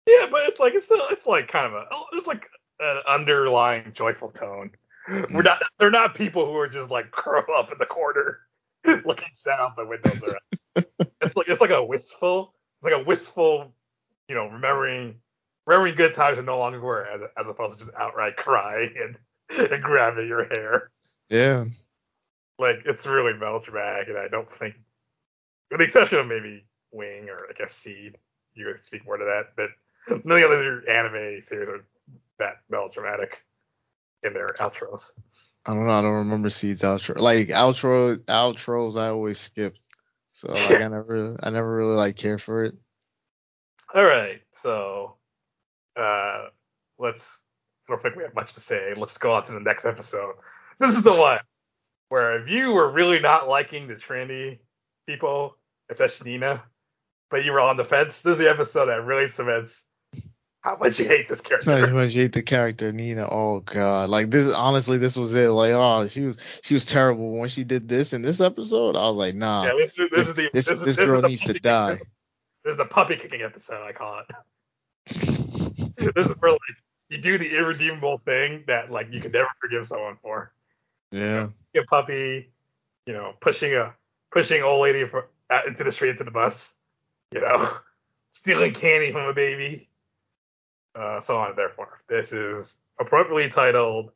Yeah, 0.07 0.27
but 0.31 0.43
it's 0.43 0.59
like 0.59 0.73
it's 0.73 0.85
still 0.85 1.01
it's 1.11 1.25
like 1.25 1.47
kind 1.47 1.67
of 1.67 1.73
a 1.73 1.85
oh, 1.91 2.05
there's 2.11 2.27
like 2.27 2.49
an 2.79 3.01
underlying 3.07 3.91
joyful 3.93 4.29
tone. 4.29 4.71
We're 5.07 5.41
not 5.41 5.61
they're 5.77 5.91
not 5.91 6.15
people 6.15 6.45
who 6.45 6.55
are 6.57 6.67
just 6.67 6.91
like 6.91 7.11
curl 7.11 7.43
up 7.57 7.71
in 7.71 7.77
the 7.77 7.85
corner 7.85 8.39
looking 8.85 9.29
sad 9.33 9.59
out 9.59 9.75
the 9.75 9.85
windows 9.85 10.21
around. 10.23 10.85
it's 11.21 11.35
like 11.35 11.47
it's 11.47 11.61
like 11.61 11.69
a 11.71 11.83
wistful 11.83 12.53
it's 12.79 12.91
like 12.91 13.01
a 13.01 13.03
wistful, 13.03 13.73
you 14.27 14.35
know, 14.35 14.47
remembering 14.47 15.15
remembering 15.65 15.95
good 15.95 16.13
times 16.13 16.37
are 16.37 16.43
no 16.43 16.57
longer 16.57 16.79
were 16.79 17.05
as, 17.05 17.21
as 17.39 17.47
opposed 17.47 17.77
to 17.77 17.85
just 17.85 17.95
outright 17.97 18.37
crying 18.37 18.93
and, 19.01 19.69
and 19.71 19.83
grabbing 19.83 20.27
your 20.27 20.47
hair. 20.55 20.91
Yeah, 21.29 21.65
Like 22.57 22.77
it's 22.85 23.05
really 23.05 23.33
melodramatic 23.33 24.07
and 24.07 24.17
I 24.17 24.27
don't 24.27 24.51
think 24.51 24.75
with 25.69 25.79
the 25.79 25.83
exception 25.83 26.19
of 26.19 26.27
maybe 26.27 26.65
Wing 26.91 27.29
or 27.29 27.47
I 27.49 27.53
guess 27.57 27.73
Seed, 27.73 28.15
you 28.53 28.65
could 28.65 28.83
speak 28.83 29.05
more 29.05 29.17
to 29.17 29.25
that, 29.25 29.55
but 29.55 29.69
none 30.09 30.17
of 30.17 30.23
the 30.23 30.45
other 30.45 30.89
anime 30.89 31.41
series 31.41 31.69
are 31.69 31.85
that 32.39 32.61
melodramatic 32.69 33.43
in 34.23 34.33
their 34.33 34.53
outros. 34.59 35.11
I 35.65 35.73
don't 35.73 35.85
know, 35.85 35.91
I 35.91 36.01
don't 36.01 36.13
remember 36.13 36.49
Seed's 36.49 36.81
outro. 36.81 37.19
Like 37.19 37.49
outro 37.49 38.17
outros, 38.17 38.99
I 38.99 39.09
always 39.09 39.39
skip, 39.39 39.75
so 40.31 40.51
like 40.51 40.81
I 40.81 40.87
never 40.87 41.37
I 41.43 41.49
never 41.49 41.75
really 41.75 41.95
like 41.95 42.15
care 42.15 42.39
for 42.39 42.65
it. 42.65 42.75
All 43.93 44.03
right, 44.03 44.41
so 44.51 45.15
uh, 45.99 46.47
let's. 46.97 47.39
I 47.87 47.93
don't 47.93 48.01
think 48.03 48.15
we 48.15 48.23
have 48.23 48.35
much 48.35 48.53
to 48.53 48.59
say. 48.59 48.93
Let's 48.95 49.17
go 49.17 49.33
on 49.33 49.43
to 49.45 49.51
the 49.53 49.59
next 49.59 49.85
episode. 49.85 50.35
This 50.79 50.95
is 50.95 51.01
the 51.01 51.13
one 51.13 51.39
where 52.09 52.41
if 52.41 52.49
you 52.49 52.71
were 52.71 52.91
really 52.91 53.19
not 53.19 53.47
liking 53.47 53.87
the 53.87 53.95
Trinity 53.95 54.59
people, 55.07 55.57
especially 55.89 56.31
Nena, 56.31 56.63
but 57.29 57.45
you 57.45 57.51
were 57.51 57.59
on 57.59 57.77
the 57.77 57.85
fence, 57.85 58.21
this 58.21 58.33
is 58.33 58.37
the 58.37 58.49
episode 58.49 58.87
that 58.87 59.05
really 59.05 59.27
cements 59.27 59.83
how 60.61 60.77
much 60.77 60.99
you 60.99 61.07
hate 61.07 61.29
this 61.29 61.41
character. 61.41 61.87
How 61.87 61.93
much 61.93 62.11
you 62.11 62.23
hate 62.23 62.33
the 62.33 62.43
character 62.43 62.91
Nena. 62.91 63.27
Oh 63.29 63.61
god, 63.61 64.09
like 64.09 64.29
this. 64.29 64.53
Honestly, 64.53 64.97
this 64.97 65.15
was 65.15 65.33
it. 65.33 65.49
Like, 65.49 65.71
oh, 65.71 66.07
she 66.07 66.21
was 66.21 66.37
she 66.63 66.73
was 66.73 66.85
terrible 66.85 67.39
when 67.39 67.49
she 67.49 67.63
did 67.63 67.87
this 67.87 68.13
in 68.13 68.21
this 68.21 68.41
episode. 68.41 68.95
I 68.95 69.07
was 69.07 69.17
like, 69.17 69.35
nah, 69.35 69.65
yeah, 69.65 69.73
this 69.77 69.97
is 69.97 70.09
this 70.11 70.27
is 70.27 70.33
the 70.33 70.49
this, 70.53 70.65
this, 70.65 70.79
this 70.79 70.95
this 70.95 70.97
girl 70.97 71.17
is 71.17 71.21
the 71.21 71.27
needs 71.27 71.43
to 71.43 71.53
die. 71.53 71.99
This 72.65 72.73
is 72.73 72.77
the 72.77 72.85
puppy 72.85 73.15
kicking 73.15 73.41
episode, 73.41 73.83
I 73.83 73.93
call 73.93 74.19
it. 74.19 74.35
this 76.15 76.25
is 76.25 76.33
where 76.39 76.51
like 76.51 76.59
you 77.09 77.19
do 77.19 77.37
the 77.37 77.55
irredeemable 77.55 78.19
thing 78.19 78.63
that 78.67 78.91
like 78.91 79.13
you 79.13 79.21
can 79.21 79.31
never 79.31 79.49
forgive 79.61 79.87
someone 79.87 80.17
for. 80.21 80.51
yeah, 81.11 81.47
a 81.75 81.83
puppy, 81.83 82.51
you 83.05 83.13
know, 83.13 83.33
pushing 83.39 83.73
a 83.73 83.93
pushing 84.31 84.61
old 84.61 84.81
lady 84.81 85.05
for, 85.07 85.29
out 85.49 85.65
uh, 85.65 85.67
into 85.67 85.83
the 85.83 85.91
street 85.91 86.11
into 86.11 86.23
the 86.23 86.31
bus. 86.31 86.73
you 87.31 87.41
know, 87.41 87.71
stealing 88.31 88.73
candy 88.73 89.11
from 89.11 89.25
a 89.25 89.33
baby, 89.33 89.88
uh, 90.95 91.19
so 91.21 91.37
on 91.37 91.49
and 91.49 91.57
therefore. 91.57 91.99
This 92.07 92.31
is 92.31 92.75
appropriately 92.99 93.49
titled 93.49 94.11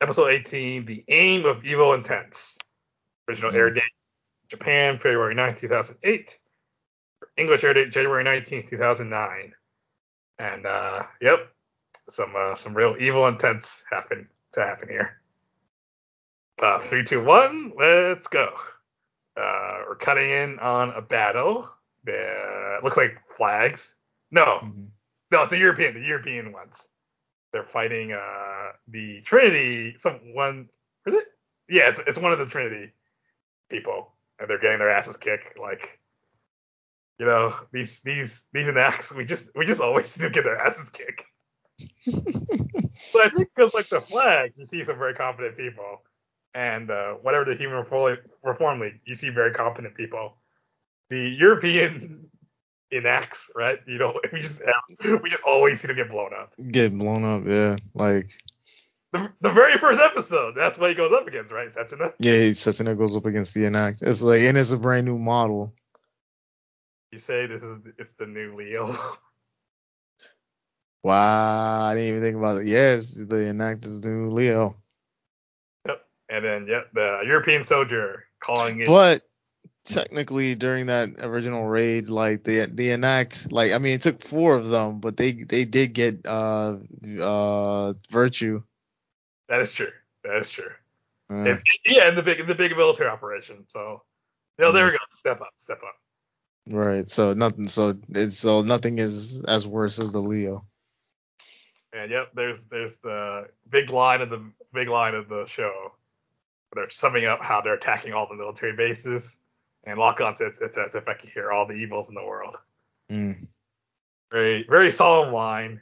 Episode 0.00 0.28
18, 0.30 0.84
The 0.84 1.04
Aim 1.08 1.44
of 1.46 1.64
Evil 1.64 1.92
Intents. 1.94 2.58
Original 3.28 3.54
air 3.54 3.70
date 3.72 3.82
Japan, 4.48 4.98
February 4.98 5.34
9, 5.34 5.54
2008. 5.56 6.38
English 7.36 7.64
air 7.64 7.74
date 7.74 7.90
January 7.92 8.24
19, 8.24 8.66
2009. 8.66 9.52
And 10.38 10.66
uh, 10.66 11.04
yep, 11.20 11.52
some 12.08 12.34
uh, 12.36 12.56
some 12.56 12.74
real 12.74 12.96
evil 12.98 13.28
intents 13.28 13.84
happen 13.90 14.28
to 14.52 14.60
happen 14.60 14.88
here. 14.88 15.20
Uh, 16.60 16.78
three, 16.80 17.04
two, 17.04 17.22
one, 17.22 17.72
let's 17.78 18.26
go. 18.26 18.52
Uh, 19.36 19.82
we're 19.88 19.96
cutting 19.96 20.30
in 20.30 20.58
on 20.58 20.90
a 20.90 21.00
battle. 21.00 21.68
Uh, 22.06 22.78
looks 22.82 22.96
like 22.96 23.16
flags. 23.36 23.94
No, 24.30 24.60
Mhm. 24.62 24.90
No, 25.32 25.42
it's 25.42 25.50
the 25.50 25.58
European, 25.58 25.94
the 25.94 26.06
European 26.06 26.52
ones. 26.52 26.86
They're 27.52 27.64
fighting 27.64 28.12
uh 28.12 28.72
the 28.88 29.22
Trinity. 29.22 29.94
Some 29.98 30.34
one 30.34 30.68
is 31.06 31.14
it? 31.14 31.24
Yeah, 31.68 31.88
it's 31.88 32.00
it's 32.06 32.18
one 32.18 32.32
of 32.32 32.38
the 32.38 32.46
Trinity 32.46 32.92
people, 33.70 34.12
and 34.38 34.48
they're 34.48 34.60
getting 34.60 34.78
their 34.78 34.90
asses 34.90 35.16
kicked. 35.16 35.58
Like, 35.58 35.98
you 37.18 37.26
know, 37.26 37.54
these 37.72 38.00
these 38.00 38.44
these 38.52 38.68
enacts, 38.68 39.12
we 39.16 39.24
just 39.24 39.50
we 39.56 39.64
just 39.66 39.80
always 39.80 40.14
to 40.14 40.30
get 40.36 40.44
their 40.44 40.58
asses 40.58 40.90
kicked. 40.90 41.24
But 43.12 43.26
I 43.26 43.28
think 43.30 43.50
because 43.54 43.74
like 43.74 43.88
the 43.88 44.00
flag, 44.00 44.52
you 44.56 44.64
see 44.64 44.84
some 44.84 44.98
very 44.98 45.14
confident 45.14 45.56
people, 45.56 46.02
and 46.54 46.90
uh, 46.90 47.14
whatever 47.14 47.44
the 47.44 47.56
Human 47.56 47.78
Reform, 47.78 48.18
Reform 48.42 48.80
League, 48.80 49.00
you 49.04 49.14
see 49.14 49.30
very 49.30 49.52
confident 49.52 49.94
people. 49.96 50.36
The 51.10 51.28
European 51.38 52.30
enacts, 52.92 53.50
right? 53.56 53.78
You 53.86 53.98
know, 53.98 54.20
we 54.32 54.40
just 54.42 54.60
have, 54.60 55.22
we 55.22 55.30
just 55.30 55.42
always 55.44 55.80
see 55.80 55.86
them 55.88 55.96
get 55.96 56.10
blown 56.10 56.30
up. 56.38 56.52
Get 56.70 56.96
blown 56.96 57.24
up, 57.24 57.42
yeah. 57.46 57.76
Like, 57.94 58.30
The, 59.12 59.30
the 59.40 59.50
very 59.50 59.78
first 59.78 60.00
episode, 60.00 60.54
that's 60.56 60.78
what 60.78 60.90
he 60.90 60.94
goes 60.96 61.12
up 61.12 61.26
against, 61.26 61.50
right? 61.52 61.68
That's 61.74 61.92
enough. 61.92 62.12
yeah, 62.18 62.50
Setsuna 62.52 62.96
goes 62.96 63.16
up 63.16 63.26
against 63.26 63.54
the 63.54 63.64
Enact. 63.66 64.02
It's 64.02 64.22
like, 64.22 64.40
and 64.42 64.56
it's 64.56 64.72
a 64.72 64.78
brand 64.78 65.06
new 65.06 65.18
model. 65.18 65.72
You 67.10 67.18
say 67.18 67.46
this 67.46 67.62
is 67.62 67.78
it's 67.98 68.12
the 68.14 68.26
new 68.26 68.54
Leo. 68.56 68.96
Wow, 71.04 71.86
I 71.86 71.94
didn't 71.94 72.08
even 72.10 72.22
think 72.22 72.36
about 72.36 72.60
it. 72.62 72.68
Yes, 72.68 73.12
the 73.12 73.48
Enact 73.48 73.84
is 73.86 74.00
the 74.00 74.08
new 74.08 74.30
Leo. 74.30 74.76
yep. 75.86 76.04
And 76.28 76.44
then 76.44 76.66
yep, 76.68 76.90
the 76.94 77.22
European 77.26 77.64
soldier 77.64 78.24
calling 78.38 78.80
it. 78.80 78.86
But 78.86 79.22
technically, 79.84 80.54
during 80.54 80.86
that 80.86 81.08
original 81.20 81.66
raid, 81.66 82.08
like 82.08 82.44
the 82.44 82.66
the 82.72 82.90
Enact, 82.92 83.50
like 83.52 83.72
I 83.72 83.78
mean, 83.78 83.94
it 83.94 84.02
took 84.02 84.22
four 84.22 84.54
of 84.54 84.66
them, 84.68 85.00
but 85.00 85.16
they 85.16 85.32
they 85.32 85.64
did 85.64 85.92
get 85.92 86.24
uh 86.26 86.76
uh 87.20 87.94
virtue. 88.10 88.62
that 89.48 89.60
is 89.60 89.72
true. 89.72 89.92
That 90.24 90.36
is 90.38 90.50
true. 90.50 90.70
Uh, 91.30 91.34
And- 91.50 91.62
yeah, 91.84 92.08
in 92.08 92.14
the 92.14 92.22
big 92.22 92.40
in 92.40 92.46
the 92.46 92.54
big 92.54 92.76
military 92.76 93.08
operation. 93.10 93.64
So, 93.68 94.02
no, 94.58 94.72
there 94.72 94.84
we 94.86 94.92
go. 94.92 94.98
Step 95.10 95.40
up, 95.40 95.50
step 95.56 95.80
up. 95.82 95.96
right. 96.70 97.08
So 97.08 97.32
nothing. 97.34 97.68
So 97.68 97.96
it's 98.10 98.38
so 98.38 98.62
nothing 98.62 98.98
is 98.98 99.42
as 99.42 99.66
worse 99.66 99.98
as 99.98 100.12
the 100.12 100.20
Leo. 100.20 100.64
And 101.94 102.10
yep, 102.10 102.30
there's 102.34 102.64
there's 102.64 102.96
the 102.98 103.48
big 103.68 103.90
line 103.90 104.20
of 104.22 104.30
the 104.30 104.42
big 104.72 104.88
line 104.88 105.14
of 105.14 105.28
the 105.28 105.44
show. 105.46 105.92
They're 106.74 106.88
summing 106.88 107.26
up 107.26 107.42
how 107.42 107.60
they're 107.60 107.74
attacking 107.74 108.14
all 108.14 108.26
the 108.26 108.34
military 108.34 108.74
bases. 108.74 109.36
And 109.84 109.98
Lock-On 109.98 110.34
says 110.36 110.58
it's 110.60 110.78
as 110.78 110.94
if 110.94 111.08
I 111.08 111.14
could 111.14 111.30
hear 111.30 111.50
all 111.50 111.66
the 111.66 111.74
evils 111.74 112.08
in 112.08 112.14
the 112.14 112.24
world. 112.24 112.56
Mm. 113.10 113.48
Very 114.30 114.64
very 114.68 114.92
solemn 114.92 115.32
line. 115.32 115.80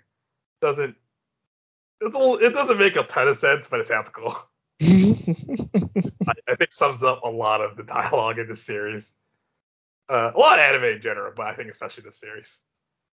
Doesn't 0.60 0.96
it's 2.00 2.14
a 2.14 2.18
little, 2.18 2.38
it 2.38 2.50
doesn't 2.50 2.78
make 2.78 2.96
a 2.96 3.02
ton 3.02 3.28
of 3.28 3.36
sense, 3.36 3.68
but 3.68 3.80
it 3.80 3.86
sounds 3.86 4.08
cool. 4.08 4.34
I, 4.82 6.32
I 6.48 6.56
think 6.56 6.72
sums 6.72 7.02
up 7.02 7.22
a 7.22 7.28
lot 7.28 7.60
of 7.60 7.76
the 7.76 7.82
dialogue 7.82 8.38
in 8.38 8.48
this 8.48 8.62
series. 8.62 9.12
Uh, 10.08 10.32
a 10.34 10.38
lot 10.38 10.58
of 10.58 10.64
anime 10.64 10.96
in 10.96 11.02
general, 11.02 11.32
but 11.36 11.46
I 11.46 11.54
think 11.54 11.68
especially 11.68 12.02
this 12.04 12.16
series. 12.16 12.60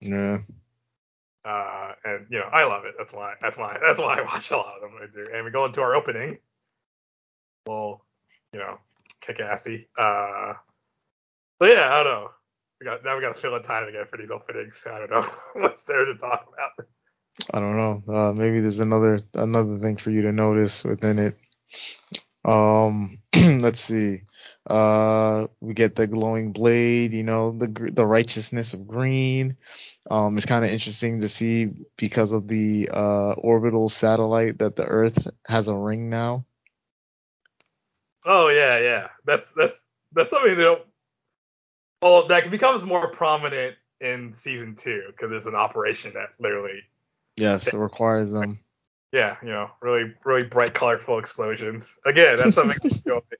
yeah. 0.01 0.39
Uh, 1.45 1.93
and 2.05 2.27
you 2.29 2.39
know, 2.39 2.47
I 2.53 2.65
love 2.65 2.87
it. 2.87 2.95
That's 2.99 3.13
why. 3.13 3.35
That's 3.41 3.57
why. 3.57 3.79
That's 3.81 4.01
why 4.01 4.19
I 4.19 4.23
watch 4.23 4.51
a 4.51 4.57
lot 4.57 4.75
of 4.77 4.83
them. 4.83 4.99
I 5.01 5.07
do. 5.07 5.29
And 5.33 5.45
we 5.45 5.53
go 5.53 5.65
into 5.65 5.81
our 5.81 5.95
opening. 5.95 6.39
Well, 7.69 8.05
you 8.53 8.59
know, 8.59 8.79
kick 9.21 9.39
assy. 9.39 9.89
Uh, 9.97 10.55
so 11.61 11.67
yeah, 11.67 11.89
I 11.93 12.03
don't 12.03 12.13
know. 12.13 12.31
We 12.81 12.85
got 12.85 13.05
now 13.05 13.17
we 13.17 13.23
got 13.23 13.35
to 13.35 13.41
fill 13.41 13.57
in 13.57 13.63
time 13.63 13.89
again 13.89 14.05
for 14.11 14.19
these 14.19 14.31
openings. 14.31 14.85
I 14.87 14.99
don't 14.99 15.11
know 15.11 15.27
what's 15.55 15.85
there 15.85 16.05
to 16.05 16.15
talk 16.15 16.47
about. 16.53 16.89
I 17.53 17.61
don't 17.61 17.77
know. 17.77 18.15
Uh, 18.15 18.33
maybe 18.33 18.61
there's 18.61 18.81
another 18.81 19.21
another 19.35 19.79
thing 19.79 19.97
for 19.97 20.11
you 20.11 20.23
to 20.23 20.33
notice 20.33 20.85
within 20.85 21.19
it. 21.19 21.37
Um, 22.45 23.19
let's 23.61 23.81
see. 23.81 24.21
Uh, 24.67 25.47
we 25.61 25.75
get 25.75 25.97
the 25.97 26.07
glowing 26.07 26.53
blade. 26.53 27.13
You 27.13 27.23
know, 27.23 27.53
the 27.53 27.91
the 27.93 28.07
righteousness 28.07 28.75
of 28.75 28.87
green. 28.87 29.57
Um, 30.11 30.37
it's 30.37 30.47
kind 30.47 30.65
of 30.65 30.71
interesting 30.71 31.21
to 31.21 31.29
see 31.29 31.71
because 31.97 32.33
of 32.33 32.47
the 32.47 32.89
uh 32.93 33.33
orbital 33.33 33.89
satellite 33.89 34.59
that 34.59 34.77
the 34.77 34.85
Earth 34.85 35.27
has 35.47 35.69
a 35.69 35.75
ring 35.75 36.11
now. 36.11 36.45
Oh 38.25 38.49
yeah, 38.49 38.79
yeah. 38.79 39.09
That's 39.25 39.53
that's 39.57 39.79
that's 40.13 40.31
something 40.31 40.57
that 40.57 40.63
don't. 40.63 40.83
Well, 42.03 42.27
that 42.29 42.51
becomes 42.51 42.83
more 42.83 43.09
prominent 43.09 43.77
in 44.01 44.35
season 44.35 44.77
two 44.77 45.05
because 45.09 45.31
there's 45.31 45.47
an 45.47 45.55
operation 45.55 46.13
that 46.15 46.31
literally 46.39 46.83
Yes, 47.37 47.67
it 47.69 47.75
requires 47.77 48.33
them. 48.33 48.59
yeah, 49.13 49.37
you 49.43 49.49
know, 49.49 49.71
really, 49.81 50.15
really 50.25 50.45
bright, 50.45 50.75
colorful 50.75 51.19
explosions. 51.19 51.95
Again, 52.07 52.37
that's 52.39 52.55
something, 52.55 52.79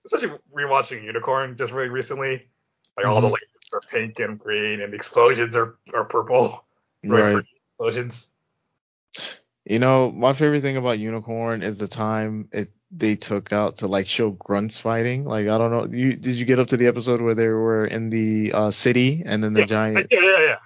especially 0.05 0.37
rewatching 0.55 1.03
Unicorn 1.05 1.57
just 1.57 1.73
really 1.73 1.89
recently. 1.89 2.47
Like 2.97 3.07
all 3.07 3.21
the 3.21 3.29
Mhm. 3.29 3.33
lasers 3.33 3.73
are 3.75 3.81
pink 3.91 4.19
and 4.21 4.39
green, 4.39 4.81
and 4.81 4.93
the 4.93 4.97
explosions 4.97 5.55
are, 5.57 5.77
are 5.93 6.05
purple. 6.05 6.65
Really 7.05 7.37
Right. 7.37 7.45
explosions. 7.69 8.29
You 9.65 9.79
know, 9.79 10.13
my 10.13 10.33
favorite 10.33 10.63
thing 10.63 10.77
about 10.77 10.99
Unicorn 10.99 11.63
is 11.63 11.77
the 11.79 11.89
time 11.89 12.49
it 12.53 12.71
they 12.99 13.17
took 13.17 13.53
out 13.53 13.77
to 13.77 13.87
like 13.87 14.07
show 14.07 14.31
grunts 14.31 14.79
fighting. 14.79 15.25
Like 15.25 15.49
I 15.49 15.59
don't 15.59 15.71
know, 15.71 15.87
you 15.97 16.15
did 16.17 16.37
you 16.37 16.45
get 16.45 16.59
up 16.59 16.69
to 16.69 16.77
the 16.77 16.87
episode 16.87 17.21
where 17.21 17.35
they 17.35 17.47
were 17.49 17.87
in 17.87 18.11
the 18.11 18.53
uh 18.53 18.71
city 18.71 19.23
and 19.25 19.43
then 19.43 19.53
the 19.53 19.61
Yeah, 19.61 19.67
giant 19.67 20.07
Yeah, 20.11 20.21
yeah, 20.23 20.41
yeah. 20.45 20.57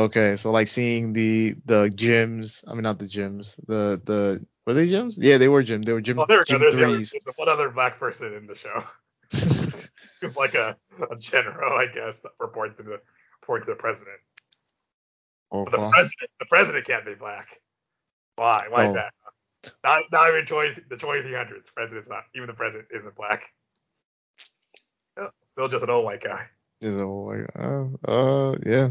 Okay, 0.00 0.36
so 0.36 0.50
like 0.50 0.68
seeing 0.68 1.12
the 1.12 1.54
the 1.64 1.90
GMs, 1.94 2.64
I 2.66 2.74
mean 2.74 2.82
not 2.82 2.98
the 2.98 3.06
GMs, 3.06 3.56
the 3.66 4.00
the 4.04 4.44
were 4.66 4.74
they 4.74 4.88
GMs? 4.88 5.14
Yeah, 5.18 5.38
they 5.38 5.48
were 5.48 5.62
GMs. 5.62 5.84
They 5.84 5.92
were 5.92 6.00
GM 6.02 6.18
Oh, 6.22 6.26
there 6.26 6.44
GM 6.44 6.60
There's, 6.60 6.74
the 6.74 6.84
other, 6.84 6.94
threes. 6.94 7.10
there's 7.10 7.26
one 7.36 7.48
other 7.48 7.68
black 7.70 7.98
person 7.98 8.34
in 8.34 8.46
the 8.46 8.54
show. 8.54 8.84
It's 10.22 10.36
like 10.38 10.54
a, 10.54 10.74
a 11.10 11.16
general, 11.16 11.76
I 11.78 11.86
guess, 11.92 12.20
that 12.20 12.30
reports 12.40 12.78
to 12.78 12.82
the 12.82 12.98
report 13.42 13.64
to 13.64 13.70
the 13.72 13.76
president. 13.76 14.16
But 15.50 15.70
the 15.70 15.76
president, 15.90 16.30
the 16.40 16.46
president 16.46 16.86
can't 16.86 17.04
be 17.04 17.14
black. 17.14 17.60
Why? 18.36 18.66
Why 18.70 18.86
Oh. 18.86 18.94
that? 18.94 19.12
Not, 19.82 20.02
not 20.12 20.28
even 20.28 20.46
20, 20.46 20.82
the 20.88 20.96
2300s. 20.96 21.72
President's 21.74 22.08
not. 22.08 22.24
Even 22.34 22.46
the 22.48 22.54
president 22.54 22.88
isn't 22.94 23.14
black. 23.16 23.52
Still 25.52 25.68
just 25.68 25.84
an 25.84 25.90
old 25.90 26.04
white 26.04 26.22
guy. 26.22 26.46
Is 26.80 26.98
it 26.98 27.04
like 27.04 27.48
uh 27.56 27.84
uh 28.10 28.56
yeah. 28.66 28.88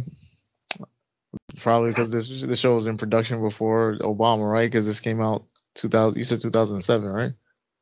Probably 1.58 1.90
because 1.90 2.10
this 2.10 2.42
the 2.42 2.56
show 2.56 2.76
was 2.76 2.88
in 2.88 2.98
production 2.98 3.42
before 3.42 3.98
Obama, 4.00 4.50
right? 4.50 4.72
Because 4.72 4.86
this 4.86 5.02
came 5.02 5.22
out 5.22 5.46
2000. 5.76 6.18
You 6.18 6.24
said 6.24 6.40
2007, 6.40 7.08
right? 7.08 7.34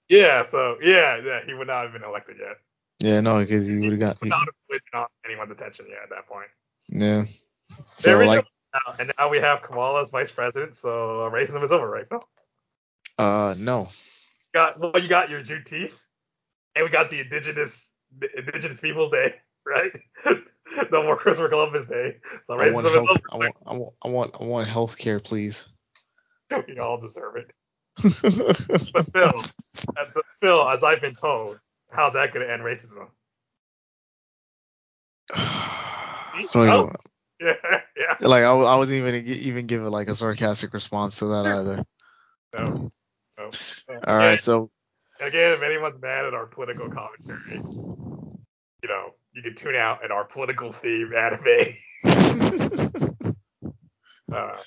Yeah. 0.10 0.44
So 0.44 0.78
yeah, 0.82 1.22
yeah. 1.24 1.40
He 1.46 1.54
would 1.54 1.68
not 1.68 1.84
have 1.84 1.94
been 1.94 2.04
elected 2.04 2.38
yet. 2.40 2.58
Yeah, 3.00 3.22
no, 3.22 3.40
because 3.40 3.68
he 3.68 3.78
would 3.78 3.92
have 3.92 4.00
got 4.00 4.22
Would 4.22 4.30
not 4.30 4.40
have 4.40 4.56
been 4.70 4.80
on 5.00 5.08
anyone's 5.26 5.52
attention 5.52 5.86
yet 5.90 6.00
at 6.04 6.10
that 6.10 6.28
point. 6.28 6.50
yeah. 6.90 7.24
There 8.04 8.16
So 8.16 8.20
we 8.20 8.26
like 8.26 8.44
go. 8.44 8.48
Now, 8.74 8.96
and 9.00 9.12
now 9.20 9.30
we 9.30 9.40
have 9.40 9.62
Kamala 9.62 10.02
as 10.02 10.10
vice 10.10 10.32
president. 10.32 10.76
So 10.76 11.30
racism 11.32 11.64
is 11.64 11.72
over, 11.72 11.90
right, 11.90 12.08
Phil? 12.08 12.24
Uh 13.22 13.56
no. 13.58 13.90
got 14.54 14.80
well, 14.80 15.02
you 15.02 15.08
got 15.08 15.30
your 15.30 15.44
Juneteenth, 15.44 15.94
and 16.76 16.84
we 16.84 16.90
got 16.90 17.10
the 17.10 17.20
Indigenous 17.20 17.92
the 18.20 18.28
Indigenous 18.38 18.80
Peoples 18.80 19.12
Day, 19.12 19.36
right? 19.66 19.92
no 20.92 21.04
more 21.04 21.18
Christopher 21.18 21.50
Columbus 21.50 21.86
Day. 21.86 22.18
So 22.44 22.60
I 22.60 22.72
want 22.72 22.88
health, 22.88 23.18
I 23.32 23.38
want 23.38 23.56
I 23.66 23.74
want 23.76 23.94
I 24.04 24.08
want 24.08 24.36
I 24.40 24.44
want 24.44 24.68
health 24.68 24.98
care, 24.98 25.20
please. 25.20 25.68
We 26.68 26.80
all 26.80 27.00
deserve 27.00 27.38
it. 27.38 27.52
But 28.94 29.14
Phil, 29.14 29.44
as, 29.98 30.08
Phil, 30.42 30.70
as 30.70 30.84
I've 30.84 31.00
been 31.00 31.16
told, 31.16 31.60
how's 31.92 32.14
that 32.14 32.34
going 32.34 32.46
to 32.46 32.52
end 32.52 32.62
racism? 32.62 33.08
Oh. 36.56 36.90
Yeah, 37.42 37.54
yeah. 37.98 38.16
like 38.22 38.44
I, 38.44 38.52
I 38.52 38.76
wasn't 38.76 39.00
even 39.00 39.16
even 39.28 39.68
give 39.68 39.82
it 39.82 39.90
like 39.90 40.08
a 40.08 40.16
sarcastic 40.16 40.74
response 40.74 41.20
to 41.20 41.26
that 41.26 41.46
either. 41.46 41.86
No, 42.58 42.92
All 44.08 44.18
right, 44.18 44.40
so 44.40 44.72
Again, 45.20 45.52
if 45.54 45.62
anyone's 45.62 46.02
mad 46.02 46.26
at 46.26 46.34
our 46.34 46.48
political 46.48 46.90
commentary, 46.90 47.58
you 47.58 48.90
know, 48.90 49.14
you 49.34 49.44
can 49.44 49.56
tune 49.56 49.76
out 49.76 50.04
at 50.04 50.10
our 50.12 50.26
political 50.26 50.72
theme 50.74 51.12
anime. 51.16 51.76
uh, 54.34 54.58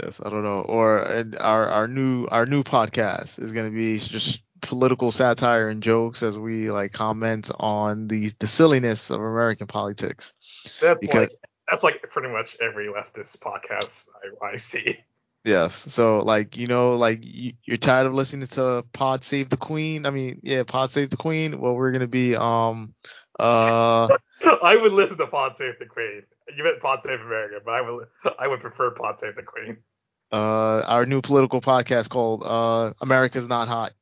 yes, 0.00 0.20
I 0.24 0.30
don't 0.30 0.44
know. 0.44 0.60
Or 0.60 1.00
and 1.02 1.36
our 1.38 1.68
our 1.68 1.88
new 1.88 2.26
our 2.30 2.46
new 2.46 2.62
podcast 2.62 3.40
is 3.42 3.50
gonna 3.52 3.70
be 3.70 3.98
just 3.98 4.42
political 4.62 5.10
satire 5.10 5.68
and 5.68 5.82
jokes 5.82 6.22
as 6.22 6.38
we 6.38 6.70
like 6.70 6.92
comment 6.92 7.50
on 7.58 8.06
the 8.08 8.32
the 8.38 8.46
silliness 8.46 9.10
of 9.10 9.20
American 9.20 9.66
politics. 9.66 10.32
that's 10.80 11.00
Because- 11.00 11.30
like 11.30 11.38
that's 11.68 11.82
like 11.82 12.02
pretty 12.08 12.28
much 12.28 12.56
every 12.60 12.86
leftist 12.86 13.38
podcast 13.38 14.08
I, 14.42 14.52
I 14.52 14.56
see. 14.56 14.98
Yes. 15.46 15.74
So 15.74 16.18
like 16.18 16.56
you 16.56 16.66
know 16.66 16.94
like 16.96 17.20
you, 17.22 17.52
you're 17.64 17.76
tired 17.76 18.08
of 18.08 18.14
listening 18.14 18.48
to 18.48 18.84
Pod 18.92 19.22
Save 19.22 19.48
the 19.48 19.56
Queen. 19.56 20.04
I 20.04 20.10
mean 20.10 20.40
yeah 20.42 20.64
Pod 20.64 20.90
Save 20.90 21.10
the 21.10 21.16
Queen. 21.16 21.60
Well 21.60 21.76
we're 21.76 21.92
gonna 21.92 22.08
be 22.08 22.34
um 22.34 22.92
uh 23.38 24.08
I 24.62 24.76
would 24.76 24.92
listen 24.92 25.18
to 25.18 25.26
Pod 25.28 25.56
Save 25.56 25.78
the 25.78 25.86
Queen. 25.86 26.24
You 26.56 26.64
meant 26.64 26.80
Pod 26.80 26.98
Save 27.04 27.20
America, 27.20 27.60
but 27.64 27.70
I 27.70 27.80
would 27.80 28.06
I 28.40 28.48
would 28.48 28.60
prefer 28.60 28.90
Pod 28.90 29.20
Save 29.20 29.36
the 29.36 29.44
Queen. 29.44 29.76
uh 30.32 30.80
our 30.84 31.06
new 31.06 31.22
political 31.22 31.60
podcast 31.60 32.08
called 32.08 32.42
uh 32.44 32.92
America's 33.00 33.46
Not 33.46 33.68
Hot. 33.68 33.92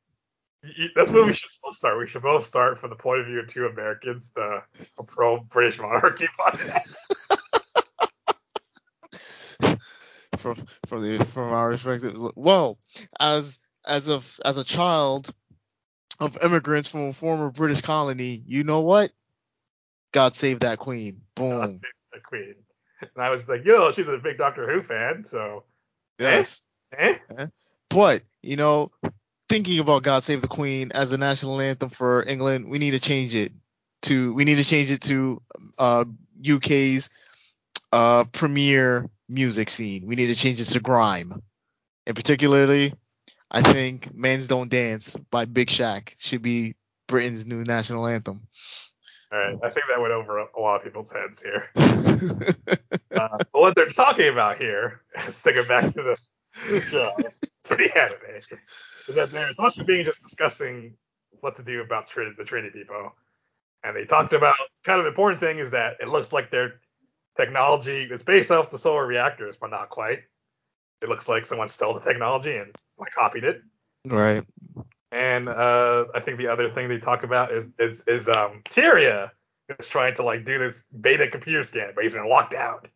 That's 0.95 1.11
where 1.11 1.23
we 1.25 1.33
should 1.33 1.51
both 1.61 1.75
start. 1.75 1.99
We 1.99 2.07
should 2.07 2.23
both 2.23 2.43
start 2.43 2.79
from 2.79 2.89
the 2.89 2.95
point 2.95 3.19
of 3.19 3.27
view 3.27 3.39
of 3.39 3.45
two 3.45 3.67
Americans, 3.67 4.31
the 4.35 4.63
pro 5.07 5.41
British 5.41 5.77
monarchy 5.77 6.27
podcast. 6.39 6.95
from 10.45 10.67
from 10.87 11.01
the 11.01 11.25
from 11.25 11.51
our 11.51 11.71
perspective. 11.71 12.15
Well, 12.35 12.77
as 13.19 13.59
as 13.85 14.07
of 14.07 14.39
as 14.45 14.57
a 14.57 14.63
child 14.63 15.33
of 16.19 16.37
immigrants 16.43 16.89
from 16.89 17.09
a 17.09 17.13
former 17.13 17.49
British 17.49 17.81
colony, 17.81 18.41
you 18.45 18.63
know 18.63 18.81
what? 18.81 19.11
God 20.11 20.35
save 20.35 20.59
that 20.61 20.77
queen. 20.79 21.21
Boom. 21.35 21.81
The 22.13 22.19
Queen. 22.21 22.55
And 23.01 23.23
I 23.23 23.29
was 23.29 23.49
like, 23.49 23.65
yo, 23.65 23.91
she's 23.91 24.07
a 24.07 24.17
big 24.17 24.37
Doctor 24.37 24.71
Who 24.71 24.81
fan, 24.81 25.25
so 25.25 25.63
Yes. 26.17 26.61
eh? 26.97 27.17
But, 27.89 28.23
you 28.41 28.55
know, 28.55 28.91
thinking 29.49 29.79
about 29.79 30.03
God 30.03 30.23
Save 30.23 30.41
the 30.41 30.47
Queen 30.47 30.91
as 30.93 31.09
the 31.09 31.17
national 31.17 31.59
anthem 31.59 31.89
for 31.89 32.23
England, 32.23 32.69
we 32.69 32.79
need 32.79 32.91
to 32.91 32.99
change 32.99 33.35
it 33.35 33.51
to 34.03 34.33
we 34.33 34.45
need 34.45 34.57
to 34.57 34.63
change 34.63 34.91
it 34.91 35.01
to 35.01 35.41
uh 35.77 36.05
UK's 36.49 37.09
uh 37.95 38.25
premier 38.25 39.09
music 39.29 39.69
scene. 39.69 40.05
We 40.05 40.15
need 40.15 40.27
to 40.27 40.35
change 40.35 40.59
it 40.59 40.65
to 40.65 40.79
grime. 40.81 41.41
And 42.05 42.15
particularly, 42.15 42.93
I 43.49 43.61
think 43.61 44.13
Men's 44.13 44.47
Don't 44.47 44.69
Dance 44.69 45.15
by 45.31 45.45
Big 45.45 45.69
Shaq 45.69 46.13
should 46.17 46.41
be 46.41 46.75
Britain's 47.07 47.45
new 47.45 47.63
national 47.63 48.05
anthem. 48.05 48.47
All 49.31 49.39
right, 49.39 49.55
I 49.63 49.69
think 49.69 49.85
that 49.89 50.01
went 50.01 50.13
over 50.13 50.39
a 50.39 50.59
lot 50.59 50.75
of 50.75 50.83
people's 50.83 51.11
heads 51.11 51.41
here. 51.41 51.69
Uh, 53.15 53.37
but 53.37 53.61
what 53.61 53.75
they're 53.75 53.87
talking 53.91 54.27
about 54.27 54.57
here, 54.57 54.99
sticking 55.29 55.65
back 55.67 55.85
to 55.93 56.01
the 56.03 56.79
show, 56.81 57.11
to 57.63 57.75
the 57.75 57.97
anime, 57.97 58.19
is 59.07 59.15
that 59.15 59.31
they're 59.31 59.53
supposed 59.53 59.77
to 59.77 59.85
be 59.85 60.03
just 60.03 60.21
discussing 60.21 60.93
what 61.39 61.55
to 61.55 61.63
do 61.63 61.79
about 61.81 62.09
the 62.13 62.43
Trinity 62.43 62.79
Depot. 62.79 63.13
And 63.85 63.95
they 63.95 64.03
talked 64.03 64.33
about 64.33 64.55
kind 64.83 64.99
of 64.99 65.05
the 65.05 65.09
important 65.09 65.39
thing 65.39 65.59
is 65.59 65.71
that 65.71 65.93
it 66.01 66.09
looks 66.09 66.33
like 66.33 66.51
their 66.51 66.81
technology 67.37 68.07
is 68.11 68.23
based 68.23 68.51
off 68.51 68.69
the 68.69 68.77
solar 68.77 69.05
reactors, 69.05 69.55
but 69.59 69.69
not 69.69 69.89
quite. 69.89 70.19
It 71.01 71.09
looks 71.09 71.27
like 71.27 71.45
someone 71.45 71.67
stole 71.67 71.93
the 71.93 71.99
technology 71.99 72.55
and 72.55 72.75
like 72.97 73.13
copied 73.13 73.43
it. 73.43 73.61
right. 74.05 74.43
And 75.11 75.47
uh, 75.47 76.05
I 76.13 76.19
think 76.19 76.37
the 76.37 76.47
other 76.47 76.69
thing 76.71 76.89
they 76.89 76.97
talk 76.97 77.23
about 77.23 77.53
is 77.53 77.69
is 77.79 78.03
is 78.07 78.27
um 78.27 78.61
Tieria 78.65 79.31
is 79.79 79.87
trying 79.87 80.15
to 80.15 80.23
like 80.23 80.45
do 80.45 80.59
this 80.59 80.83
Veda 80.93 81.29
computer 81.29 81.63
scan, 81.63 81.91
but 81.95 82.03
he's 82.03 82.13
been 82.13 82.27
locked 82.27 82.53
out. 82.53 82.87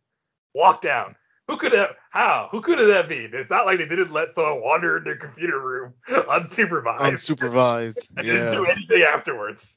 Locked 0.55 0.85
out. 0.85 1.13
Who 1.47 1.57
could 1.57 1.73
have? 1.73 1.95
How? 2.11 2.47
Who 2.51 2.61
could 2.61 2.77
have 2.77 2.89
that 2.89 3.09
been? 3.09 3.31
It's 3.33 3.49
not 3.49 3.65
like 3.65 3.79
they 3.79 3.85
didn't 3.85 4.11
let 4.11 4.33
someone 4.33 4.61
wander 4.61 4.97
in 4.97 5.03
their 5.03 5.15
computer 5.15 5.59
room 5.59 5.93
unsupervised 6.09 6.99
Unsupervised. 6.99 8.09
and 8.17 8.25
didn't 8.25 8.51
do 8.51 8.65
anything 8.65 9.01
afterwards. 9.01 9.75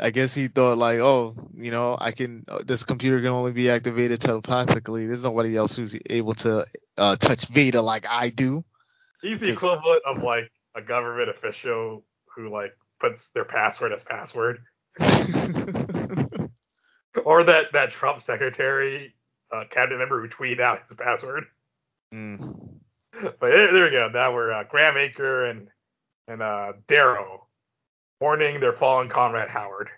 I 0.00 0.10
guess 0.10 0.34
he 0.34 0.48
thought 0.48 0.76
like, 0.76 0.98
oh, 0.98 1.36
you 1.54 1.70
know, 1.70 1.96
I 2.00 2.10
can. 2.10 2.44
uh, 2.48 2.62
This 2.64 2.82
computer 2.84 3.18
can 3.18 3.28
only 3.28 3.52
be 3.52 3.70
activated 3.70 4.20
telepathically. 4.20 5.06
There's 5.06 5.22
nobody 5.22 5.56
else 5.56 5.76
who's 5.76 5.96
able 6.10 6.34
to 6.34 6.66
uh, 6.98 7.16
touch 7.16 7.46
Veda 7.46 7.80
like 7.80 8.06
I 8.08 8.30
do. 8.30 8.64
He's 9.22 9.40
the 9.40 9.50
equivalent 9.50 10.02
of 10.04 10.22
like 10.22 10.50
a 10.74 10.82
government 10.82 11.28
official 11.30 12.04
who 12.34 12.50
like 12.50 12.76
puts 13.00 13.28
their 13.30 13.44
password 13.44 13.92
as 13.92 14.02
password, 14.02 14.58
or 17.24 17.44
that 17.44 17.72
that 17.72 17.90
Trump 17.92 18.20
secretary, 18.20 19.14
uh, 19.54 19.64
cabinet 19.70 19.98
member 19.98 20.20
who 20.20 20.28
tweeted 20.28 20.60
out 20.60 20.82
his 20.88 20.94
password. 20.96 21.44
Mm. 22.12 22.58
But 23.12 23.38
there, 23.40 23.72
there 23.72 23.84
we 23.84 23.90
go. 23.92 24.08
Now 24.12 24.34
we're 24.34 24.52
uh, 24.52 24.64
Graham 24.64 24.94
Aker 24.94 25.50
and 25.50 25.68
and 26.26 26.42
uh, 26.42 26.72
Daryl 26.88 27.42
warning 28.20 28.60
their 28.60 28.72
fallen 28.72 29.08
comrade 29.08 29.48
Howard. 29.48 29.88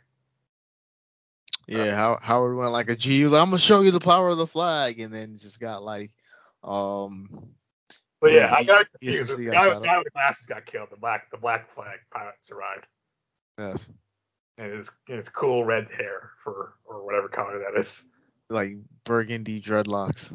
Yeah, 1.68 1.96
How, 1.96 2.18
Howard 2.22 2.56
went 2.56 2.70
like 2.72 2.88
a 2.90 2.96
G. 2.96 3.16
He 3.18 3.24
was 3.24 3.32
like, 3.32 3.42
I'm 3.42 3.48
gonna 3.50 3.58
show 3.58 3.80
you 3.80 3.90
the 3.90 3.98
power 4.00 4.28
of 4.28 4.38
the 4.38 4.46
flag, 4.46 5.00
and 5.00 5.12
then 5.12 5.36
just 5.36 5.58
got 5.58 5.82
like, 5.82 6.12
um, 6.62 7.48
But 8.20 8.32
yeah, 8.32 8.50
Yeah, 8.50 8.54
I 8.54 8.64
got 8.64 8.86
he- 9.00 9.10
he 9.10 9.18
confused. 9.18 9.44
Got 9.52 9.82
guy, 9.82 9.86
guy 9.86 9.98
with 9.98 10.12
glasses 10.12 10.46
got 10.46 10.64
killed. 10.66 10.88
The 10.92 10.96
black 10.96 11.30
the 11.32 11.38
black 11.38 11.68
flag 11.74 11.98
pilot 12.12 12.34
survived, 12.40 12.86
yes, 13.58 13.88
and 14.58 14.72
his 14.72 14.90
his 15.08 15.28
cool 15.28 15.64
red 15.64 15.88
hair 15.90 16.30
for 16.44 16.74
or 16.84 17.04
whatever 17.04 17.28
color 17.28 17.58
that 17.58 17.80
is. 17.80 18.04
like 18.48 18.76
burgundy 19.02 19.60
dreadlocks. 19.60 20.30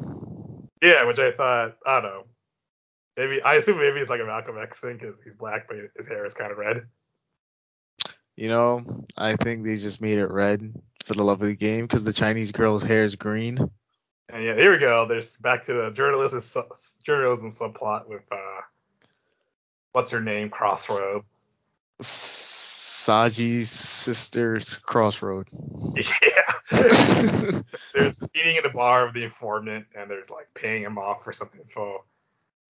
Yeah, 0.82 1.06
which 1.06 1.18
I 1.18 1.32
thought 1.32 1.76
I 1.86 2.00
don't 2.00 2.02
know. 2.10 2.24
Maybe 3.16 3.40
I 3.42 3.54
assume 3.54 3.78
maybe 3.78 4.00
it's 4.00 4.10
like 4.10 4.20
a 4.20 4.24
Malcolm 4.26 4.56
X 4.62 4.80
thing 4.80 4.98
because 4.98 5.14
he's 5.24 5.34
black, 5.34 5.66
but 5.66 5.78
his 5.96 6.06
hair 6.06 6.26
is 6.26 6.34
kind 6.34 6.52
of 6.52 6.58
red. 6.58 6.86
You 8.36 8.48
know, 8.48 9.04
I 9.16 9.36
think 9.36 9.64
they 9.64 9.76
just 9.76 10.00
made 10.00 10.18
it 10.18 10.30
red 10.30 10.74
for 11.04 11.14
the 11.14 11.22
love 11.22 11.42
of 11.42 11.48
the 11.48 11.56
game 11.56 11.86
because 11.86 12.04
the 12.04 12.12
Chinese 12.12 12.52
girl's 12.52 12.82
hair 12.82 13.04
is 13.04 13.14
green. 13.14 13.58
And 14.28 14.44
yeah, 14.44 14.54
here 14.54 14.72
we 14.72 14.78
go. 14.78 15.06
There's 15.06 15.36
back 15.36 15.64
to 15.66 15.74
the 15.74 15.90
journalism 15.90 16.40
journalism 17.04 17.52
subplot 17.52 18.08
with 18.08 18.22
uh, 18.32 18.60
what's 19.92 20.10
her 20.10 20.22
name, 20.22 20.48
Crossroad. 20.48 21.24
Saji's 22.00 23.70
sister's 23.70 24.76
crossroad. 24.78 25.48
Yeah. 26.22 26.42
there's 27.92 28.20
meeting 28.34 28.56
in 28.56 28.62
the 28.62 28.70
bar 28.72 29.04
with 29.04 29.14
the 29.14 29.24
informant, 29.24 29.84
and 29.94 30.08
they're 30.10 30.24
like 30.30 30.48
paying 30.54 30.82
him 30.82 30.96
off 30.96 31.22
for 31.22 31.32
some 31.34 31.50
info. 31.58 32.02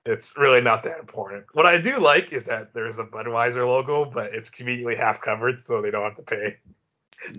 It's 0.05 0.37
really 0.37 0.61
not 0.61 0.83
that 0.83 0.99
important. 0.99 1.45
What 1.53 1.65
I 1.65 1.79
do 1.79 2.01
like 2.01 2.33
is 2.33 2.47
that 2.47 2.75
there's 2.75 2.99
a 2.99 3.05
Budweiser 3.05 3.67
logo, 3.67 4.05
but 4.05 4.35
it's 4.35 4.51
conveniently 4.51 4.97
half 4.97 5.21
covered, 5.21 5.61
so 5.63 5.81
they 5.81 5.93
don't 5.93 6.03
have 6.03 6.17
to 6.17 6.23
pay. 6.23 6.57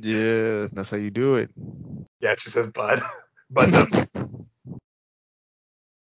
yeah, 0.02 0.68
that's 0.72 0.90
how 0.90 0.98
you 0.98 1.12
do 1.12 1.36
it. 1.36 1.50
Yeah, 2.22 2.32
it 2.32 2.40
just 2.40 2.54
says 2.54 2.68
Bud. 2.68 3.02
Bud. 3.50 3.74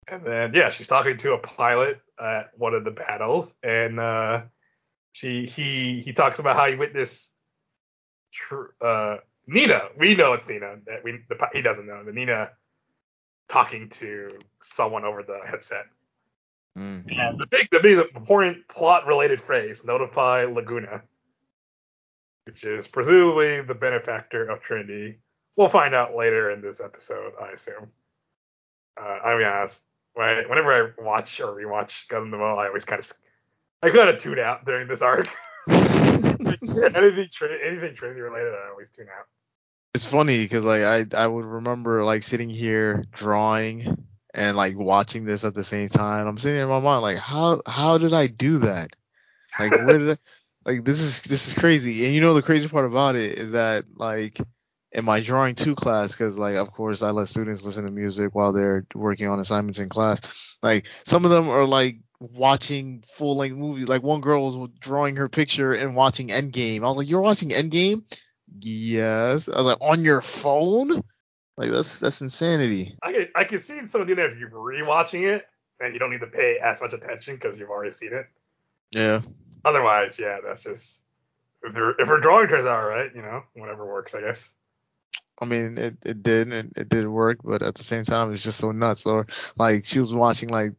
and 0.07 0.23
then 0.23 0.53
yeah, 0.53 0.69
she's 0.69 0.87
talking 0.87 1.17
to 1.17 1.33
a 1.33 1.37
pilot 1.37 1.99
at 2.19 2.51
one 2.57 2.73
of 2.73 2.85
the 2.85 2.91
battles, 2.91 3.53
and 3.61 3.99
uh, 3.99 4.41
she 5.11 5.45
he 5.45 6.01
he 6.03 6.13
talks 6.13 6.39
about 6.39 6.55
how 6.55 6.67
he 6.67 6.75
witnessed 6.75 7.31
tr- 8.31 8.73
uh, 8.81 9.17
Nena. 9.47 9.89
We 9.97 10.15
know 10.15 10.33
it's 10.33 10.47
Nena. 10.47 10.77
That 10.85 11.03
we 11.03 11.19
the, 11.27 11.37
he 11.53 11.61
doesn't 11.61 11.85
know. 11.85 12.03
The 12.03 12.13
Nena 12.13 12.51
talking 13.49 13.89
to 13.89 14.39
someone 14.61 15.03
over 15.03 15.23
the 15.23 15.39
headset. 15.45 15.85
Mm. 16.77 17.05
And 17.17 17.39
the 17.39 17.47
big, 17.47 17.69
the 17.71 17.79
big 17.79 17.99
important 18.15 18.67
plot-related 18.67 19.41
phrase, 19.41 19.83
notify 19.85 20.43
Laguna, 20.43 21.01
which 22.45 22.63
is 22.63 22.87
presumably 22.87 23.61
the 23.61 23.75
benefactor 23.75 24.49
of 24.49 24.61
Trinity. 24.61 25.19
We'll 25.55 25.69
find 25.69 25.95
out 25.95 26.15
later 26.15 26.51
in 26.51 26.61
this 26.61 26.81
episode, 26.81 27.33
I 27.41 27.51
assume. 27.51 27.91
Uh, 28.99 29.19
I'll 29.23 29.37
be 29.37 29.45
honest, 29.45 29.81
when 30.13 30.27
I- 30.27 30.45
whenever 30.47 30.73
I 30.73 31.01
watch 31.01 31.39
or 31.39 31.55
rewatch 31.55 32.07
Gundam, 32.07 32.31
the 32.31 32.37
Mo, 32.37 32.55
I 32.57 32.67
always 32.67 32.85
kind 32.85 32.99
of, 32.99 33.11
I 33.81 33.89
kind 33.89 34.09
of 34.09 34.19
tune 34.19 34.39
out 34.39 34.65
during 34.65 34.87
this 34.87 35.01
arc. 35.01 35.27
anything, 35.69 37.29
Trinity, 37.31 37.63
anything 37.65 37.95
Trinity 37.95 38.21
related, 38.21 38.53
I 38.53 38.69
always 38.69 38.89
tune 38.89 39.07
out. 39.07 39.25
It's 39.93 40.03
funny 40.03 40.43
because 40.43 40.65
like 40.65 40.81
I 40.81 41.05
I 41.17 41.25
would 41.25 41.45
remember 41.45 42.03
like 42.03 42.21
sitting 42.23 42.49
here 42.49 43.05
drawing 43.13 44.05
and 44.35 44.57
like 44.57 44.77
watching 44.77 45.25
this 45.25 45.43
at 45.43 45.55
the 45.55 45.63
same 45.63 45.89
time. 45.89 46.27
I'm 46.27 46.37
sitting 46.37 46.61
in 46.61 46.67
my 46.67 46.79
mind 46.79 47.01
like 47.01 47.17
how 47.17 47.61
how 47.65 47.97
did 47.97 48.13
I 48.13 48.27
do 48.27 48.59
that? 48.59 48.89
Like 49.57 49.71
where 49.71 49.97
did 49.97 50.11
I, 50.11 50.17
like 50.65 50.85
this 50.85 50.99
is 50.99 51.21
this 51.21 51.47
is 51.47 51.53
crazy. 51.53 52.05
And 52.05 52.13
you 52.13 52.21
know 52.21 52.33
the 52.33 52.41
crazy 52.41 52.67
part 52.67 52.85
about 52.85 53.15
it 53.15 53.39
is 53.39 53.53
that 53.53 53.85
like 53.95 54.37
in 54.91 55.05
my 55.05 55.21
drawing 55.21 55.55
two 55.55 55.73
class 55.73 56.11
because 56.11 56.37
like 56.37 56.55
of 56.55 56.71
course 56.71 57.01
I 57.01 57.11
let 57.11 57.29
students 57.29 57.63
listen 57.63 57.85
to 57.85 57.91
music 57.91 58.35
while 58.35 58.51
they're 58.51 58.85
working 58.93 59.27
on 59.27 59.39
assignments 59.39 59.79
in 59.79 59.89
class. 59.89 60.19
Like 60.61 60.87
some 61.05 61.23
of 61.23 61.31
them 61.31 61.49
are 61.49 61.65
like 61.65 61.97
watching 62.19 63.05
full 63.15 63.37
length 63.37 63.55
movies. 63.55 63.87
Like 63.87 64.03
one 64.03 64.21
girl 64.21 64.45
was 64.45 64.69
drawing 64.79 65.15
her 65.15 65.29
picture 65.29 65.73
and 65.73 65.95
watching 65.95 66.27
Endgame. 66.27 66.83
I 66.83 66.87
was 66.87 66.97
like, 66.97 67.09
you're 67.09 67.21
watching 67.21 67.49
Endgame? 67.49 68.03
yes. 68.59 69.49
I 69.49 69.57
was 69.57 69.65
like, 69.65 69.77
on 69.81 70.03
your 70.03 70.21
phone? 70.21 71.03
Like 71.57 71.71
that's 71.71 71.99
that's 71.99 72.21
insanity. 72.21 72.97
I 73.01 73.11
can 73.11 73.27
I 73.35 73.43
can 73.45 73.59
see 73.59 73.87
someone 73.87 74.07
doing 74.07 74.17
that 74.17 74.31
if 74.31 74.39
you're 74.39 74.49
rewatching 74.49 75.33
it 75.33 75.45
and 75.79 75.93
you 75.93 75.99
don't 75.99 76.11
need 76.11 76.19
to 76.19 76.27
pay 76.27 76.57
as 76.63 76.81
much 76.81 76.93
attention 76.93 77.35
because 77.35 77.57
you've 77.57 77.69
already 77.69 77.91
seen 77.91 78.13
it. 78.13 78.27
Yeah. 78.91 79.21
Otherwise, 79.63 80.19
yeah, 80.19 80.37
that's 80.45 80.63
just 80.63 81.01
if 81.63 81.73
they're 81.73 81.91
if 81.91 82.07
her 82.07 82.19
drawing 82.19 82.47
turns 82.47 82.65
out 82.65 82.85
right, 82.87 83.09
you 83.15 83.21
know, 83.21 83.43
whatever 83.53 83.85
works, 83.85 84.13
I 84.13 84.21
guess. 84.21 84.51
I 85.41 85.45
mean, 85.45 85.77
it 85.77 85.97
it 86.05 86.23
did 86.23 86.51
it, 86.51 86.73
it 86.75 86.89
did 86.89 87.07
work, 87.07 87.39
but 87.43 87.61
at 87.61 87.75
the 87.75 87.83
same 87.83 88.03
time, 88.03 88.33
it's 88.33 88.43
just 88.43 88.59
so 88.59 88.71
nuts. 88.71 89.05
Or 89.05 89.25
like 89.57 89.85
she 89.85 89.99
was 89.99 90.13
watching 90.13 90.49
like 90.49 90.73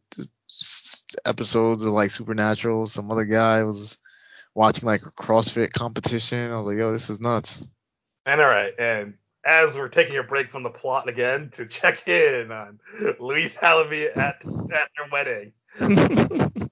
episodes 1.25 1.83
of 1.83 1.93
like 1.93 2.11
Supernatural. 2.11 2.85
Some 2.87 3.11
other 3.11 3.25
guy 3.25 3.63
was 3.63 3.97
watching 4.55 4.85
like 4.85 5.01
a 5.03 5.21
CrossFit 5.21 5.73
competition. 5.73 6.51
I 6.51 6.57
was 6.57 6.67
like, 6.67 6.77
yo, 6.77 6.91
this 6.91 7.09
is 7.09 7.19
nuts. 7.19 7.67
And 8.25 8.41
all 8.41 8.47
right, 8.47 8.73
and 8.79 9.13
as 9.47 9.77
we're 9.77 9.87
taking 9.87 10.17
a 10.17 10.23
break 10.23 10.51
from 10.51 10.63
the 10.63 10.69
plot 10.69 11.07
again 11.07 11.49
to 11.53 11.65
check 11.65 12.07
in 12.07 12.51
on 12.51 12.79
Louise 13.19 13.55
Halevy 13.55 14.15
at 14.15 14.43
at 14.45 14.89
their 14.95 15.07
wedding. 15.11 15.53
and 15.79 16.69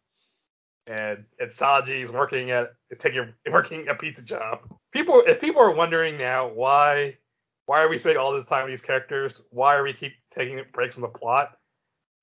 and 0.87 1.49
Saji's 1.49 2.11
working 2.11 2.51
at 2.51 2.73
taking 2.99 3.33
working 3.49 3.87
a 3.87 3.95
pizza 3.95 4.21
job. 4.21 4.59
People, 4.91 5.23
if 5.25 5.39
people 5.39 5.61
are 5.61 5.71
wondering 5.71 6.17
now 6.17 6.49
why 6.49 7.17
why 7.65 7.81
are 7.81 7.89
we 7.89 7.97
spending 7.97 8.19
all 8.19 8.33
this 8.33 8.45
time 8.45 8.65
with 8.65 8.73
these 8.73 8.81
characters? 8.81 9.41
Why 9.51 9.75
are 9.75 9.83
we 9.83 9.93
keep 9.93 10.13
taking 10.29 10.61
breaks 10.73 10.95
from 10.95 11.03
the 11.03 11.07
plot? 11.07 11.57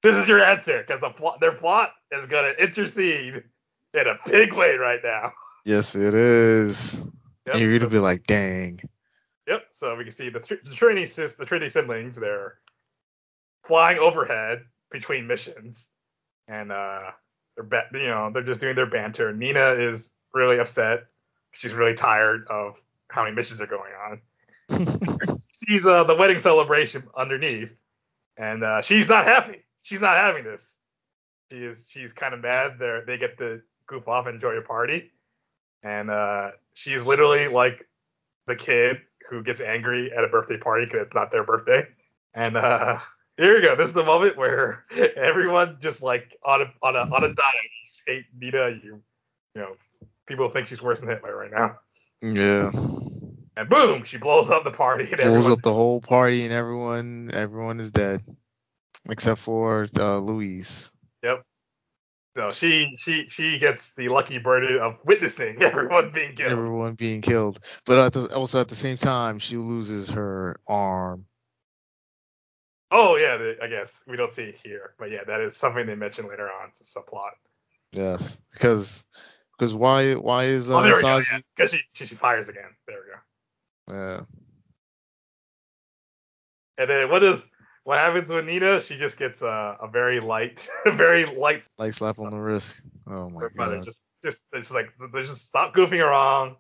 This 0.03 0.16
is 0.16 0.28
your 0.28 0.44
answer, 0.44 0.84
because 0.86 1.00
the 1.00 1.11
plot, 1.11 1.40
their 1.40 1.53
plot 1.53 1.92
is 2.11 2.26
gonna 2.26 2.53
intercede 2.59 3.42
in 3.94 4.07
a 4.07 4.18
big 4.26 4.53
way 4.53 4.74
right 4.74 5.00
now. 5.03 5.32
Yes, 5.64 5.94
it 5.94 6.14
is. 6.14 6.94
Yep, 7.46 7.55
and 7.55 7.61
you're 7.61 7.78
gonna 7.78 7.90
be 7.90 7.98
like, 7.98 8.24
dang. 8.26 8.80
Yep. 9.49 9.62
So 9.70 9.97
we 9.97 10.05
can 10.05 10.12
see 10.12 10.28
the, 10.28 10.38
the 10.38 10.74
Trinity 10.74 11.07
the 11.07 11.45
Trinity 11.45 11.68
siblings. 11.68 12.16
They're 12.16 12.59
flying 13.64 13.99
overhead 13.99 14.62
between 14.90 15.26
missions, 15.26 15.86
and 16.49 16.70
uh, 16.70 17.11
they're 17.57 17.64
ba- 17.64 17.88
you 17.93 18.07
know 18.07 18.30
they're 18.32 18.45
just 18.45 18.61
doing 18.61 18.76
their 18.76 18.86
banter. 18.86 19.32
Nena 19.32 19.72
is 19.72 20.11
really 20.32 20.59
upset. 20.59 21.07
She's 21.53 21.72
really 21.72 21.95
tired 21.95 22.47
of 22.49 22.76
how 23.09 23.24
many 23.24 23.34
missions 23.34 23.61
are 23.61 23.66
going 23.66 23.93
on. 24.09 25.43
Sees 25.53 25.86
uh, 25.86 26.05
the 26.05 26.14
wedding 26.14 26.38
celebration 26.38 27.05
underneath, 27.16 27.70
and 28.36 28.62
uh, 28.62 28.80
she's 28.80 29.09
not 29.09 29.24
happy. 29.26 29.64
She's 29.82 30.01
not 30.01 30.16
having 30.16 30.45
this. 30.45 30.76
She 31.51 31.59
is 31.59 31.84
she's 31.88 32.12
kind 32.12 32.32
of 32.32 32.40
mad. 32.40 32.76
They 32.78 33.01
they 33.07 33.18
get 33.18 33.38
to 33.38 33.61
goof 33.86 34.07
off 34.07 34.26
and 34.26 34.36
enjoy 34.36 34.53
a 34.53 34.62
party, 34.62 35.11
and 35.82 36.11
uh, 36.11 36.53
she's 36.74 37.05
literally 37.05 37.49
like 37.49 37.88
the 38.47 38.57
kid 38.57 38.99
who 39.33 39.43
gets 39.43 39.61
angry 39.61 40.12
at 40.12 40.22
a 40.22 40.28
birthday 40.28 40.59
party 40.59 40.85
because 40.85 41.07
it's 41.07 41.14
not 41.14 41.33
their 41.33 41.43
birthday. 41.43 41.87
And 42.35 42.57
uh, 42.57 42.99
here 43.37 43.57
we 43.57 43.62
go. 43.62 43.74
This 43.74 43.89
is 43.89 43.95
the 43.95 44.05
moment 44.05 44.37
where 44.37 44.85
everyone 45.16 45.78
just 45.80 46.03
like 46.03 46.37
on 46.45 46.62
a 46.62 46.72
on 46.83 46.95
a 46.95 47.01
on 47.01 47.24
a 47.24 47.28
diet 47.35 47.70
hate 48.07 48.26
Nena. 48.39 48.70
You 48.83 49.03
you 49.55 49.62
know 49.62 49.76
people 50.26 50.51
think 50.51 50.68
she's 50.68 50.83
worse 50.83 51.01
than 51.01 51.09
Hitler 51.09 51.37
right 51.37 51.51
now. 51.51 51.78
Yeah. 52.20 52.70
And 53.55 53.68
boom, 53.68 54.05
she 54.05 54.16
blows 54.16 54.51
up 54.51 54.64
the 54.64 54.70
party. 54.70 55.05
And 55.05 55.16
blows 55.16 55.28
everyone... 55.28 55.53
up 55.53 55.62
the 55.62 55.74
whole 55.74 56.01
party, 56.01 56.45
and 56.45 56.53
everyone 56.53 57.30
everyone 57.33 57.80
is 57.80 57.91
dead 57.91 58.22
except 59.09 59.41
for 59.41 59.89
uh, 59.99 60.18
Louise. 60.18 60.91
Yep. 61.22 61.45
So 62.35 62.51
she 62.51 62.95
she 62.97 63.26
she 63.28 63.59
gets 63.59 63.93
the 63.93 64.09
lucky 64.09 64.39
burden 64.39 64.78
of 64.80 64.97
witnessing 65.05 65.61
everyone 65.62 66.12
being 66.12 66.35
killed. 66.35 66.53
Everyone 66.53 66.95
being 66.95 67.20
killed, 67.20 67.61
but 67.85 67.99
at 67.99 68.12
the, 68.14 68.35
also 68.35 68.59
at 68.59 68.68
the 68.68 68.74
same 68.74 68.97
time, 68.97 69.39
she 69.39 69.59
loses 69.59 70.09
her 70.09 70.59
arm. 70.66 71.26
Oh 72.91 73.16
yeah, 73.16 73.37
I 73.62 73.66
guess 73.66 74.03
we 74.07 74.16
don't 74.16 74.30
see 74.30 74.45
it 74.45 74.59
here, 74.62 74.95
but 74.99 75.11
yeah, 75.11 75.24
that 75.26 75.41
is 75.41 75.57
something 75.57 75.87
they 75.87 75.95
mention 75.95 76.26
later 76.26 76.49
on. 76.49 76.68
It's 76.68 76.80
a 76.80 76.85
subplot. 76.99 77.33
Yes, 77.93 78.41
because 78.53 79.05
because 79.59 79.74
why 79.74 80.14
why 80.14 80.45
is 80.45 80.70
uh, 80.70 80.78
oh, 80.78 80.83
there 80.83 80.97
we 80.97 81.03
go. 81.03 81.20
Because 81.55 81.72
yeah. 81.74 81.80
she, 81.80 81.85
she 81.93 82.07
she 82.07 82.14
fires 82.14 82.49
again. 82.49 82.70
There 82.87 82.97
we 82.97 83.93
go. 83.93 83.99
Yeah. 83.99 84.20
And 86.78 86.89
then 86.89 87.11
what 87.11 87.22
is 87.22 87.47
what 87.85 87.99
happens 87.99 88.30
with 88.30 88.45
Nena? 88.45 88.80
She 88.80 88.97
just 88.97 89.16
gets 89.16 89.43
a, 89.43 89.76
a 89.80 89.89
very 89.89 90.20
light, 90.20 90.68
very 90.87 91.26
light, 91.26 91.66
light 91.78 91.95
slap 91.95 92.18
on 92.18 92.30
the 92.30 92.37
wrist. 92.37 92.80
Oh 93.07 93.28
my 93.28 93.49
god! 93.57 93.85
Just, 93.85 94.03
just 94.24 94.41
it's 94.53 94.70
like 94.70 94.91
they 95.12 95.22
just 95.22 95.49
stop 95.49 95.74
goofing 95.74 96.01
around, 96.01 96.57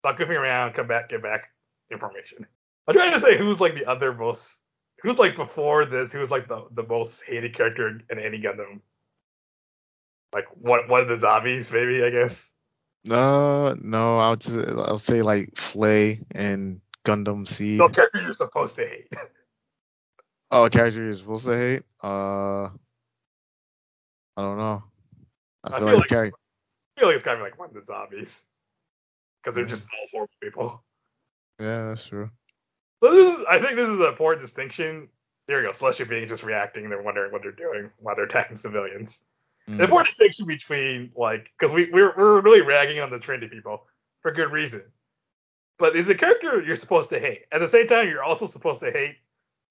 stop 0.00 0.18
goofing 0.18 0.38
around, 0.38 0.74
come 0.74 0.86
back, 0.86 1.08
get 1.08 1.22
back 1.22 1.48
information. 1.90 2.46
I'm 2.86 2.94
trying 2.94 3.12
to 3.12 3.20
say 3.20 3.36
who's 3.36 3.60
like 3.60 3.74
the 3.74 3.86
other 3.86 4.12
most 4.12 4.56
who's 5.02 5.18
like 5.18 5.36
before 5.36 5.84
this, 5.84 6.12
who's 6.12 6.30
like 6.30 6.48
the, 6.48 6.66
the 6.72 6.82
most 6.84 7.22
hated 7.26 7.56
character 7.56 8.00
in 8.10 8.18
any 8.18 8.40
Gundam? 8.40 8.80
Like 10.32 10.46
what 10.54 10.88
one 10.88 11.00
of 11.00 11.08
the 11.08 11.18
zombies, 11.18 11.72
maybe 11.72 12.04
I 12.04 12.10
guess. 12.10 12.48
No, 13.04 13.74
no, 13.80 14.18
I 14.18 14.30
would 14.30 14.40
just, 14.40 14.56
I'll 14.56 14.98
say 14.98 15.22
like 15.22 15.56
Flay 15.56 16.20
and 16.32 16.80
Gundam 17.04 17.48
Seed. 17.48 17.78
No 17.78 17.88
character 17.88 18.20
you're 18.20 18.34
supposed 18.34 18.76
to 18.76 18.86
hate. 18.86 19.12
oh, 20.50 20.68
character 20.68 21.04
you're 21.04 21.14
supposed 21.14 21.46
to 21.46 21.56
hate? 21.56 21.82
Uh, 22.02 22.64
I 24.36 24.42
don't 24.42 24.58
know. 24.58 24.82
I 25.64 25.68
feel, 25.68 25.74
I 25.74 25.78
feel 25.78 25.86
like, 25.86 25.96
like 25.96 26.08
character... 26.08 26.36
I 26.96 27.00
feel 27.00 27.08
like 27.08 27.16
it's 27.16 27.24
gotta 27.24 27.38
be 27.38 27.42
like 27.42 27.58
one 27.58 27.68
of 27.68 27.74
the 27.74 27.84
zombies 27.84 28.42
because 29.42 29.54
they're 29.54 29.64
just 29.64 29.88
all 29.92 30.06
horrible 30.12 30.34
people. 30.42 30.84
Yeah, 31.58 31.88
that's 31.88 32.06
true. 32.06 32.30
So 33.02 33.14
this 33.14 33.38
is, 33.38 33.44
I 33.48 33.58
think 33.58 33.76
this 33.76 33.88
is 33.88 34.00
an 34.00 34.06
important 34.06 34.42
distinction. 34.42 35.08
There 35.48 35.60
you 35.60 35.68
go. 35.68 35.72
Celestial 35.72 36.06
beings 36.06 36.28
just 36.28 36.42
reacting. 36.42 36.88
They're 36.88 37.02
wondering 37.02 37.32
what 37.32 37.42
they're 37.42 37.52
doing 37.52 37.90
while 37.98 38.14
they're 38.14 38.26
attacking 38.26 38.56
civilians. 38.56 39.18
Mm. 39.68 39.78
The 39.78 39.84
important 39.84 40.08
distinction 40.08 40.46
between 40.46 41.10
like, 41.16 41.50
because 41.58 41.74
we 41.74 41.90
we're, 41.90 42.14
we're 42.16 42.40
really 42.40 42.60
ragging 42.60 43.00
on 43.00 43.10
the 43.10 43.18
Trinity 43.18 43.48
people 43.48 43.86
for 44.20 44.32
good 44.32 44.52
reason. 44.52 44.82
But 45.78 45.96
is 45.96 46.08
a 46.10 46.14
character 46.14 46.62
you're 46.62 46.76
supposed 46.76 47.10
to 47.10 47.18
hate. 47.18 47.42
At 47.52 47.60
the 47.60 47.68
same 47.68 47.88
time, 47.88 48.08
you're 48.08 48.22
also 48.22 48.46
supposed 48.46 48.80
to 48.80 48.90
hate 48.90 49.16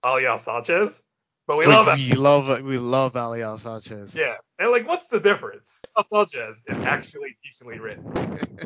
Aliel 0.04 0.40
Sanchez. 0.40 1.04
But 1.48 1.58
we, 1.58 1.66
we 1.66 1.74
love 1.74 1.98
we 1.98 2.14
love 2.14 2.64
we 2.64 2.78
love 2.78 3.14
Aliel 3.14 3.60
Sanchez. 3.60 4.14
Yes. 4.14 4.54
And 4.60 4.72
like, 4.72 4.88
what's 4.88 5.08
the 5.08 5.20
difference? 5.20 5.80
Aliel 5.98 6.06
Sanchez 6.08 6.64
is 6.68 6.86
actually 6.86 7.38
decently 7.44 7.80
written. 7.80 8.38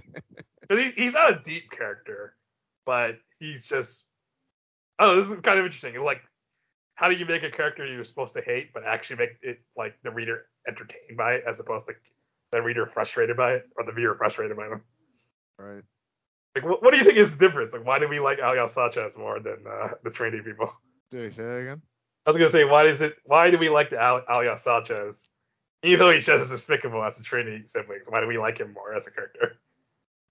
Because 0.62 0.82
he, 0.82 0.92
he's 0.92 1.12
not 1.12 1.30
a 1.30 1.42
deep 1.44 1.70
character, 1.72 2.38
but 2.86 3.18
he's 3.38 3.68
just 3.68 4.06
oh, 5.00 5.16
this 5.16 5.28
is 5.28 5.42
kind 5.42 5.60
of 5.60 5.66
interesting. 5.66 6.02
Like, 6.04 6.22
how 6.96 7.10
do 7.10 7.16
you 7.16 7.26
make 7.26 7.44
a 7.44 7.52
character 7.52 7.86
you're 7.86 8.06
supposed 8.06 8.34
to 8.36 8.42
hate, 8.42 8.74
but 8.74 8.84
actually 8.86 9.18
make 9.18 9.30
it 9.42 9.60
like 9.76 9.96
the 10.04 10.12
reader 10.12 10.46
entertained 10.68 11.18
by 11.18 11.34
it, 11.34 11.44
as 11.48 11.60
opposed 11.60 11.88
to 11.88 11.94
the 12.52 12.62
reader 12.62 12.86
frustrated 12.86 13.36
by 13.36 13.54
it, 13.54 13.70
or 13.76 13.86
the 13.86 13.92
viewer 13.92 14.16
frustrated 14.16 14.56
by 14.56 14.70
them? 14.70 14.82
Right. 15.60 15.84
Like, 16.56 16.66
what, 16.66 16.84
what 16.84 16.92
do 16.92 16.98
you 16.98 17.04
think 17.04 17.18
is 17.18 17.36
the 17.36 17.48
difference? 17.48 17.74
Like, 17.74 17.86
why 17.86 18.00
do 18.00 18.08
we 18.08 18.20
like 18.20 18.40
Aliel 18.40 18.70
Sanchez 18.70 19.18
more 19.18 19.40
than 19.40 19.58
uh, 19.68 19.90
the 20.04 20.12
Trinity 20.12 20.44
people? 20.44 20.72
Do 21.14 21.20
you 21.20 21.30
say 21.30 21.44
that 21.44 21.58
again? 21.58 21.82
I 22.26 22.30
was 22.32 22.38
gonna 22.38 22.50
say, 22.50 22.66
why 22.66 22.88
is 22.88 23.00
it? 23.00 23.14
Why 23.24 23.52
do 23.52 23.60
we 23.60 23.70
like 23.70 23.92
the 23.92 24.02
Al- 24.02 24.58
Sanchez, 24.58 25.30
even 25.84 26.00
though 26.00 26.12
he's 26.12 26.26
just 26.26 26.46
as 26.46 26.50
despicable 26.50 27.04
as 27.04 27.18
the 27.18 27.24
Trinity 27.24 27.68
siblings? 27.68 28.06
Why 28.08 28.20
do 28.20 28.26
we 28.26 28.40
like 28.40 28.58
him 28.58 28.74
more 28.74 28.96
as 28.96 29.06
a 29.06 29.12
character? 29.12 29.58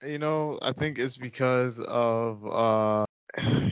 You 0.05 0.19
know, 0.19 0.59
I 0.61 0.73
think 0.73 0.99
it's 0.99 1.17
because 1.17 1.79
of 1.79 2.45
uh 2.45 3.07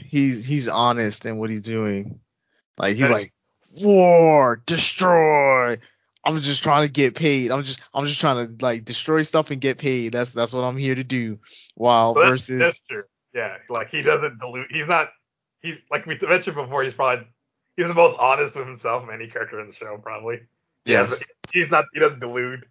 he's 0.05 0.47
he's 0.47 0.69
honest 0.69 1.27
in 1.27 1.39
what 1.39 1.51
he's 1.51 1.63
doing. 1.63 2.21
Like 2.79 2.97
he's 2.97 3.11
like 3.11 3.33
war, 3.73 4.63
destroy. 4.65 5.79
I'm 6.25 6.41
just 6.43 6.63
trying 6.63 6.87
to 6.87 6.93
get 6.93 7.17
paid. 7.17 7.51
I'm 7.51 7.65
just 7.65 7.81
I'm 7.93 8.07
just 8.07 8.21
trying 8.21 8.47
to 8.47 8.65
like 8.65 8.85
destroy 8.85 9.23
stuff 9.23 9.51
and 9.51 9.61
get 9.61 9.79
paid. 9.79 10.13
That's 10.13 10.31
that's 10.31 10.53
what 10.53 10.63
I'm 10.63 10.77
here 10.77 10.95
to 10.95 11.03
do. 11.03 11.41
While 11.75 12.15
versus 12.15 12.61
that's 12.61 12.81
true. 12.89 13.03
Yeah, 13.35 13.57
like 13.69 13.91
he 13.91 14.01
doesn't 14.01 14.39
dilute. 14.39 14.71
He's 14.71 14.87
not. 14.87 15.09
He's 15.63 15.77
like 15.91 16.07
we 16.07 16.19
mentioned 16.23 16.57
before. 16.57 16.83
He's 16.83 16.95
probably 16.95 17.27
he's 17.77 17.89
the 17.89 17.95
most 17.95 18.19
honest 18.19 18.57
with 18.57 18.67
himself 18.67 19.03
of 19.05 19.11
any 19.11 19.29
character 19.29 19.61
in 19.61 19.69
the 19.69 19.75
show. 19.75 19.99
Probably. 20.03 20.41
Yes. 20.85 21.19
He 21.19 21.61
he's 21.61 21.71
not. 21.71 21.85
He 21.93 22.01
doesn't 22.01 22.21
delude 22.21 22.65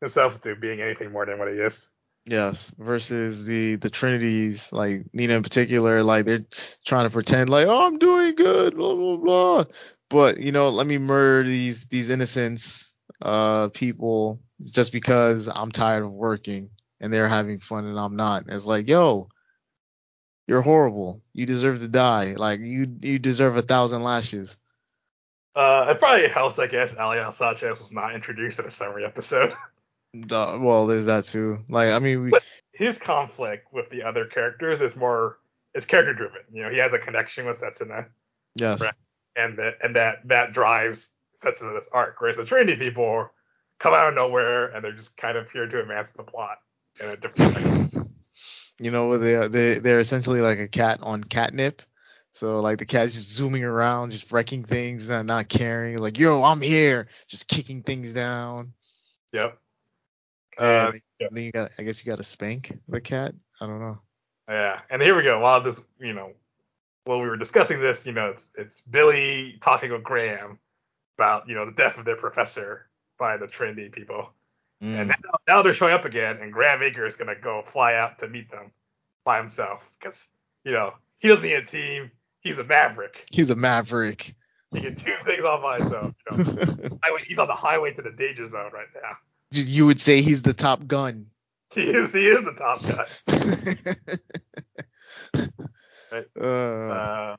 himself 0.00 0.40
to 0.42 0.56
being 0.56 0.80
anything 0.80 1.12
more 1.12 1.24
than 1.26 1.38
what 1.38 1.48
he 1.48 1.54
is. 1.54 1.88
Yes, 2.24 2.72
versus 2.78 3.44
the 3.44 3.76
the 3.76 3.90
Trinities, 3.90 4.72
like 4.72 5.04
Nena 5.12 5.34
in 5.34 5.42
particular, 5.42 6.04
like 6.04 6.24
they're 6.24 6.44
trying 6.86 7.06
to 7.06 7.12
pretend 7.12 7.50
like, 7.50 7.66
oh, 7.66 7.86
I'm 7.86 7.98
doing 7.98 8.36
good, 8.36 8.76
blah 8.76 8.94
blah 8.94 9.16
blah. 9.16 9.64
But 10.08 10.38
you 10.38 10.52
know, 10.52 10.68
let 10.68 10.86
me 10.86 10.98
murder 10.98 11.48
these 11.48 11.86
these 11.86 12.10
innocents, 12.10 12.92
uh, 13.20 13.68
people 13.70 14.40
just 14.60 14.92
because 14.92 15.48
I'm 15.52 15.72
tired 15.72 16.04
of 16.04 16.12
working 16.12 16.70
and 17.00 17.12
they're 17.12 17.28
having 17.28 17.58
fun 17.58 17.86
and 17.86 17.98
I'm 17.98 18.14
not. 18.14 18.44
It's 18.48 18.64
like, 18.64 18.88
yo, 18.88 19.28
you're 20.52 20.60
horrible. 20.60 21.22
You 21.32 21.46
deserve 21.46 21.78
to 21.80 21.88
die. 21.88 22.34
Like 22.36 22.60
you 22.60 22.86
you 23.00 23.18
deserve 23.18 23.56
a 23.56 23.62
thousand 23.62 24.02
lashes. 24.02 24.58
Uh, 25.56 25.86
it 25.88 25.98
probably 25.98 26.28
helps, 26.28 26.58
I 26.58 26.66
guess. 26.66 26.94
Aliel 26.94 27.32
Sanchez 27.32 27.80
was 27.80 27.90
not 27.90 28.14
introduced 28.14 28.58
in 28.58 28.66
a 28.66 28.70
summary 28.70 29.06
episode. 29.06 29.54
well, 30.30 30.86
there's 30.86 31.06
that 31.06 31.24
too. 31.24 31.60
Like, 31.70 31.88
I 31.88 31.98
mean, 32.00 32.24
we, 32.24 32.32
his 32.72 32.98
conflict 32.98 33.72
with 33.72 33.88
the 33.88 34.02
other 34.02 34.26
characters 34.26 34.82
is 34.82 34.94
more 34.94 35.38
is 35.72 35.86
character 35.86 36.12
driven. 36.12 36.42
You 36.52 36.64
know, 36.64 36.70
he 36.70 36.76
has 36.76 36.92
a 36.92 36.98
connection 36.98 37.46
with 37.46 37.58
Setsuna, 37.58 38.08
Yes. 38.54 38.82
Right. 38.82 38.92
and 39.36 39.56
that 39.56 39.78
and 39.82 39.96
that 39.96 40.28
that 40.28 40.52
drives 40.52 41.08
Setsuna 41.42 41.74
this 41.74 41.88
arc. 41.94 42.20
Whereas 42.20 42.36
the 42.36 42.44
Trinity 42.44 42.76
people 42.76 43.30
come 43.78 43.94
out 43.94 44.08
of 44.10 44.14
nowhere 44.14 44.66
and 44.66 44.84
they're 44.84 44.92
just 44.92 45.16
kind 45.16 45.38
of 45.38 45.50
here 45.50 45.66
to 45.66 45.80
advance 45.80 46.10
the 46.10 46.22
plot 46.24 46.58
in 47.00 47.08
a 47.08 47.16
different. 47.16 47.94
You 48.78 48.90
know, 48.90 49.18
they 49.18 49.48
they 49.48 49.78
they're 49.78 50.00
essentially 50.00 50.40
like 50.40 50.58
a 50.58 50.68
cat 50.68 50.98
on 51.02 51.22
catnip. 51.24 51.82
So 52.32 52.60
like 52.60 52.78
the 52.78 52.86
cat's 52.86 53.12
just 53.12 53.28
zooming 53.28 53.62
around, 53.62 54.10
just 54.12 54.32
wrecking 54.32 54.64
things 54.64 55.08
and 55.10 55.26
not 55.26 55.48
caring. 55.48 55.98
Like, 55.98 56.18
yo, 56.18 56.42
I'm 56.42 56.62
here, 56.62 57.08
just 57.28 57.46
kicking 57.46 57.82
things 57.82 58.12
down. 58.12 58.72
Yep. 59.32 59.58
And 60.58 60.66
Uh, 60.66 60.90
then- 60.92 61.00
yeah. 61.18 61.26
then 61.30 61.42
you 61.44 61.52
got, 61.52 61.70
I 61.78 61.82
guess 61.82 62.02
you 62.02 62.10
got 62.10 62.16
to 62.16 62.24
spank 62.24 62.72
the 62.88 63.00
cat. 63.00 63.34
I 63.60 63.66
don't 63.66 63.80
know. 63.80 64.00
Yeah, 64.48 64.80
and 64.90 65.00
here 65.02 65.14
we 65.16 65.22
go. 65.22 65.38
While 65.40 65.62
this, 65.62 65.80
you 65.98 66.12
know, 66.14 66.32
while 67.04 67.20
we 67.20 67.28
were 67.28 67.36
discussing 67.36 67.80
this, 67.80 68.06
you 68.06 68.12
know, 68.12 68.30
it's 68.30 68.50
it's 68.56 68.80
Billy 68.80 69.58
talking 69.60 69.92
with 69.92 70.02
Graham 70.02 70.58
about 71.18 71.48
you 71.48 71.54
know 71.54 71.66
the 71.66 71.72
death 71.72 71.98
of 71.98 72.04
their 72.04 72.16
professor 72.16 72.88
by 73.18 73.36
the 73.36 73.46
Trinity 73.46 73.88
people, 73.90 74.30
Mm. 74.82 75.00
and 75.00 75.08
now, 75.08 75.14
now 75.46 75.62
they're 75.62 75.72
showing 75.74 75.94
up 75.94 76.04
again, 76.04 76.38
and 76.42 76.52
Graham 76.52 76.80
Aker 76.80 77.06
is 77.06 77.16
gonna 77.16 77.36
go 77.40 77.62
fly 77.64 77.94
out 77.94 78.18
to 78.18 78.28
meet 78.28 78.50
them 78.50 78.72
by 79.24 79.38
himself 79.38 79.88
because 79.98 80.26
you 80.64 80.72
know 80.72 80.94
he 81.20 81.28
doesn't 81.28 81.46
need 81.46 81.54
a 81.54 81.64
team. 81.64 82.10
He's 82.40 82.58
a 82.58 82.64
maverick. 82.64 83.24
He's 83.30 83.50
a 83.50 83.54
maverick. 83.54 84.34
He 84.72 84.80
can 84.80 84.94
do 84.94 85.12
things 85.24 85.44
all 85.44 85.62
by 85.62 85.78
himself. 85.78 86.14
You 86.30 86.36
know, 86.36 86.44
highway, 87.02 87.22
he's 87.26 87.38
on 87.38 87.46
the 87.46 87.54
highway 87.54 87.92
to 87.92 88.02
the 88.02 88.10
danger 88.10 88.48
zone 88.48 88.70
right 88.72 88.88
now. 89.00 89.16
you 89.52 89.86
would 89.86 90.00
say 90.00 90.20
he's 90.22 90.42
the 90.42 90.54
top 90.54 90.86
gun. 90.86 91.26
He 91.74 91.88
is 91.88 92.12
he 92.12 92.26
is 92.26 92.44
the 92.44 92.52
top 92.52 92.82
gun. 92.82 93.06
Right. 96.12 96.26
uh, 96.38 96.44
Uh, 96.44 97.36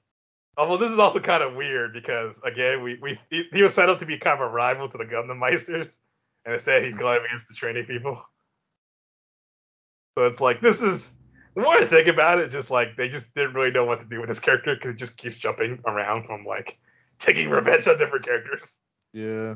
although 0.58 0.78
this 0.78 0.91
is 0.91 0.98
also 0.98 1.20
kind 1.20 1.44
of 1.44 1.56
weird 1.56 1.94
because 1.94 2.39
again, 2.44 2.82
we, 2.84 2.98
we 3.02 3.20
he, 3.30 3.44
he 3.54 3.62
was 3.62 3.74
set 3.76 3.89
up 3.89 4.00
to 4.00 4.06
be 4.06 4.18
kind 4.18 4.41
of 4.41 4.48
a 4.48 4.52
rival 4.52 4.89
to 4.89 4.98
the 4.98 5.04
Gundam 5.04 5.38
Meisters, 5.39 6.00
and 6.46 6.54
instead 6.54 6.84
he's 6.84 6.96
going 6.96 7.24
against 7.26 7.48
the 7.48 7.54
Trinity 7.54 7.86
people. 7.88 8.22
So 10.18 10.26
it's 10.26 10.41
like 10.41 10.62
this 10.62 10.82
is 10.82 11.14
the 11.56 11.62
more 11.62 11.74
I 11.76 11.86
think 11.86 12.08
about 12.08 12.39
it, 12.39 12.50
just 12.52 12.70
like 12.72 12.96
they 12.98 13.10
just 13.10 13.34
didn't 13.36 13.54
really 13.54 13.72
know 13.72 13.86
what 13.86 14.00
to 14.02 14.06
do 14.06 14.20
with 14.20 14.30
this 14.30 14.39
character 14.39 14.76
because 14.76 14.91
he 14.91 14.98
just 14.98 15.18
keeps 15.18 15.38
jumping 15.38 15.80
around 15.86 16.26
from 16.26 16.46
like 16.46 16.78
taking 17.20 17.50
revenge 17.50 17.88
on 17.88 17.98
different 17.98 18.26
characters. 18.26 18.80
yeah. 19.14 19.56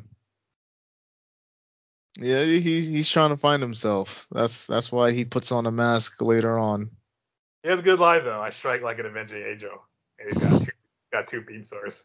Yeah, 2.19 2.43
he's 2.43 2.88
he's 2.88 3.09
trying 3.09 3.29
to 3.29 3.38
find 3.38 3.61
himself. 3.61 4.25
That's 4.31 4.65
that's 4.65 4.91
why 4.91 5.11
he 5.11 5.23
puts 5.23 5.51
on 5.51 5.67
a 5.67 5.71
mask 5.71 6.19
later 6.19 6.57
on. 6.57 6.89
He 7.61 7.69
has 7.69 7.77
a 7.79 7.83
good 7.83 7.99
line 7.99 8.23
though. 8.23 8.41
I 8.41 8.49
strike 8.49 8.81
like 8.81 8.97
an 8.97 9.05
avenging 9.05 9.43
angel, 9.43 9.69
and 10.17 10.33
he's 10.33 10.41
got 10.41 10.61
two 10.63 10.71
got 11.13 11.27
two 11.27 11.41
beam 11.41 11.63
swords. 11.63 11.97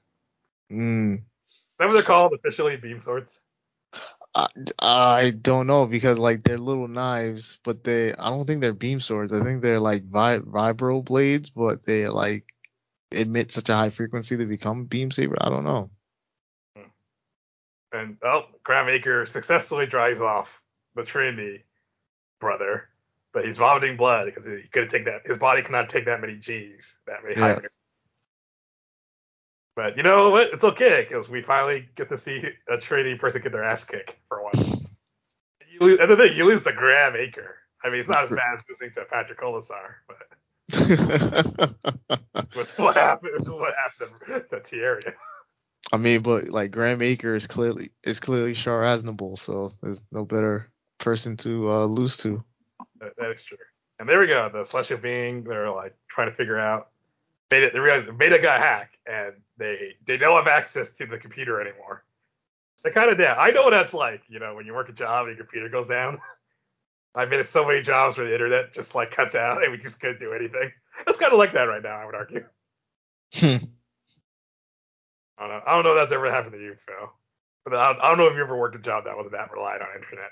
Is 0.69 0.77
Mm. 0.77 1.23
that 1.79 1.87
what 1.87 1.95
they're 1.95 2.03
called 2.03 2.35
officially? 2.35 2.77
Beam 2.77 3.01
swords. 3.01 3.41
I, 4.35 4.47
I 4.79 5.31
don't 5.31 5.67
know 5.67 5.87
because 5.87 6.19
like 6.19 6.43
they're 6.43 6.59
little 6.59 6.89
knives, 6.89 7.59
but 7.65 7.85
they 7.85 8.15
I 8.15 8.31
don't 8.31 8.47
think 8.47 8.61
they're 8.61 8.73
beam 8.73 9.01
swords. 9.01 9.33
I 9.33 9.43
think 9.45 9.63
they're 9.63 9.81
like 9.81 10.05
vi- 10.05 10.39
vibro 10.39 11.05
blades, 11.05 11.51
but 11.51 11.85
they 11.85 12.09
like 12.09 12.45
emit 13.11 13.53
such 13.53 13.69
a 13.69 13.75
high 13.75 13.91
frequency 13.91 14.37
to 14.39 14.47
become 14.47 14.87
beam 14.87 15.11
saber. 15.11 15.37
I 15.41 15.51
don't 15.51 15.65
know. 15.65 15.91
And 17.93 18.17
oh, 18.25 18.47
Graham 18.65 18.87
Aker 18.87 19.29
successfully 19.29 19.85
drives 19.85 20.23
off 20.23 20.63
the 20.95 21.05
Trinity 21.05 21.65
brother, 22.41 22.89
but 23.35 23.45
he's 23.45 23.59
vomiting 23.59 23.99
blood 23.99 24.27
because 24.27 24.47
he 24.47 24.63
couldn't 24.73 24.89
take 24.89 25.05
that. 25.05 25.27
His 25.27 25.37
body 25.37 25.63
cannot 25.63 25.91
take 25.91 26.07
that 26.07 26.23
many 26.23 26.37
G's, 26.37 26.97
that 27.07 27.23
many 27.23 27.35
high. 27.35 27.59
Yes. 27.63 27.81
But 29.75 29.97
you 29.97 30.03
know 30.03 30.31
what? 30.31 30.49
It's 30.53 30.65
okay 30.65 31.07
because 31.09 31.31
we 31.31 31.43
finally 31.43 31.89
get 31.95 32.09
to 32.11 32.19
see 32.19 32.43
a 32.69 32.77
Trinity 32.77 33.17
person 33.17 33.43
get 33.43 33.53
their 33.53 33.65
ass 33.65 33.85
kicked 33.85 34.17
for 34.29 34.43
once. 34.43 34.83
You 35.71 35.81
lose, 35.81 35.99
and 36.01 36.11
the 36.11 36.17
thing, 36.17 36.37
you 36.37 36.45
lose 36.45 36.63
to 36.65 36.73
Graham 36.73 37.15
Aker. 37.15 37.53
I 37.83 37.89
mean, 37.89 38.01
it's 38.01 38.09
not 38.09 38.25
as 38.25 38.31
bad 38.31 38.55
as 38.55 38.63
losing 38.69 38.93
to 38.95 39.05
Patrick 39.07 39.39
Colasour, 39.39 40.03
but 40.07 40.19
what 42.77 42.97
happened. 42.97 43.49
What 43.49 43.75
happened 43.75 44.45
to 44.51 44.61
Thierry. 44.61 45.03
I 45.93 45.97
mean, 45.97 46.23
but 46.23 46.49
like 46.49 46.71
Graham 46.71 47.01
Aker 47.01 47.35
is 47.35 47.47
clearly 47.47 47.91
is 48.05 48.21
clearly 48.21 48.55
Char 48.55 48.83
Aznable, 48.83 49.39
so 49.39 49.73
there's 49.83 50.03
no 50.13 50.25
better 50.25 50.71
person 50.99 51.37
to 51.39 51.71
uh, 51.71 51.85
lose 51.87 52.17
to. 52.19 52.45
That, 53.01 53.13
that 53.19 53.31
is 53.31 53.43
true. 53.43 53.59
And 53.99 54.09
there 54.09 54.21
we 54.21 54.27
go. 54.27 54.49
The 54.53 54.65
celestial 54.65 54.99
being, 54.99 55.45
they're 55.45 55.71
like 55.71 55.95
trying 56.09 56.31
to 56.31 56.37
figure 56.37 56.59
out. 56.59 56.92
They 57.61 57.79
realize 57.79 58.05
Veda 58.05 58.39
got 58.39 58.61
hacked, 58.61 58.97
and 59.07 59.35
they 59.59 59.95
they 60.07 60.17
don't 60.17 60.37
have 60.37 60.47
access 60.47 60.91
to 60.91 61.07
the 61.07 61.19
computer 61.19 61.61
anymore. 61.61 62.05
They're 62.83 62.93
kind 62.93 63.11
of 63.11 63.19
down. 63.19 63.37
I 63.39 63.51
know 63.51 63.63
what 63.63 63.71
that's 63.71 63.95
like. 63.95 64.23
You 64.29 64.41
know, 64.41 64.55
when 64.55 64.67
you 64.67 64.75
work 64.75 64.89
a 64.89 64.93
job 64.93 65.29
and 65.29 65.37
your 65.37 65.45
computer 65.45 65.69
goes 65.69 65.89
down. 65.89 66.21
I've 67.15 67.29
been 67.29 67.41
at 67.41 67.49
so 67.49 67.67
many 67.67 67.83
jobs 67.83 68.17
where 68.17 68.27
the 68.27 68.33
internet 68.33 68.73
just 68.73 68.95
like 68.95 69.11
cuts 69.11 69.35
out 69.35 69.63
and 69.63 69.71
we 69.71 69.79
just 69.79 70.01
couldn't 70.01 70.19
do 70.19 70.33
anything. 70.33 70.73
It's 71.07 71.19
kind 71.19 71.33
of 71.33 71.39
like 71.39 71.53
that 71.53 71.65
right 71.65 71.83
now. 71.83 71.97
I 71.97 72.07
would 72.07 72.15
argue. 72.15 72.45
I 73.35 73.59
don't 75.39 75.49
know. 75.49 75.61
I 75.67 75.75
don't 75.75 75.85
know 75.85 75.93
if 75.93 75.97
that's 75.97 76.13
ever 76.13 76.31
happened 76.31 76.53
to 76.53 76.61
you, 76.61 76.77
Phil. 76.87 77.13
But 77.65 77.75
I 77.75 77.93
don't, 77.93 78.03
I 78.03 78.09
don't 78.09 78.19
know 78.19 78.29
if 78.29 78.35
you 78.35 78.43
ever 78.43 78.57
worked 78.57 78.77
a 78.77 78.79
job 78.79 79.05
that 79.05 79.17
was 79.17 79.31
that 79.33 79.53
reliant 79.53 79.83
on 79.83 79.89
internet. 79.97 80.31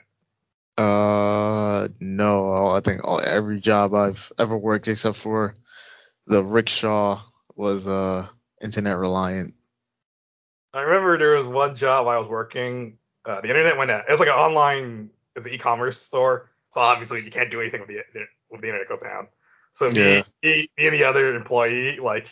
uh, 0.78 1.88
no, 2.00 2.68
I 2.68 2.80
think 2.80 3.04
all, 3.04 3.20
every 3.20 3.60
job 3.60 3.94
I've 3.94 4.32
ever 4.38 4.56
worked 4.56 4.88
except 4.88 5.16
for 5.16 5.54
the 6.30 6.42
rickshaw 6.44 7.22
was 7.56 7.86
uh 7.86 8.26
internet 8.62 8.98
reliant. 8.98 9.54
I 10.72 10.80
remember 10.82 11.18
there 11.18 11.36
was 11.36 11.46
one 11.46 11.74
job 11.76 12.06
I 12.06 12.18
was 12.18 12.28
working. 12.28 12.98
Uh, 13.26 13.40
the 13.40 13.48
internet 13.48 13.76
went 13.76 13.90
out. 13.90 14.04
It 14.08 14.12
was 14.12 14.20
like 14.20 14.28
an 14.28 14.36
online, 14.36 15.10
it's 15.36 15.46
an 15.46 15.52
e-commerce 15.52 16.00
store. 16.00 16.50
So 16.70 16.80
obviously 16.80 17.24
you 17.24 17.30
can't 17.30 17.50
do 17.50 17.60
anything 17.60 17.80
with 17.80 17.88
the 17.88 18.02
when 18.48 18.60
the 18.60 18.68
internet 18.68 18.88
goes 18.88 19.02
down. 19.02 19.28
So 19.72 19.90
me, 19.90 19.96
Yeah. 20.00 20.22
me, 20.42 20.70
me 20.78 20.86
and 20.86 20.94
the 20.94 21.04
other 21.04 21.34
employee, 21.34 21.98
like, 22.00 22.28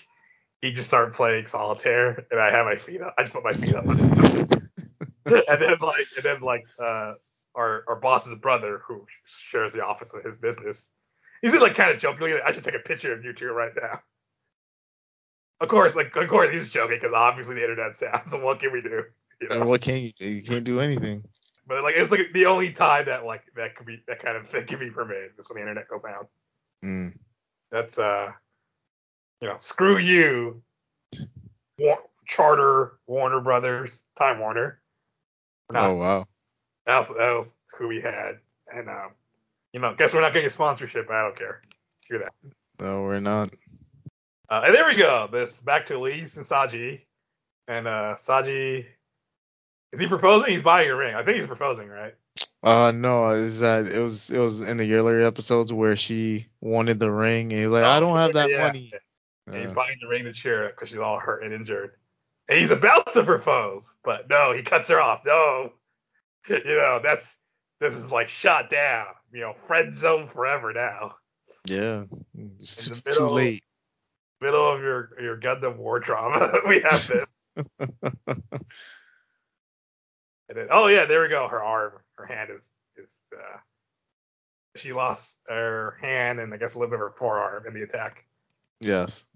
he 0.63 0.73
just 0.73 0.89
started 0.89 1.15
playing 1.15 1.47
solitaire, 1.47 2.27
and 2.31 2.41
I 2.41 2.51
had 2.51 2.65
my 2.65 2.77
feet 2.77 3.01
up. 3.01 3.15
I 3.19 3.23
just 3.23 3.33
put 3.33 3.45
my 3.45 3.53
feet 3.53 3.75
up 3.75 3.85
and 5.27 5.63
then 5.63 5.77
like, 5.81 6.07
and 6.17 6.25
then 6.25 6.41
like, 6.41 6.67
uh, 6.83 7.15
our 7.55 7.85
our 7.89 7.97
boss's 7.97 8.35
brother, 8.37 8.83
who 8.87 9.07
shares 9.27 9.73
the 9.73 9.85
office 9.85 10.13
with 10.13 10.25
his 10.25 10.39
business, 10.39 10.91
he's 11.43 11.55
like 11.55 11.75
kind 11.75 11.91
of 11.91 11.99
jokingly, 11.99 12.35
I 12.45 12.53
should 12.53 12.65
take 12.65 12.75
a 12.75 12.79
picture 12.81 13.13
of 13.13 13.25
you 13.25 13.33
two 13.33 13.49
right 13.49 13.73
now. 13.81 14.01
Of 15.61 15.69
course, 15.69 15.97
like, 15.97 16.15
of 16.15 16.29
course 16.29 16.53
he's 16.53 16.71
joking 16.71 16.99
because 17.01 17.13
obviously 17.13 17.57
the 17.57 17.63
internet's 17.63 17.99
down. 17.99 18.21
So 18.29 18.39
what 18.45 18.61
can 18.61 18.73
we 18.73 18.81
do? 18.81 19.03
You 19.41 19.49
know? 19.49 19.61
And 19.61 19.69
what 19.69 19.81
can 19.81 19.97
you 19.99 20.13
do? 20.19 20.27
You 20.27 20.43
can't 20.43 20.65
do 20.65 20.81
anything. 20.81 21.25
But 21.67 21.83
like 21.83 21.95
it's 21.97 22.11
like 22.11 22.33
the 22.33 22.47
only 22.47 22.73
time 22.73 23.07
that 23.07 23.25
like 23.25 23.43
that 23.57 23.77
could 23.77 23.87
be 23.87 24.03
that 24.07 24.23
kind 24.23 24.37
of 24.37 24.49
thing 24.49 24.67
can 24.67 24.79
be 24.79 24.91
permitted 24.91 25.33
is 25.39 25.49
when 25.49 25.57
the 25.57 25.63
internet 25.63 25.89
goes 25.89 26.03
down. 26.03 26.27
Mm. 26.85 27.19
That's 27.71 27.99
uh 27.99 28.33
you 29.41 29.49
know, 29.49 29.57
screw 29.59 29.99
you. 29.99 30.63
War- 31.79 32.03
Charter, 32.27 32.99
Warner 33.07 33.41
Brothers, 33.41 34.03
Time 34.19 34.39
Warner. 34.41 34.81
No, 35.73 35.81
Oh 35.81 35.95
wow. 35.95 36.27
that 36.87 36.99
was 36.99 37.09
that 37.09 37.33
was 37.33 37.53
who 37.79 37.89
we 37.89 38.01
had. 38.01 38.39
And 38.75 38.89
um, 38.89 39.11
you 39.73 39.81
know, 39.81 39.95
guess 39.97 40.15
we're 40.15 40.21
not 40.21 40.33
getting 40.33 40.47
a 40.47 40.51
sponsorship, 40.51 41.11
I 41.11 41.23
don't 41.23 41.37
care. 41.39 41.63
Screw 42.03 42.19
that. 42.21 42.33
No, 42.81 43.03
we're 43.03 43.21
not. 43.21 43.55
Uh, 44.51 44.63
and 44.65 44.75
there 44.75 44.87
we 44.87 44.95
go. 44.95 45.29
This 45.31 45.59
back 45.59 45.87
to 45.89 45.99
Louise 45.99 46.37
and 46.37 46.47
Saji. 46.47 47.01
And 47.67 47.87
uh 47.87 48.17
Saji 48.19 48.87
is 49.93 50.01
he 50.01 50.07
proposing? 50.07 50.51
He's 50.51 50.63
buying 50.63 50.89
a 50.89 50.97
ring. 50.97 51.15
I 51.15 51.23
think 51.23 51.37
he's 51.37 51.47
proposing, 51.47 51.89
right? 51.89 52.15
Uh 52.63 52.93
no, 52.93 53.31
is 53.31 53.61
that 53.61 53.87
it 53.87 54.01
was 54.01 54.31
it 54.31 54.39
was 54.39 54.61
in 54.61 54.79
the 54.79 54.93
earlier 54.95 55.21
episodes 55.21 55.73
where 55.73 55.97
she 55.97 56.47
wanted 56.61 56.99
the 56.99 57.11
ring 57.11 57.53
and 57.53 57.59
he 57.59 57.65
was 57.67 57.73
like, 57.73 57.85
I 57.85 58.01
don't 58.01 58.17
have 58.17 58.33
that 58.35 58.49
Yeah. 58.51 58.67
money. 58.67 58.93
And 59.47 59.57
he's 59.57 59.73
buying 59.73 59.99
the 60.01 60.09
ring 60.09 60.25
to 60.25 60.33
cheer 60.33 60.69
because 60.69 60.89
she's 60.89 60.99
all 60.99 61.19
hurt 61.19 61.43
and 61.43 61.53
injured. 61.53 61.93
And 62.49 62.59
he's 62.59 62.71
about 62.71 63.13
to 63.15 63.25
propose, 63.25 63.93
but 64.03 64.29
no, 64.31 64.53
he 64.55 64.63
cuts 64.63 64.89
her 64.89 65.01
off. 65.01 65.23
No, 65.27 65.73
you 66.49 66.65
know 66.65 67.01
that's 67.03 67.35
this 67.81 67.95
is 67.95 68.11
like 68.11 68.29
shot 68.31 68.71
down. 68.71 69.07
You 69.33 69.41
know, 69.41 69.55
friend 69.67 69.95
zone 69.95 70.29
forever 70.29 70.73
now. 70.73 71.17
yeah, 71.67 72.05
it's 72.61 72.87
too, 72.87 72.95
the 73.05 73.11
too 73.13 73.27
late. 73.29 73.63
Middle 74.41 74.73
of 74.73 74.81
your 74.81 75.11
your 75.21 75.37
Gundam 75.37 75.77
war 75.77 75.99
drama, 76.01 76.53
we 76.69 76.81
have 76.81 77.09
this. 77.09 77.27
And 80.49 80.57
then, 80.57 80.69
oh 80.71 80.87
yeah, 80.87 81.05
there 81.05 81.21
we 81.21 81.29
go. 81.29 81.47
Her 81.47 81.63
arm, 81.63 81.93
her 82.17 82.25
hand 82.25 82.51
is 82.57 82.71
is. 82.97 83.11
uh 83.35 83.59
She 84.77 84.93
lost 84.95 85.37
her 85.47 85.99
hand 86.01 86.41
and 86.41 86.55
I 86.55 86.57
guess 86.57 86.75
a 86.75 86.79
little 86.79 86.91
bit 86.91 86.95
of 86.95 87.01
her 87.01 87.15
forearm 87.19 87.67
in 87.67 87.75
the 87.75 87.83
attack. 87.83 88.25
yes. 88.81 89.27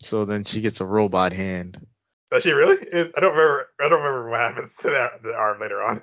So 0.00 0.24
then 0.24 0.44
she 0.44 0.60
gets 0.60 0.80
a 0.80 0.86
robot 0.86 1.32
hand. 1.32 1.84
Does 2.30 2.44
she 2.44 2.52
really? 2.52 2.76
I 2.92 3.20
don't 3.20 3.34
remember. 3.36 3.66
I 3.80 3.88
don't 3.88 4.00
remember 4.00 4.30
what 4.30 4.40
happens 4.40 4.76
to 4.76 4.90
that 4.90 5.22
the 5.22 5.34
arm 5.34 5.60
later 5.60 5.82
on. 5.82 6.00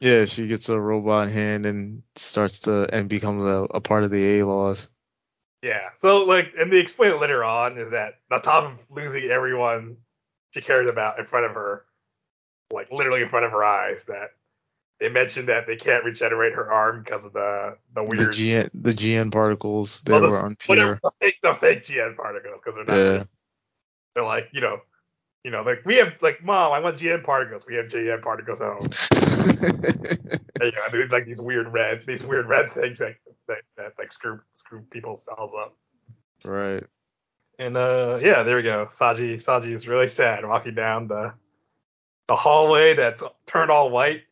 Yeah, 0.00 0.26
she 0.26 0.46
gets 0.46 0.68
a 0.68 0.78
robot 0.80 1.28
hand 1.28 1.66
and 1.66 2.02
starts 2.14 2.60
to 2.60 2.88
and 2.94 3.08
becomes 3.08 3.44
a, 3.44 3.66
a 3.74 3.80
part 3.80 4.04
of 4.04 4.10
the 4.10 4.38
A-Laws. 4.38 4.88
Yeah. 5.62 5.88
So 5.96 6.18
like, 6.24 6.52
and 6.58 6.70
they 6.72 6.78
explain 6.78 7.12
it 7.12 7.20
later 7.20 7.42
on 7.42 7.78
is 7.78 7.90
that 7.90 8.20
on 8.30 8.40
top 8.42 8.64
of 8.64 8.84
losing 8.90 9.24
everyone 9.24 9.96
she 10.52 10.60
cares 10.60 10.88
about 10.88 11.18
in 11.18 11.26
front 11.26 11.46
of 11.46 11.52
her, 11.52 11.84
like 12.72 12.92
literally 12.92 13.22
in 13.22 13.28
front 13.28 13.44
of 13.44 13.50
her 13.50 13.64
eyes, 13.64 14.04
that 14.04 14.34
they 15.00 15.08
mentioned 15.08 15.48
that 15.48 15.66
they 15.66 15.76
can't 15.76 16.04
regenerate 16.04 16.52
her 16.52 16.70
arm 16.70 17.02
because 17.02 17.24
of 17.24 17.32
the 17.32 17.76
the 17.94 18.02
weird 18.04 18.34
The 18.34 18.50
GN, 18.52 18.70
the 18.74 18.92
GN 18.92 19.32
particles, 19.32 20.00
they 20.04 20.12
well, 20.12 20.20
the- 20.22 20.28
were 20.28 20.54
whatever, 20.66 20.94
unpure. 20.96 21.00
the 21.02 21.10
fake 21.20 21.36
the 21.42 21.54
fake 21.54 21.82
GN 21.84 22.16
particles 22.16 22.60
because 22.64 22.74
they're 22.76 22.84
not. 22.84 22.96
Yeah. 22.96 23.24
They're 24.14 24.24
like 24.24 24.48
you 24.52 24.60
know, 24.60 24.80
you 25.44 25.50
know 25.50 25.62
like 25.62 25.84
we 25.84 25.96
have 25.96 26.14
like 26.22 26.42
mom 26.44 26.72
I 26.72 26.78
want 26.78 26.98
GN 26.98 27.24
particles 27.24 27.64
we 27.66 27.74
have 27.74 27.86
GN 27.86 28.22
particles 28.22 28.60
at 28.60 28.68
home. 28.72 28.86
You 30.60 30.72
know, 30.72 30.82
there's 30.90 31.10
like 31.10 31.24
these 31.24 31.40
weird 31.40 31.72
red 31.72 32.02
these 32.06 32.24
weird 32.24 32.46
red 32.46 32.72
things 32.72 32.98
that 32.98 33.14
that, 33.46 33.58
that 33.76 33.92
like 33.98 34.12
screw 34.12 34.40
screw 34.56 34.82
people's 34.90 35.24
cells 35.24 35.52
up. 35.58 35.76
right. 36.44 36.84
And 37.58 37.76
uh 37.76 38.18
yeah, 38.22 38.42
there 38.42 38.56
we 38.56 38.62
go. 38.62 38.86
Saji 38.86 39.36
Saji 39.36 39.72
is 39.72 39.86
really 39.86 40.08
sad 40.08 40.44
walking 40.44 40.74
down 40.74 41.08
the 41.08 41.32
the 42.26 42.36
hallway 42.36 42.94
that's 42.94 43.22
turned 43.46 43.70
all 43.70 43.90
white. 43.90 44.22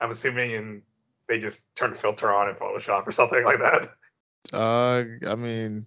I'm 0.00 0.10
assuming 0.10 0.54
and 0.54 0.82
they 1.28 1.38
just 1.38 1.64
turned 1.74 1.94
a 1.94 1.98
filter 1.98 2.32
on 2.32 2.48
in 2.48 2.54
Photoshop 2.54 3.06
or 3.06 3.12
something 3.12 3.44
like 3.44 3.58
that. 3.58 3.90
Uh, 4.52 5.02
I 5.28 5.34
mean, 5.34 5.86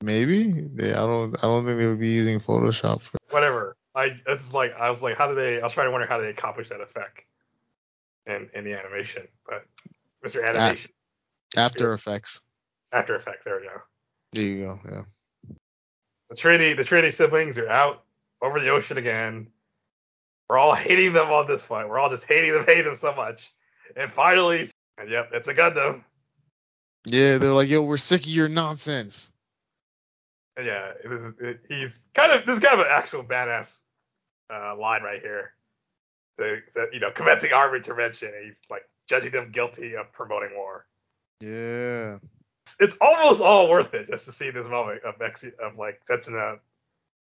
maybe. 0.00 0.50
They, 0.50 0.92
I 0.92 1.00
don't. 1.00 1.36
I 1.36 1.42
don't 1.42 1.66
think 1.66 1.78
they 1.78 1.86
would 1.86 2.00
be 2.00 2.08
using 2.08 2.40
Photoshop. 2.40 3.02
For, 3.02 3.18
Whatever. 3.28 3.76
I 3.94 4.16
this 4.26 4.40
is 4.40 4.54
like 4.54 4.72
I 4.78 4.90
was 4.90 5.02
like 5.02 5.16
how 5.16 5.28
did 5.28 5.36
they 5.36 5.60
I 5.60 5.64
was 5.64 5.72
trying 5.72 5.86
to 5.86 5.92
wonder 5.92 6.06
how 6.06 6.18
they 6.18 6.28
accomplish 6.28 6.68
that 6.70 6.80
effect 6.80 7.20
in 8.26 8.48
in 8.54 8.64
the 8.64 8.74
animation. 8.74 9.26
But 9.46 9.66
Mr. 10.24 10.46
Animation 10.46 10.90
After 11.56 11.92
Effects. 11.92 12.40
After 12.92 13.16
Effects, 13.16 13.44
there 13.44 13.60
we 13.60 13.66
go. 13.66 13.82
There 14.32 14.44
you 14.44 14.64
go. 14.64 14.80
Yeah. 14.88 15.02
The 16.30 16.36
Trinity 16.36 16.74
the 16.74 16.84
Trinity 16.84 17.10
siblings 17.10 17.58
are 17.58 17.68
out 17.68 18.04
over 18.42 18.60
the 18.60 18.70
ocean 18.70 18.98
again. 18.98 19.48
We're 20.48 20.58
all 20.58 20.74
hating 20.74 21.12
them 21.12 21.28
on 21.28 21.46
this 21.46 21.62
fight. 21.62 21.88
We're 21.88 21.98
all 21.98 22.10
just 22.10 22.24
hating 22.24 22.52
them, 22.52 22.64
hating 22.66 22.84
them 22.84 22.94
so 22.94 23.14
much. 23.14 23.52
And 23.96 24.10
finally, 24.10 24.68
and 24.98 25.10
yep, 25.10 25.30
it's 25.32 25.48
a 25.48 25.54
Gundam. 25.54 26.02
Yeah, 27.06 27.38
they're 27.38 27.52
like, 27.52 27.68
yo, 27.68 27.82
we're 27.82 27.98
sick 27.98 28.22
of 28.22 28.28
your 28.28 28.48
nonsense. 28.48 29.30
And 30.56 30.66
yeah, 30.66 30.92
it 31.04 31.12
is, 31.12 31.32
it, 31.40 31.60
he's 31.68 32.06
kind 32.14 32.32
of 32.32 32.46
this 32.46 32.58
is 32.58 32.64
kind 32.64 32.80
of 32.80 32.86
an 32.86 32.92
actual 32.92 33.24
badass 33.24 33.78
uh, 34.52 34.76
line 34.76 35.02
right 35.02 35.20
here. 35.20 35.52
The, 36.36 36.62
the, 36.74 36.86
you 36.92 37.00
know, 37.00 37.10
commencing 37.12 37.52
armed 37.52 37.76
intervention. 37.76 38.32
and 38.34 38.46
He's 38.46 38.60
like 38.68 38.88
judging 39.08 39.32
them 39.32 39.52
guilty 39.52 39.94
of 39.94 40.12
promoting 40.12 40.50
war. 40.56 40.86
Yeah. 41.40 42.18
It's 42.80 42.96
almost 43.00 43.40
all 43.40 43.68
worth 43.68 43.94
it 43.94 44.08
just 44.08 44.24
to 44.26 44.32
see 44.32 44.50
this 44.50 44.66
moment 44.66 45.02
of 45.04 45.20
Ex- 45.20 45.44
of 45.62 45.76
like 45.78 46.00
Setsuna 46.08 46.58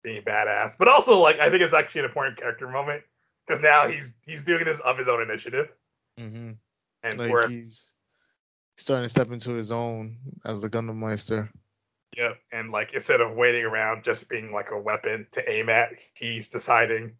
being 0.02 0.22
badass, 0.22 0.74
but 0.78 0.88
also 0.88 1.18
like 1.18 1.40
I 1.40 1.50
think 1.50 1.62
it's 1.62 1.74
actually 1.74 2.00
an 2.00 2.04
important 2.06 2.38
character 2.38 2.68
moment 2.68 3.02
because 3.46 3.60
now 3.60 3.88
he's 3.88 4.14
he's 4.24 4.42
doing 4.42 4.64
this 4.64 4.78
of 4.80 4.96
his 4.96 5.08
own 5.08 5.22
initiative, 5.22 5.68
hmm 6.18 6.52
and 7.02 7.18
Like 7.18 7.30
whereas 7.32 7.50
he's 7.50 7.92
starting 8.76 9.04
to 9.04 9.08
step 9.08 9.30
into 9.30 9.52
his 9.54 9.72
own 9.72 10.16
as 10.44 10.62
the 10.62 10.70
Gundam 10.70 10.96
Meister. 10.96 11.50
Yep. 12.16 12.38
And 12.52 12.70
like 12.70 12.90
instead 12.94 13.20
of 13.20 13.34
waiting 13.34 13.64
around 13.64 14.04
just 14.04 14.28
being 14.28 14.52
like 14.52 14.70
a 14.70 14.78
weapon 14.78 15.26
to 15.32 15.50
aim 15.50 15.68
at, 15.68 15.90
he's 16.14 16.48
deciding 16.48 17.12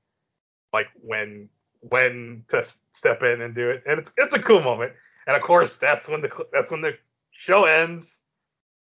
like 0.72 0.86
when 1.02 1.48
when 1.88 2.44
to 2.48 2.64
step 2.92 3.22
in 3.22 3.40
and 3.42 3.54
do 3.54 3.70
it. 3.70 3.82
And 3.86 3.98
it's 3.98 4.10
it's 4.16 4.34
a 4.34 4.38
cool 4.38 4.62
moment. 4.62 4.92
And 5.26 5.36
of 5.36 5.42
course, 5.42 5.76
that's 5.76 6.08
when 6.08 6.20
the 6.22 6.46
that's 6.52 6.70
when 6.70 6.80
the 6.80 6.94
show 7.32 7.64
ends. 7.64 8.20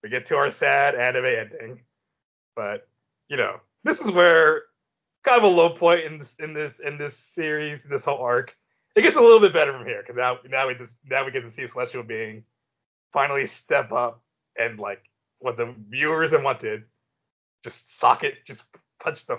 We 0.03 0.11
get 0.11 0.26
to 0.26 0.36
our 0.36 0.51
sad 0.51 0.95
anime 0.95 1.24
ending. 1.24 1.80
But 2.55 2.86
you 3.28 3.36
know, 3.36 3.61
this 3.84 4.01
is 4.01 4.11
where 4.11 4.62
kind 5.22 5.38
of 5.38 5.45
a 5.45 5.55
low 5.55 5.70
point 5.70 6.01
in 6.05 6.18
this 6.18 6.36
in 6.38 6.55
this 6.55 6.78
in 6.84 6.99
this 6.99 7.16
series, 7.16 7.82
this 7.82 8.05
whole 8.05 8.18
arc. 8.18 8.55
It 8.95 9.03
gets 9.03 9.16
a 9.16 9.20
little 9.20 9.40
bit 9.40 9.53
better 9.53 9.72
from 9.72 9.86
here 9.86 10.03
because 10.03 10.16
now 10.16 10.38
now 10.49 10.68
we 10.68 10.74
just 10.74 10.97
now 11.09 11.24
we 11.24 11.32
get 11.32 11.42
to 11.42 11.51
see 11.51 11.62
a 11.62 11.68
celestial 11.68 12.03
being 12.03 12.45
finally 13.12 13.47
step 13.47 13.92
up 13.92 14.22
and 14.57 14.78
like 14.78 15.03
what 15.40 15.57
the 15.57 15.74
viewers 15.88 16.32
have 16.32 16.42
wanted, 16.42 16.84
just 17.64 17.99
sock 17.99 18.24
it, 18.24 18.45
just 18.45 18.64
punch 19.01 19.26
the 19.26 19.38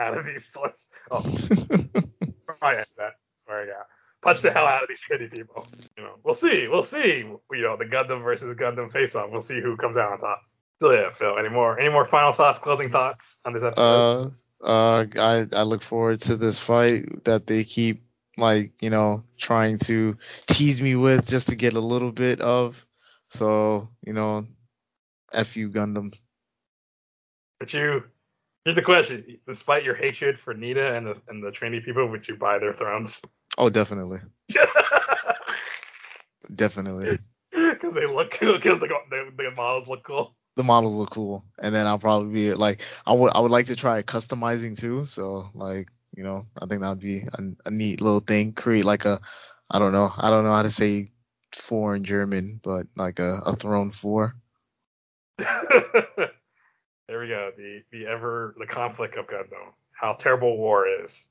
out 0.00 0.16
of 0.16 0.26
these. 0.26 0.50
Let's, 0.60 0.88
oh, 1.10 1.20
probably 1.22 2.78
end 2.78 2.86
that. 2.96 3.12
Sorry, 3.46 3.68
yeah. 3.68 3.82
Punch 4.22 4.42
the 4.42 4.50
hell 4.50 4.66
out 4.66 4.82
of 4.82 4.88
these 4.88 5.00
shitty 5.00 5.32
people. 5.32 5.66
You 5.96 6.04
know, 6.04 6.16
we'll 6.22 6.34
see. 6.34 6.68
We'll 6.68 6.82
see. 6.82 7.24
You 7.52 7.62
know, 7.62 7.76
the 7.76 7.86
Gundam 7.86 8.22
versus 8.22 8.54
Gundam 8.54 8.92
face 8.92 9.14
off. 9.14 9.30
We'll 9.30 9.40
see 9.40 9.60
who 9.60 9.76
comes 9.76 9.96
out 9.96 10.12
on 10.12 10.18
top. 10.18 10.42
So 10.80 10.90
yeah, 10.92 11.10
Phil. 11.12 11.38
Any 11.38 11.48
more? 11.48 11.78
Any 11.78 11.90
more 11.90 12.04
final 12.04 12.32
thoughts? 12.32 12.58
Closing 12.58 12.90
thoughts 12.90 13.38
on 13.44 13.54
this 13.54 13.62
episode? 13.62 14.32
Uh, 14.62 14.64
uh, 14.64 15.06
I 15.16 15.46
I 15.52 15.62
look 15.62 15.82
forward 15.82 16.20
to 16.22 16.36
this 16.36 16.58
fight 16.58 17.24
that 17.24 17.46
they 17.46 17.64
keep 17.64 18.02
like 18.36 18.72
you 18.80 18.90
know 18.90 19.24
trying 19.38 19.78
to 19.78 20.16
tease 20.46 20.80
me 20.80 20.96
with 20.96 21.26
just 21.26 21.48
to 21.48 21.56
get 21.56 21.74
a 21.74 21.80
little 21.80 22.12
bit 22.12 22.40
of. 22.40 22.76
So 23.28 23.88
you 24.04 24.12
know, 24.12 24.46
f 25.32 25.56
you 25.56 25.70
Gundam. 25.70 26.12
But 27.58 27.72
you, 27.72 28.04
here's 28.64 28.76
the 28.76 28.82
question: 28.82 29.38
Despite 29.46 29.84
your 29.84 29.94
hatred 29.94 30.38
for 30.38 30.54
Nena 30.54 30.94
and 30.94 31.06
the 31.06 31.16
and 31.28 31.42
the 31.42 31.50
Trinity 31.50 31.84
people, 31.84 32.06
would 32.08 32.26
you 32.28 32.36
buy 32.36 32.58
their 32.58 32.74
thrones? 32.74 33.20
Oh, 33.58 33.70
definitely, 33.70 34.20
definitely. 36.54 37.18
Because 37.52 37.94
they 37.94 38.06
look 38.06 38.32
cool. 38.32 38.54
Because 38.54 38.80
the, 38.80 38.88
the 39.10 39.30
the 39.36 39.50
models 39.50 39.88
look 39.88 40.04
cool. 40.04 40.34
The 40.56 40.64
models 40.64 40.94
look 40.94 41.10
cool, 41.10 41.44
and 41.58 41.74
then 41.74 41.86
I'll 41.86 41.98
probably 41.98 42.32
be 42.32 42.54
like, 42.54 42.82
I 43.06 43.12
would 43.12 43.32
I 43.34 43.40
would 43.40 43.50
like 43.50 43.66
to 43.66 43.76
try 43.76 44.02
customizing 44.02 44.78
too. 44.78 45.04
So 45.04 45.46
like 45.54 45.88
you 46.16 46.24
know, 46.24 46.46
I 46.60 46.66
think 46.66 46.82
that 46.82 46.88
would 46.88 47.00
be 47.00 47.20
a, 47.20 47.42
a 47.66 47.70
neat 47.70 48.00
little 48.00 48.20
thing. 48.20 48.52
Create 48.52 48.84
like 48.84 49.04
a, 49.04 49.20
I 49.70 49.78
don't 49.78 49.92
know, 49.92 50.10
I 50.16 50.30
don't 50.30 50.44
know 50.44 50.52
how 50.52 50.62
to 50.62 50.70
say 50.70 51.10
four 51.54 51.94
in 51.94 52.04
German, 52.04 52.60
but 52.62 52.86
like 52.96 53.18
a, 53.18 53.40
a 53.46 53.56
throne 53.56 53.90
four. 53.90 54.34
there 57.10 57.18
we 57.18 57.26
go. 57.26 57.50
The 57.56 57.82
the 57.90 58.06
ever 58.06 58.54
the 58.56 58.66
conflict 58.66 59.16
of 59.16 59.26
Gundam. 59.26 59.72
How 59.90 60.12
terrible 60.12 60.56
war 60.56 60.86
is, 61.02 61.26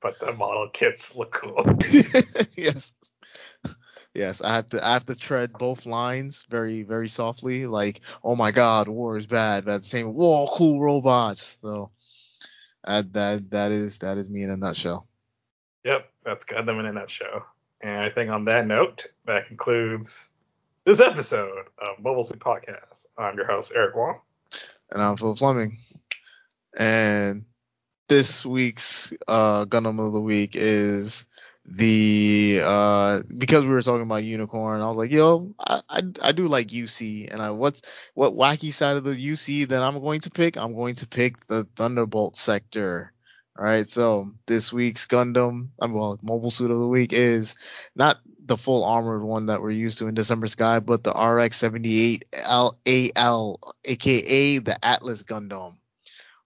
but 0.00 0.18
the 0.18 0.32
model 0.32 0.70
kits 0.72 1.14
look 1.14 1.32
cool. 1.32 1.64
yes. 2.56 2.92
Yes, 4.14 4.40
I 4.40 4.54
have 4.54 4.70
to 4.70 4.84
I 4.84 4.94
have 4.94 5.04
to 5.06 5.14
tread 5.14 5.52
both 5.52 5.84
lines 5.84 6.46
very 6.48 6.82
very 6.82 7.10
softly. 7.10 7.66
Like, 7.66 8.00
oh 8.24 8.36
my 8.36 8.52
God, 8.52 8.88
war 8.88 9.18
is 9.18 9.26
bad. 9.26 9.66
But 9.66 9.74
at 9.74 9.82
the 9.82 9.88
same, 9.88 10.14
whoa, 10.14 10.50
cool 10.56 10.80
robots. 10.80 11.58
So, 11.60 11.90
uh, 12.84 13.02
that 13.12 13.50
that 13.50 13.70
is 13.70 13.98
that 13.98 14.16
is 14.16 14.30
me 14.30 14.42
in 14.42 14.50
a 14.50 14.56
nutshell. 14.56 15.06
Yep, 15.84 16.10
that's 16.24 16.44
Gundam 16.46 16.80
in 16.80 16.86
a 16.86 16.92
nutshell. 16.92 17.46
And 17.82 18.00
I 18.00 18.08
think 18.08 18.30
on 18.30 18.46
that 18.46 18.66
note, 18.66 19.04
that 19.26 19.46
concludes 19.46 20.26
this 20.86 21.00
episode 21.00 21.66
of 21.76 22.02
Mobile 22.02 22.24
Suit 22.24 22.40
Podcast. 22.40 23.06
I'm 23.18 23.36
your 23.36 23.46
host 23.46 23.72
Eric 23.76 23.94
Wong. 23.94 24.20
And 24.90 25.02
I'm 25.02 25.16
Phil 25.16 25.36
Fleming. 25.36 25.78
And 26.76 27.44
this 28.08 28.44
week's 28.46 29.12
uh 29.26 29.66
Gundam 29.66 30.04
of 30.04 30.12
the 30.12 30.20
week 30.20 30.52
is 30.54 31.26
the 31.66 32.60
uh 32.64 33.22
because 33.36 33.64
we 33.64 33.70
were 33.70 33.82
talking 33.82 34.06
about 34.06 34.24
unicorn, 34.24 34.80
I 34.80 34.88
was 34.88 34.96
like, 34.96 35.10
yo, 35.10 35.54
I, 35.58 35.82
I 35.88 36.02
I 36.22 36.32
do 36.32 36.48
like 36.48 36.68
UC, 36.68 37.30
and 37.32 37.42
I 37.42 37.50
what's 37.50 37.82
what 38.14 38.34
wacky 38.34 38.72
side 38.72 38.96
of 38.96 39.04
the 39.04 39.14
UC 39.14 39.68
that 39.68 39.82
I'm 39.82 40.00
going 40.00 40.20
to 40.22 40.30
pick? 40.30 40.56
I'm 40.56 40.74
going 40.74 40.94
to 40.96 41.06
pick 41.06 41.46
the 41.46 41.66
Thunderbolt 41.76 42.36
sector. 42.36 43.12
All 43.58 43.64
right, 43.64 43.88
so 43.88 44.26
this 44.46 44.72
week's 44.72 45.08
Gundam, 45.08 45.70
um, 45.80 45.92
well, 45.92 46.16
mobile 46.22 46.52
suit 46.52 46.70
of 46.70 46.78
the 46.78 46.86
week 46.86 47.12
is 47.12 47.56
not 47.96 48.18
the 48.46 48.56
full 48.56 48.84
armored 48.84 49.24
one 49.24 49.46
that 49.46 49.60
we're 49.60 49.70
used 49.72 49.98
to 49.98 50.06
in 50.06 50.14
December 50.14 50.46
Sky, 50.46 50.78
but 50.78 51.02
the 51.02 51.10
RX-78 51.10 52.22
LAL, 52.46 53.74
aka 53.84 54.58
the 54.58 54.84
Atlas 54.84 55.24
Gundam 55.24 55.74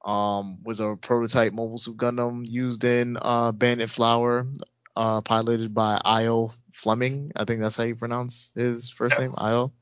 um, 0.06 0.58
was 0.64 0.80
a 0.80 0.96
prototype 1.00 1.52
mobile 1.52 1.76
suit 1.78 1.98
Gundam 1.98 2.46
used 2.48 2.82
in 2.82 3.18
uh, 3.20 3.52
Bandit 3.52 3.90
Flower, 3.90 4.46
uh, 4.96 5.20
piloted 5.20 5.74
by 5.74 6.00
Io 6.06 6.54
Fleming. 6.72 7.30
I 7.36 7.44
think 7.44 7.60
that's 7.60 7.76
how 7.76 7.84
you 7.84 7.94
pronounce 7.94 8.50
his 8.54 8.88
first 8.88 9.18
Yes. 9.18 9.38
name, 9.38 9.46
Io. 9.46 9.72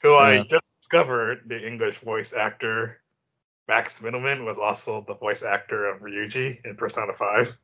Who 0.00 0.14
I 0.14 0.42
just 0.44 0.72
discovered 0.78 1.42
the 1.48 1.66
English 1.66 1.98
voice 1.98 2.32
actor 2.32 3.00
Max 3.68 4.00
Mittelman 4.00 4.44
was 4.44 4.58
also 4.58 5.04
the 5.06 5.14
voice 5.14 5.42
actor 5.42 5.86
of 5.86 6.00
Ryuji 6.00 6.64
in 6.64 6.76
Persona 6.76 7.12
5. 7.12 7.56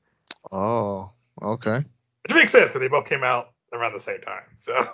Oh, 0.53 1.11
okay. 1.43 1.79
Which 2.27 2.35
makes 2.35 2.53
sense 2.53 2.71
because 2.71 2.81
they 2.81 2.89
both 2.89 3.07
came 3.07 3.25
out 3.25 3.53
around 3.73 3.95
the 3.95 4.01
same 4.01 4.21
time. 4.21 4.43
So 4.57 4.89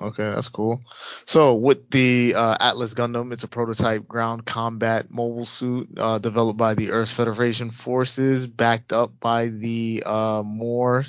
Okay, 0.00 0.22
that's 0.22 0.48
cool. 0.48 0.82
So 1.26 1.54
with 1.54 1.90
the 1.90 2.34
uh, 2.34 2.56
Atlas 2.60 2.94
Gundam, 2.94 3.32
it's 3.32 3.44
a 3.44 3.48
prototype 3.48 4.08
ground 4.08 4.46
combat 4.46 5.06
mobile 5.10 5.44
suit 5.44 5.90
uh, 5.98 6.18
developed 6.18 6.58
by 6.58 6.74
the 6.74 6.90
Earth 6.90 7.10
Federation 7.10 7.70
forces, 7.70 8.46
backed 8.46 8.92
up 8.92 9.12
by 9.20 9.48
the 9.48 10.02
uh, 10.06 10.42
Moore, 10.44 11.04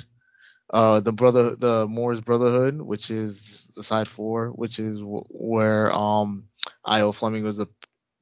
uh, 0.70 1.00
the 1.00 1.12
brother, 1.12 1.56
the 1.56 1.86
Moore's 1.88 2.20
Brotherhood, 2.20 2.80
which 2.80 3.10
is 3.10 3.70
the 3.74 3.82
side 3.82 4.06
four, 4.06 4.48
which 4.48 4.78
is 4.78 5.00
w- 5.00 5.24
where 5.30 5.90
um 5.92 6.44
Io 6.84 7.12
Fleming 7.12 7.44
was 7.44 7.56
the 7.56 7.66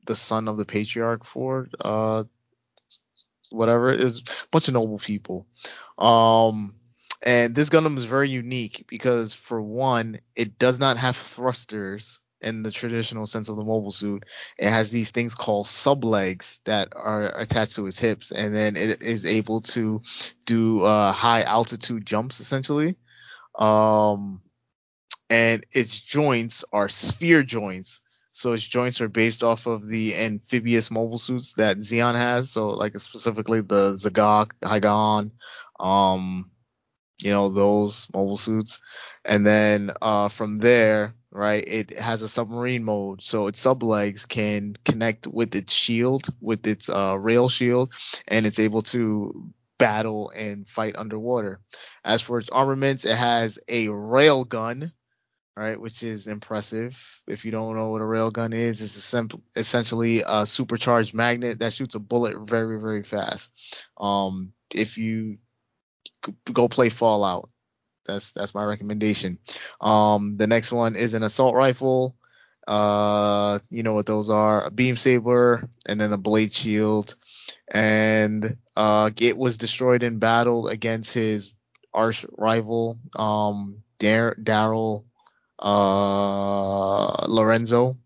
the 0.07 0.17
son 0.17 0.49
of 0.49 0.57
the 0.57 0.65
patriarch 0.65 1.25
for 1.25 1.69
uh 1.81 2.25
whatever. 3.51 3.97
Was 3.97 4.19
a 4.19 4.47
bunch 4.51 4.69
of 4.69 4.75
noble 4.75 4.99
people. 4.99 5.47
Um 5.99 6.75
and 7.23 7.55
this 7.55 7.71
Gundam 7.71 7.99
is 7.99 8.05
very 8.05 8.31
unique 8.31 8.85
because 8.89 9.33
for 9.33 9.63
one, 9.63 10.21
it 10.35 10.59
does 10.59 10.81
not 10.81 10.97
have 10.97 11.17
thrusters 11.17 12.21
in 12.43 12.65
the 12.65 12.73
traditional 12.73 13.27
sense 13.27 13.49
of 13.49 13.57
the 13.57 13.65
mobile 13.65 13.93
suit. 13.93 14.25
It 14.59 14.69
has 14.69 14.91
these 14.91 15.11
things 15.11 15.35
called 15.35 15.69
sub 15.69 16.05
legs 16.05 16.59
that 16.65 16.89
are 16.93 17.39
attached 17.39 17.77
to 17.77 17.87
its 17.87 17.99
hips, 17.99 18.33
and 18.33 18.55
then 18.55 18.77
it 18.77 19.03
is 19.03 19.25
able 19.25 19.61
to 19.61 20.03
do 20.45 20.83
uh, 20.83 21.13
high 21.13 21.43
altitude 21.43 22.05
jumps 22.05 22.41
essentially. 22.41 22.97
Um, 23.57 24.43
and 25.31 25.65
its 25.73 25.99
joints 26.01 26.65
are 26.73 26.89
sphere 26.91 27.43
joints. 27.43 28.02
So 28.33 28.53
its 28.53 28.65
joints 28.67 29.01
are 29.01 29.09
based 29.09 29.43
off 29.43 29.67
of 29.67 29.87
the 29.87 30.17
amphibious 30.17 30.91
mobile 30.91 31.19
suits 31.19 31.53
that 31.55 31.77
Zeon 31.79 32.15
has. 32.15 32.51
So 32.51 32.71
like 32.71 32.99
specifically 32.99 33.61
the 33.61 33.95
Z'Gok, 33.95 34.53
Hy-Gogg, 34.65 35.31
um, 35.79 36.51
you 37.23 37.31
know, 37.31 37.51
those 37.51 38.09
mobile 38.13 38.37
suits. 38.37 38.81
And 39.25 39.47
then 39.47 39.93
uh, 40.01 40.29
from 40.29 40.57
there, 40.57 41.15
right, 41.31 41.63
it 41.67 41.99
has 41.99 42.23
a 42.23 42.29
submarine 42.29 42.85
mode. 42.85 43.23
So 43.23 43.47
its 43.47 43.61
sub 43.61 43.83
legs 43.83 44.27
can 44.27 44.77
connect 44.85 45.27
with 45.27 45.55
its 45.55 45.73
shield, 45.73 46.29
with 46.41 46.67
its 46.67 46.89
uh, 46.89 47.17
rail 47.19 47.49
shield, 47.49 47.93
and 48.29 48.47
it's 48.47 48.59
able 48.59 48.83
to 48.83 49.53
battle 49.79 50.31
and 50.35 50.67
fight 50.69 50.97
underwater. 50.97 51.61
As 52.05 52.23
for 52.23 52.39
its 52.39 52.49
armaments, 52.51 53.05
it 53.05 53.17
has 53.17 53.59
a 53.69 53.89
rail 53.89 54.45
gun, 54.45 54.93
right, 55.57 55.81
which 55.81 56.03
is 56.03 56.27
impressive. 56.27 56.97
If 57.27 57.45
you 57.45 57.51
don't 57.51 57.77
know 57.77 57.91
what 57.91 58.01
a 58.01 58.05
railgun 58.05 58.55
is, 58.55 58.81
it's 58.81 58.93
simple, 58.93 59.43
essentially 59.55 60.23
a 60.27 60.47
supercharged 60.47 61.15
magnet 61.15 61.59
that 61.59 61.73
shoots 61.73 61.95
a 61.95 61.99
bullet 61.99 62.49
very, 62.49 62.81
very 62.81 63.03
fast. 63.03 63.51
Um, 63.99 64.53
if 64.75 64.97
you 64.97 65.39
go 66.53 66.69
play 66.69 66.89
Fallout, 66.89 67.51
that's 68.07 68.33
that's 68.33 68.55
my 68.55 68.65
recommendation. 68.65 69.39
Um, 69.81 70.37
the 70.37 70.47
next 70.47 70.73
one 70.73 70.97
is 70.97 71.15
an 71.15 71.23
assault 71.23 71.55
rifle. 71.55 72.17
Uh, 72.67 73.59
you 73.71 73.83
know 73.83 73.95
what 73.95 74.07
those 74.07 74.29
are? 74.31 74.65
A 74.65 74.71
beam 74.71 74.97
saber 74.97 75.69
and 75.87 76.01
then 76.01 76.13
a 76.13 76.19
blade 76.19 76.55
shield. 76.55 77.15
And 77.73 78.57
uh, 78.77 79.11
it 79.19 79.37
was 79.37 79.59
destroyed 79.59 80.03
in 80.03 80.19
battle 80.19 80.69
against 80.69 81.13
his 81.13 81.55
arch 81.93 82.25
rival, 82.37 82.99
um, 83.17 83.83
Daryl 83.99 85.05
uh, 85.63 87.27
Lorenzo. 87.29 87.97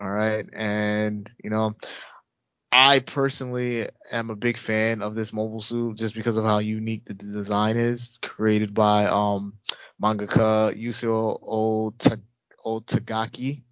All 0.00 0.10
right, 0.10 0.46
and 0.52 1.30
you 1.42 1.50
know, 1.50 1.74
I 2.72 2.98
personally 2.98 3.88
am 4.10 4.30
a 4.30 4.36
big 4.36 4.58
fan 4.58 5.02
of 5.02 5.14
this 5.14 5.32
mobile 5.32 5.62
suit 5.62 5.96
just 5.96 6.14
because 6.14 6.36
of 6.36 6.44
how 6.44 6.58
unique 6.58 7.04
the 7.04 7.14
design 7.14 7.76
is, 7.76 8.18
created 8.22 8.74
by 8.74 9.06
um 9.06 9.54
mangaka 10.02 10.74
Yasuo 10.76 11.40
Ohtagaki. 12.64 13.62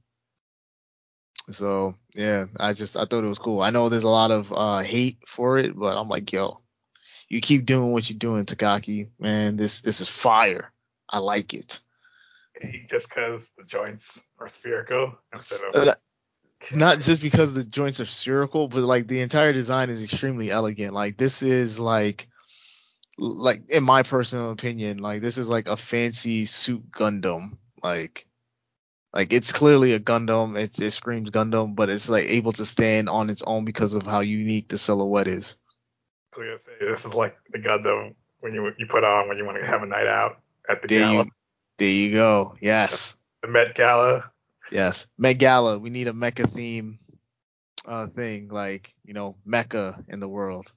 So 1.50 1.94
yeah, 2.14 2.46
I 2.58 2.72
just 2.72 2.96
I 2.96 3.04
thought 3.04 3.24
it 3.24 3.28
was 3.28 3.38
cool. 3.38 3.60
I 3.60 3.70
know 3.70 3.88
there's 3.88 4.04
a 4.04 4.08
lot 4.08 4.30
of 4.30 4.52
uh 4.52 4.78
hate 4.78 5.18
for 5.26 5.58
it, 5.58 5.76
but 5.76 5.96
I'm 5.96 6.08
like, 6.08 6.32
yo, 6.32 6.60
you 7.28 7.40
keep 7.40 7.66
doing 7.66 7.92
what 7.92 8.08
you're 8.08 8.18
doing, 8.18 8.46
Takaki. 8.46 9.10
Man, 9.18 9.56
this 9.56 9.80
this 9.80 10.00
is 10.00 10.08
fire. 10.08 10.72
I 11.08 11.18
like 11.18 11.54
it. 11.54 11.80
Just 12.88 13.08
because 13.08 13.50
the 13.56 13.64
joints 13.64 14.20
are 14.38 14.48
spherical 14.48 15.14
instead 15.32 15.60
of 15.62 15.74
uh, 15.74 15.92
not 16.74 17.00
just 17.00 17.20
because 17.20 17.52
the 17.52 17.64
joints 17.64 18.00
are 18.00 18.06
spherical, 18.06 18.68
but 18.68 18.82
like 18.82 19.06
the 19.08 19.20
entire 19.20 19.52
design 19.52 19.90
is 19.90 20.02
extremely 20.02 20.50
elegant. 20.50 20.94
Like 20.94 21.16
this 21.16 21.42
is 21.42 21.78
like 21.78 22.28
like 23.18 23.70
in 23.70 23.84
my 23.84 24.02
personal 24.02 24.50
opinion, 24.52 24.98
like 24.98 25.22
this 25.22 25.38
is 25.38 25.48
like 25.48 25.68
a 25.68 25.76
fancy 25.76 26.46
suit 26.46 26.90
Gundam. 26.90 27.58
Like 27.82 28.26
like 29.12 29.32
it's 29.32 29.52
clearly 29.52 29.92
a 29.92 30.00
Gundam. 30.00 30.58
It, 30.58 30.78
it 30.78 30.90
screams 30.92 31.30
Gundam, 31.30 31.74
but 31.74 31.90
it's 31.90 32.08
like 32.08 32.26
able 32.26 32.52
to 32.52 32.64
stand 32.66 33.08
on 33.08 33.30
its 33.30 33.42
own 33.42 33.64
because 33.64 33.94
of 33.94 34.04
how 34.04 34.20
unique 34.20 34.68
the 34.68 34.78
silhouette 34.78 35.28
is. 35.28 35.56
I 36.34 36.38
was 36.40 36.46
gonna 36.46 36.58
say 36.58 36.86
this 36.90 37.04
is 37.04 37.14
like 37.14 37.36
the 37.52 37.58
Gundam 37.58 38.14
when 38.40 38.54
you 38.54 38.70
you 38.78 38.86
put 38.86 39.04
on 39.04 39.28
when 39.28 39.36
you 39.38 39.44
want 39.44 39.58
to 39.62 39.66
have 39.66 39.82
a 39.82 39.86
night 39.86 40.06
out 40.06 40.40
at 40.68 40.82
the 40.82 40.88
there 40.88 41.00
gala. 41.00 41.24
You, 41.24 41.30
there 41.78 41.88
you 41.88 42.12
go. 42.12 42.56
Yes. 42.60 43.16
The 43.42 43.48
Met 43.48 43.74
Gala 43.74 44.32
Yes, 44.72 45.06
Met 45.18 45.34
Gala. 45.34 45.78
We 45.78 45.90
need 45.90 46.08
a 46.08 46.12
mecha 46.12 46.50
theme 46.52 46.98
uh 47.86 48.06
thing, 48.06 48.48
like 48.48 48.94
you 49.04 49.12
know, 49.12 49.36
Mecca 49.44 50.02
in 50.08 50.20
the 50.20 50.28
world. 50.28 50.72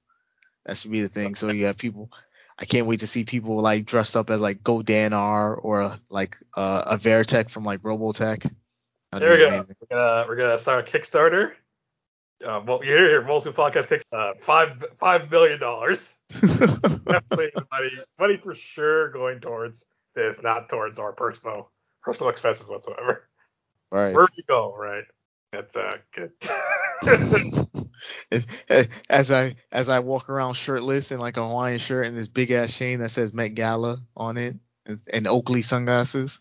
That 0.66 0.76
should 0.76 0.90
be 0.90 1.00
the 1.00 1.08
thing. 1.08 1.34
So 1.34 1.50
you 1.50 1.66
have 1.66 1.78
people. 1.78 2.10
I 2.58 2.64
can't 2.64 2.86
wait 2.86 3.00
to 3.00 3.06
see 3.06 3.24
people 3.24 3.60
like 3.60 3.86
dressed 3.86 4.16
up 4.16 4.30
as 4.30 4.40
like 4.40 4.62
Godinar 4.62 5.62
or 5.62 5.98
like 6.10 6.36
uh, 6.56 6.82
a 6.86 6.98
Veritech 6.98 7.50
from 7.50 7.64
like 7.64 7.80
Robotech. 7.82 8.50
That'd 9.12 9.28
there 9.28 9.36
we 9.36 9.44
go. 9.44 9.48
Amazing. 9.48 9.76
We're 9.80 9.96
gonna 9.96 10.28
we're 10.28 10.36
gonna 10.36 10.58
start 10.58 10.88
a 10.88 10.98
Kickstarter. 10.98 11.52
Uh, 12.46 12.60
well, 12.66 12.84
you're 12.84 12.98
here, 12.98 13.40
Suit 13.40 13.54
Podcast 13.56 13.88
kicks 13.88 14.04
uh, 14.12 14.32
five 14.42 14.84
five 14.98 15.30
billion 15.30 15.58
dollars. 15.60 16.16
Definitely 16.32 17.52
money 17.70 17.90
money 18.18 18.36
for 18.36 18.54
sure 18.54 19.10
going 19.10 19.40
towards 19.40 19.84
this, 20.16 20.38
not 20.42 20.68
towards 20.68 20.98
our 20.98 21.12
personal 21.12 21.70
personal 22.02 22.30
expenses 22.30 22.68
whatsoever. 22.68 23.28
Right. 23.92 24.14
Where 24.14 24.26
you 24.36 24.42
go, 24.48 24.74
right? 24.76 25.04
That's 25.52 25.76
uh 25.76 25.98
good. 26.14 26.32
as 29.08 29.30
I 29.30 29.54
as 29.70 29.88
I 29.88 30.00
walk 30.00 30.28
around 30.28 30.54
shirtless 30.54 31.12
in 31.12 31.20
like 31.20 31.36
a 31.36 31.46
Hawaiian 31.46 31.78
shirt 31.78 32.06
and 32.06 32.16
this 32.16 32.28
big 32.28 32.50
ass 32.50 32.76
chain 32.76 32.98
that 32.98 33.10
says 33.10 33.32
Met 33.32 33.54
Gala 33.54 33.98
on 34.16 34.36
it 34.36 34.56
and, 35.12 35.26
Oakley 35.26 35.62
sunglasses. 35.62 36.40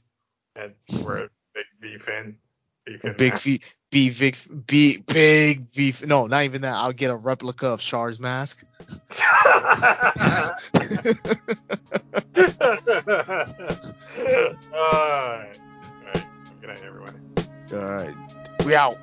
And 0.55 0.73
we're 1.03 1.26
a 1.26 1.30
big 1.53 1.65
V 1.82 1.97
fan. 2.05 2.38
Big 2.86 3.38
V 3.39 3.61
B 3.91 4.09
big 4.09 4.38
B 4.67 4.97
big 5.05 5.71
V 5.73 5.93
no 6.05 6.27
not 6.27 6.43
even 6.43 6.61
that 6.61 6.75
I'll 6.75 6.93
get 6.93 7.11
a 7.11 7.15
replica 7.15 7.67
of 7.67 7.79
Char's 7.79 8.19
mask. 8.19 8.63
All 14.75 14.81
right. 14.81 15.53
All 15.93 16.05
right. 16.05 16.25
Good 16.61 16.67
night 16.67 16.83
everyone. 16.83 17.33
All 17.73 17.79
right. 17.79 18.15
We 18.65 18.75
out. 18.75 18.97